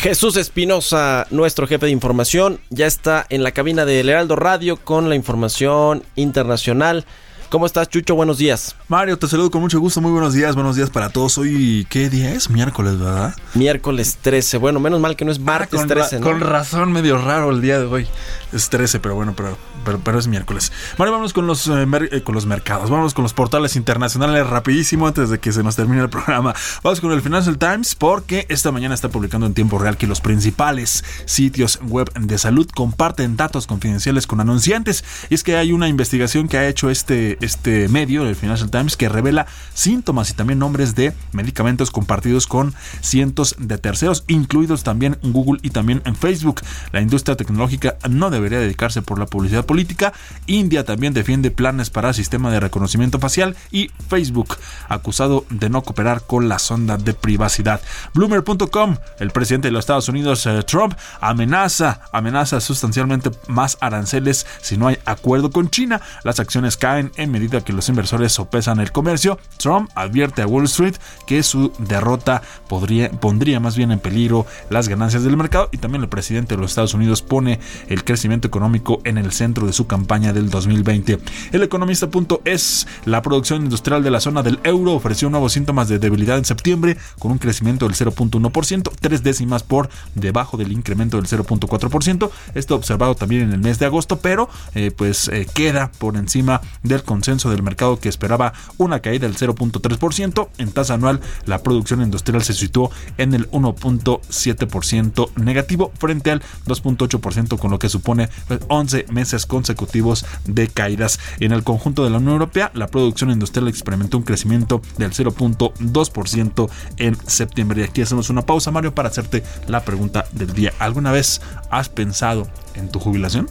Jesús 0.00 0.36
Espinosa, 0.36 1.26
nuestro 1.30 1.66
jefe 1.66 1.86
de 1.86 1.92
información, 1.92 2.60
ya 2.70 2.86
está 2.86 3.26
en 3.30 3.42
la 3.42 3.50
cabina 3.50 3.84
del 3.84 4.08
Heraldo 4.08 4.36
Radio 4.36 4.76
con 4.76 5.08
la 5.08 5.16
información 5.16 6.04
internacional. 6.14 7.04
¿Cómo 7.50 7.64
estás, 7.64 7.88
Chucho? 7.88 8.14
Buenos 8.14 8.36
días. 8.36 8.76
Mario, 8.88 9.18
te 9.18 9.26
saludo 9.26 9.50
con 9.50 9.62
mucho 9.62 9.80
gusto. 9.80 10.02
Muy 10.02 10.12
buenos 10.12 10.34
días, 10.34 10.54
buenos 10.54 10.76
días 10.76 10.90
para 10.90 11.08
todos. 11.08 11.38
Hoy, 11.38 11.86
¿qué 11.88 12.10
día 12.10 12.32
es? 12.34 12.50
Miércoles, 12.50 12.98
¿verdad? 12.98 13.34
Miércoles 13.54 14.18
13. 14.20 14.58
Bueno, 14.58 14.80
menos 14.80 15.00
mal 15.00 15.16
que 15.16 15.24
no 15.24 15.32
es 15.32 15.38
martes 15.40 15.80
Ah, 15.80 15.86
con, 15.86 15.88
ra- 15.88 15.94
13, 16.08 16.20
¿no? 16.20 16.26
con 16.26 16.40
razón, 16.40 16.92
medio 16.92 17.16
raro 17.16 17.50
el 17.50 17.62
día 17.62 17.78
de 17.78 17.86
hoy. 17.86 18.06
Es 18.52 18.68
13, 18.68 19.00
pero 19.00 19.14
bueno, 19.14 19.32
pero, 19.34 19.56
pero, 19.82 19.98
pero 19.98 20.18
es 20.18 20.26
miércoles. 20.26 20.70
Mario, 20.98 21.12
vámonos 21.12 21.32
con 21.32 21.46
los, 21.46 21.66
eh, 21.68 21.86
eh, 22.12 22.22
con 22.22 22.34
los 22.34 22.44
mercados. 22.44 22.90
Vámonos 22.90 23.14
con 23.14 23.22
los 23.22 23.32
portales 23.32 23.76
internacionales 23.76 24.46
rapidísimo 24.46 25.06
antes 25.06 25.30
de 25.30 25.38
que 25.38 25.50
se 25.50 25.62
nos 25.62 25.74
termine 25.74 26.02
el 26.02 26.10
programa. 26.10 26.54
Vamos 26.82 27.00
con 27.00 27.12
el 27.12 27.22
Financial 27.22 27.56
Times 27.56 27.94
porque 27.94 28.44
esta 28.50 28.72
mañana 28.72 28.94
está 28.94 29.08
publicando 29.08 29.46
en 29.46 29.54
tiempo 29.54 29.78
real 29.78 29.96
que 29.96 30.06
los 30.06 30.20
principales 30.20 31.02
sitios 31.24 31.78
web 31.82 32.12
de 32.12 32.36
salud 32.36 32.68
comparten 32.74 33.38
datos 33.38 33.66
confidenciales 33.66 34.26
con 34.26 34.38
anunciantes. 34.40 35.02
Y 35.30 35.34
es 35.34 35.42
que 35.42 35.56
hay 35.56 35.72
una 35.72 35.88
investigación 35.88 36.46
que 36.46 36.58
ha 36.58 36.68
hecho 36.68 36.90
este, 36.90 37.37
este 37.40 37.88
medio, 37.88 38.26
el 38.26 38.36
Financial 38.36 38.70
Times, 38.70 38.96
que 38.96 39.08
revela 39.08 39.46
síntomas 39.74 40.30
y 40.30 40.34
también 40.34 40.58
nombres 40.58 40.94
de 40.94 41.12
medicamentos 41.32 41.90
compartidos 41.90 42.46
con 42.46 42.74
cientos 43.00 43.56
de 43.58 43.78
terceros, 43.78 44.24
incluidos 44.26 44.82
también 44.82 45.18
Google 45.22 45.60
y 45.62 45.70
también 45.70 46.02
en 46.04 46.16
Facebook. 46.16 46.62
La 46.92 47.00
industria 47.00 47.36
tecnológica 47.36 47.96
no 48.08 48.30
debería 48.30 48.58
dedicarse 48.58 49.02
por 49.02 49.18
la 49.18 49.26
publicidad 49.26 49.64
política. 49.64 50.12
India 50.46 50.84
también 50.84 51.14
defiende 51.14 51.50
planes 51.50 51.90
para 51.90 52.12
sistema 52.12 52.50
de 52.50 52.60
reconocimiento 52.60 53.18
facial 53.18 53.56
y 53.70 53.90
Facebook 54.08 54.56
acusado 54.88 55.44
de 55.50 55.68
no 55.70 55.82
cooperar 55.82 56.22
con 56.26 56.48
la 56.48 56.58
sonda 56.58 56.96
de 56.96 57.14
privacidad. 57.14 57.80
Bloomer.com, 58.14 58.96
el 59.18 59.30
presidente 59.30 59.68
de 59.68 59.72
los 59.72 59.80
Estados 59.80 60.08
Unidos, 60.08 60.46
eh, 60.46 60.62
Trump, 60.64 60.94
amenaza, 61.20 62.00
amenaza 62.12 62.60
sustancialmente 62.60 63.30
más 63.46 63.78
aranceles 63.80 64.46
si 64.60 64.76
no 64.76 64.88
hay 64.88 64.98
acuerdo 65.04 65.50
con 65.50 65.70
China. 65.70 66.00
Las 66.24 66.40
acciones 66.40 66.76
caen 66.76 67.12
en 67.16 67.27
medida 67.28 67.60
que 67.60 67.72
los 67.72 67.88
inversores 67.88 68.32
sopesan 68.32 68.80
el 68.80 68.92
comercio, 68.92 69.38
Trump 69.58 69.90
advierte 69.94 70.42
a 70.42 70.46
Wall 70.46 70.64
Street 70.64 70.94
que 71.26 71.42
su 71.42 71.72
derrota 71.78 72.42
podría, 72.68 73.10
pondría 73.10 73.60
más 73.60 73.76
bien 73.76 73.92
en 73.92 73.98
peligro 73.98 74.46
las 74.70 74.88
ganancias 74.88 75.24
del 75.24 75.36
mercado 75.36 75.68
y 75.72 75.78
también 75.78 76.02
el 76.02 76.08
presidente 76.08 76.54
de 76.54 76.60
los 76.60 76.70
Estados 76.70 76.94
Unidos 76.94 77.22
pone 77.22 77.60
el 77.88 78.04
crecimiento 78.04 78.48
económico 78.48 79.00
en 79.04 79.18
el 79.18 79.32
centro 79.32 79.66
de 79.66 79.72
su 79.72 79.86
campaña 79.86 80.32
del 80.32 80.50
2020. 80.50 81.18
El 81.52 81.62
economista 81.62 82.08
punto 82.10 82.40
es 82.44 82.86
la 83.04 83.22
producción 83.22 83.64
industrial 83.64 84.02
de 84.02 84.10
la 84.10 84.20
zona 84.20 84.42
del 84.42 84.58
euro 84.64 84.94
ofreció 84.94 85.30
nuevos 85.30 85.52
síntomas 85.52 85.88
de 85.88 85.98
debilidad 85.98 86.38
en 86.38 86.44
septiembre 86.44 86.96
con 87.18 87.32
un 87.32 87.38
crecimiento 87.38 87.86
del 87.86 87.96
0.1%, 87.96 88.90
tres 89.00 89.22
décimas 89.22 89.62
por 89.62 89.88
debajo 90.14 90.56
del 90.56 90.72
incremento 90.72 91.16
del 91.16 91.26
0.4%. 91.26 92.30
Esto 92.54 92.74
observado 92.74 93.14
también 93.14 93.42
en 93.42 93.52
el 93.52 93.60
mes 93.60 93.78
de 93.78 93.86
agosto, 93.86 94.18
pero 94.18 94.48
eh, 94.74 94.90
pues 94.90 95.28
eh, 95.28 95.46
queda 95.52 95.90
por 95.98 96.16
encima 96.16 96.60
del 96.82 97.02
del 97.18 97.62
mercado 97.62 97.98
que 97.98 98.08
esperaba 98.08 98.52
una 98.76 99.00
caída 99.00 99.26
del 99.26 99.36
0.3%. 99.36 100.48
En 100.58 100.72
tasa 100.72 100.94
anual, 100.94 101.20
la 101.46 101.62
producción 101.62 102.00
industrial 102.00 102.42
se 102.42 102.54
situó 102.54 102.90
en 103.16 103.34
el 103.34 103.50
1.7% 103.50 105.30
negativo 105.36 105.92
frente 105.98 106.30
al 106.30 106.42
2.8% 106.66 107.58
con 107.58 107.70
lo 107.70 107.78
que 107.78 107.88
supone 107.88 108.28
pues, 108.46 108.60
11 108.68 109.06
meses 109.10 109.46
consecutivos 109.46 110.24
de 110.44 110.68
caídas. 110.68 111.18
En 111.40 111.52
el 111.52 111.64
conjunto 111.64 112.04
de 112.04 112.10
la 112.10 112.18
Unión 112.18 112.34
Europea, 112.34 112.70
la 112.74 112.86
producción 112.86 113.30
industrial 113.30 113.68
experimentó 113.68 114.18
un 114.18 114.24
crecimiento 114.24 114.80
del 114.96 115.12
0.2% 115.12 116.70
en 116.96 117.16
septiembre. 117.26 117.82
Y 117.82 117.84
aquí 117.84 118.02
hacemos 118.02 118.30
una 118.30 118.42
pausa, 118.42 118.70
Mario, 118.70 118.94
para 118.94 119.08
hacerte 119.08 119.42
la 119.66 119.84
pregunta 119.84 120.24
del 120.32 120.52
día. 120.52 120.72
¿Alguna 120.78 121.12
vez 121.12 121.40
has 121.70 121.88
pensado 121.88 122.48
en 122.74 122.90
tu 122.90 123.00
jubilación? 123.00 123.48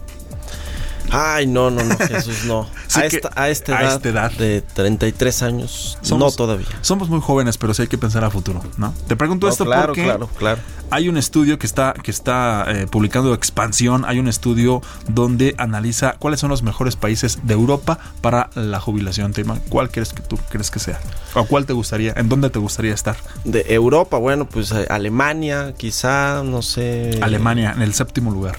Ay, 1.11 1.47
no, 1.47 1.69
no, 1.69 1.83
no, 1.83 1.97
Jesús, 2.07 2.45
no. 2.45 2.67
Sí 2.87 2.99
a, 2.99 3.07
que 3.07 3.17
esta, 3.17 3.31
a, 3.35 3.49
esta 3.49 3.77
a 3.77 3.81
edad 3.81 3.95
esta 3.95 4.09
edad. 4.09 4.31
de 4.31 4.61
33 4.61 5.43
años, 5.43 5.97
no 6.09 6.31
todavía. 6.31 6.67
Somos 6.81 7.09
muy 7.09 7.21
jóvenes, 7.21 7.57
pero 7.57 7.73
sí 7.73 7.83
hay 7.83 7.87
que 7.87 7.97
pensar 7.97 8.23
a 8.23 8.29
futuro, 8.29 8.61
¿no? 8.77 8.93
Te 9.07 9.15
pregunto 9.15 9.47
No, 9.47 9.51
esto 9.51 9.65
claro, 9.65 9.87
porque 9.87 10.03
claro, 10.03 10.27
claro. 10.37 10.61
hay 10.91 11.09
un 11.09 11.17
estudio 11.17 11.57
que 11.59 11.65
está, 11.65 11.93
que 11.93 12.11
está 12.11 12.65
eh, 12.67 12.87
publicando 12.87 13.33
Expansión, 13.33 14.05
hay 14.05 14.19
un 14.19 14.27
estudio 14.27 14.81
donde 15.07 15.55
analiza 15.57 16.15
cuáles 16.19 16.39
son 16.39 16.49
los 16.49 16.63
mejores 16.63 16.95
países 16.95 17.39
de 17.43 17.53
Europa 17.53 17.99
para 18.21 18.49
la 18.55 18.79
jubilación. 18.79 19.33
Tema, 19.33 19.57
¿Cuál 19.69 19.89
crees 19.89 20.13
que 20.13 20.21
tú 20.21 20.37
crees 20.49 20.71
que 20.71 20.79
sea? 20.79 20.99
¿O 21.35 21.45
cuál 21.45 21.65
te 21.65 21.73
gustaría? 21.73 22.13
¿En 22.15 22.29
dónde 22.29 22.49
te 22.49 22.59
gustaría 22.59 22.93
estar? 22.93 23.15
De 23.43 23.65
Europa, 23.67 24.17
bueno, 24.17 24.45
pues 24.47 24.71
eh, 24.71 24.85
Alemania, 24.89 25.73
quizá, 25.77 26.43
no 26.43 26.61
sé. 26.61 27.19
Alemania, 27.21 27.73
en 27.75 27.81
el 27.81 27.93
séptimo 27.93 28.31
lugar. 28.31 28.57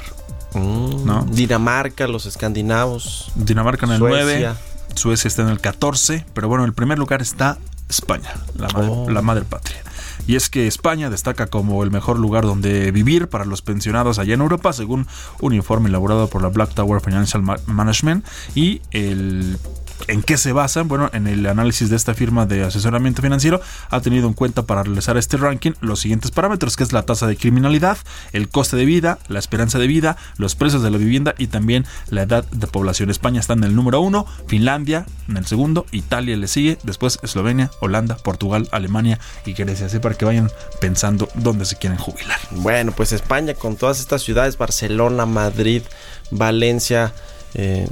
Mm, 0.55 1.05
¿no? 1.05 1.25
Dinamarca, 1.31 2.07
los 2.07 2.27
escandinavos. 2.27 3.31
Dinamarca 3.35 3.87
en 3.87 3.93
el 3.93 3.99
Suecia. 3.99 4.55
9, 4.55 4.55
Suecia 4.95 5.29
está 5.29 5.43
en 5.43 5.49
el 5.49 5.61
14, 5.61 6.25
pero 6.35 6.49
bueno, 6.49 6.65
en 6.65 6.69
el 6.69 6.75
primer 6.75 6.99
lugar 6.99 7.21
está 7.23 7.59
España, 7.89 8.35
la 8.57 8.69
madre, 8.69 8.89
Oh. 8.91 9.11
la 9.11 9.23
madre 9.23 9.45
patria. 9.45 9.79
Y 10.27 10.37
es 10.37 10.51
que 10.51 10.67
España 10.67 11.09
destaca 11.09 11.47
como 11.47 11.83
el 11.85 11.91
mejor 11.91 12.19
lugar 12.19 12.45
donde 12.45 12.91
vivir 12.93 13.29
para 13.29 13.45
los 13.47 13.63
pensionados 13.63 14.19
allá 14.19 14.35
en 14.35 14.41
Europa, 14.43 14.73
según 14.75 15.07
un 15.41 15.55
informe 15.55 15.89
elaborado 15.89 16.29
por 16.29 16.43
la 16.43 16.49
Black 16.49 16.75
Tower 16.75 17.01
Financial 17.01 17.43
Ma- 17.43 17.57
Management. 17.67 18.27
Y 18.55 18.83
el 18.91 19.59
¿En 20.07 20.23
qué 20.23 20.37
se 20.39 20.53
basan? 20.53 20.89
Bueno, 20.89 21.11
en 21.13 21.27
el 21.27 21.45
análisis 21.47 21.91
de 21.91 21.97
esta 21.97 22.15
firma 22.15 22.47
de 22.47 22.63
asesoramiento 22.63 23.23
financiero 23.23 23.61
ha 23.91 24.01
tenido 24.01 24.29
en 24.29 24.35
cuenta 24.35 24.63
para 24.63 24.83
realizar 24.83 25.17
este 25.17 25.37
ranking 25.37 25.73
los 25.81 26.01
siguientes 26.01 26.31
parámetros, 26.31 26.77
que 26.77 26.85
es 26.85 26.93
la 26.93 27.03
tasa 27.03 27.27
de 27.27 27.37
criminalidad, 27.37 27.99
el 28.33 28.49
coste 28.49 28.77
de 28.77 28.85
vida, 28.85 29.19
la 29.29 29.39
esperanza 29.39 29.79
de 29.79 29.87
vida, 29.87 30.17
los 30.37 30.55
precios 30.55 30.83
de 30.83 30.91
la 30.91 30.99
vivienda 30.99 31.35
y 31.37 31.49
también 31.49 31.85
la 32.09 32.23
edad 32.23 32.45
de 32.51 32.67
población. 32.67 33.11
España 33.11 33.41
está 33.41 33.55
en 33.55 33.65
el 33.65 33.75
número 33.75 34.01
uno, 34.01 34.27
Finlandia 34.47 35.07
en 35.29 35.37
el 35.37 35.47
segundo, 35.47 35.87
Italia 35.93 36.37
le 36.37 36.49
sigue, 36.49 36.79
después 36.85 37.19
Eslovenia, 37.23 37.71
Holanda, 37.81 38.17
Portugal, 38.17 38.69
Alemania 38.73 39.19
y 39.45 39.53
Grecia. 39.53 39.87
Así 39.87 39.99
para 39.99 40.15
que 40.15 40.25
vayan 40.25 40.51
pensando 40.81 41.29
dónde 41.35 41.65
se 41.65 41.77
quieren 41.77 41.99
jubilar. 41.99 42.39
Bueno, 42.51 42.93
pues 42.93 43.13
España 43.13 43.55
con 43.55 43.77
todas 43.77 44.01
estas 44.01 44.23
ciudades, 44.23 44.57
Barcelona, 44.57 45.27
Madrid, 45.27 45.83
Valencia. 46.31 47.13
Eh, 47.61 47.89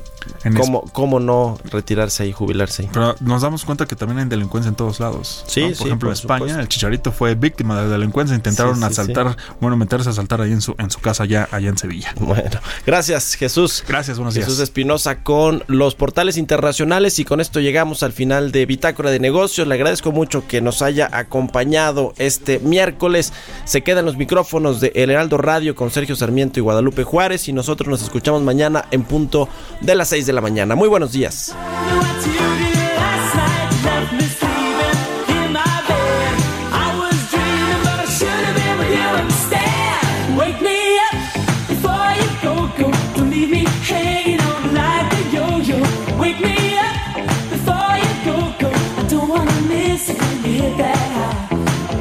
¿cómo, 0.57 0.83
¿Cómo 0.93 1.19
no 1.19 1.59
retirarse 1.64 2.23
ahí, 2.23 2.31
jubilarse 2.31 2.83
ahí? 2.83 2.91
Pero 2.93 3.17
nos 3.19 3.43
damos 3.43 3.64
cuenta 3.64 3.85
que 3.87 3.97
también 3.97 4.21
hay 4.21 4.25
delincuencia 4.27 4.69
en 4.69 4.77
todos 4.77 5.01
lados. 5.01 5.45
Sí, 5.49 5.61
¿no? 5.61 5.67
Por 5.67 5.77
sí, 5.77 5.85
ejemplo, 5.87 6.09
en 6.09 6.12
España, 6.12 6.39
supuesto. 6.39 6.61
el 6.61 6.69
Chicharito 6.69 7.11
fue 7.11 7.35
víctima 7.35 7.83
de 7.83 7.89
delincuencia. 7.89 8.37
Intentaron 8.37 8.77
Sí, 8.79 8.85
asaltar, 8.85 9.37
bueno, 9.61 9.77
meterse 9.77 10.09
a 10.09 10.12
asaltar 10.12 10.41
ahí 10.41 10.53
en 10.53 10.61
su, 10.61 10.77
en 10.79 10.89
su 10.89 11.01
casa 11.01 11.25
allá, 11.25 11.49
allá 11.51 11.69
en 11.69 11.79
Sevilla. 11.79 12.14
Bueno, 12.21 12.61
gracias 12.87 13.35
Jesús. 13.35 13.83
Gracias, 13.89 14.19
buenos 14.19 14.35
días. 14.35 14.47
Jesús 14.47 14.61
Espinosa 14.61 15.25
con 15.25 15.64
los 15.67 15.97
portales 15.97 16.37
internacionales 16.37 17.19
y 17.19 17.25
con 17.25 17.41
esto 17.41 17.59
llegamos 17.59 18.05
al 18.05 18.12
final 18.12 18.53
de 18.53 18.67
Bitácora 18.67 19.11
de 19.11 19.19
Negocios. 19.19 19.67
Le 19.67 19.75
agradezco 19.75 20.12
mucho 20.12 20.47
que 20.47 20.61
nos 20.61 20.81
haya 20.81 21.09
acompañado 21.12 22.14
este 22.19 22.61
miércoles. 22.61 23.33
Se 23.64 23.83
quedan 23.83 24.05
los 24.05 24.17
micrófonos 24.17 24.81
de 24.81 24.93
El 24.95 25.11
Heraldo 25.11 25.39
Radio 25.39 25.75
con 25.75 25.91
Sergio 25.91 26.14
Sarmiento 26.14 26.61
y 26.61 26.62
Guadalupe 26.62 27.03
Juárez 27.03 27.49
y 27.49 27.53
nosotros 27.53 27.89
nos 27.89 28.03
escuchamos 28.03 28.43
mañana 28.43 28.85
en 28.93 29.03
punto 29.03 29.49
de 29.80 29.94
las 29.94 30.09
6 30.09 30.26
de 30.26 30.32
la 30.32 30.40
mañana. 30.40 30.74
Muy 30.74 30.88
buenos 30.88 31.12
días. 31.12 31.54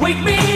Wake 0.06 0.22
me 0.22 0.55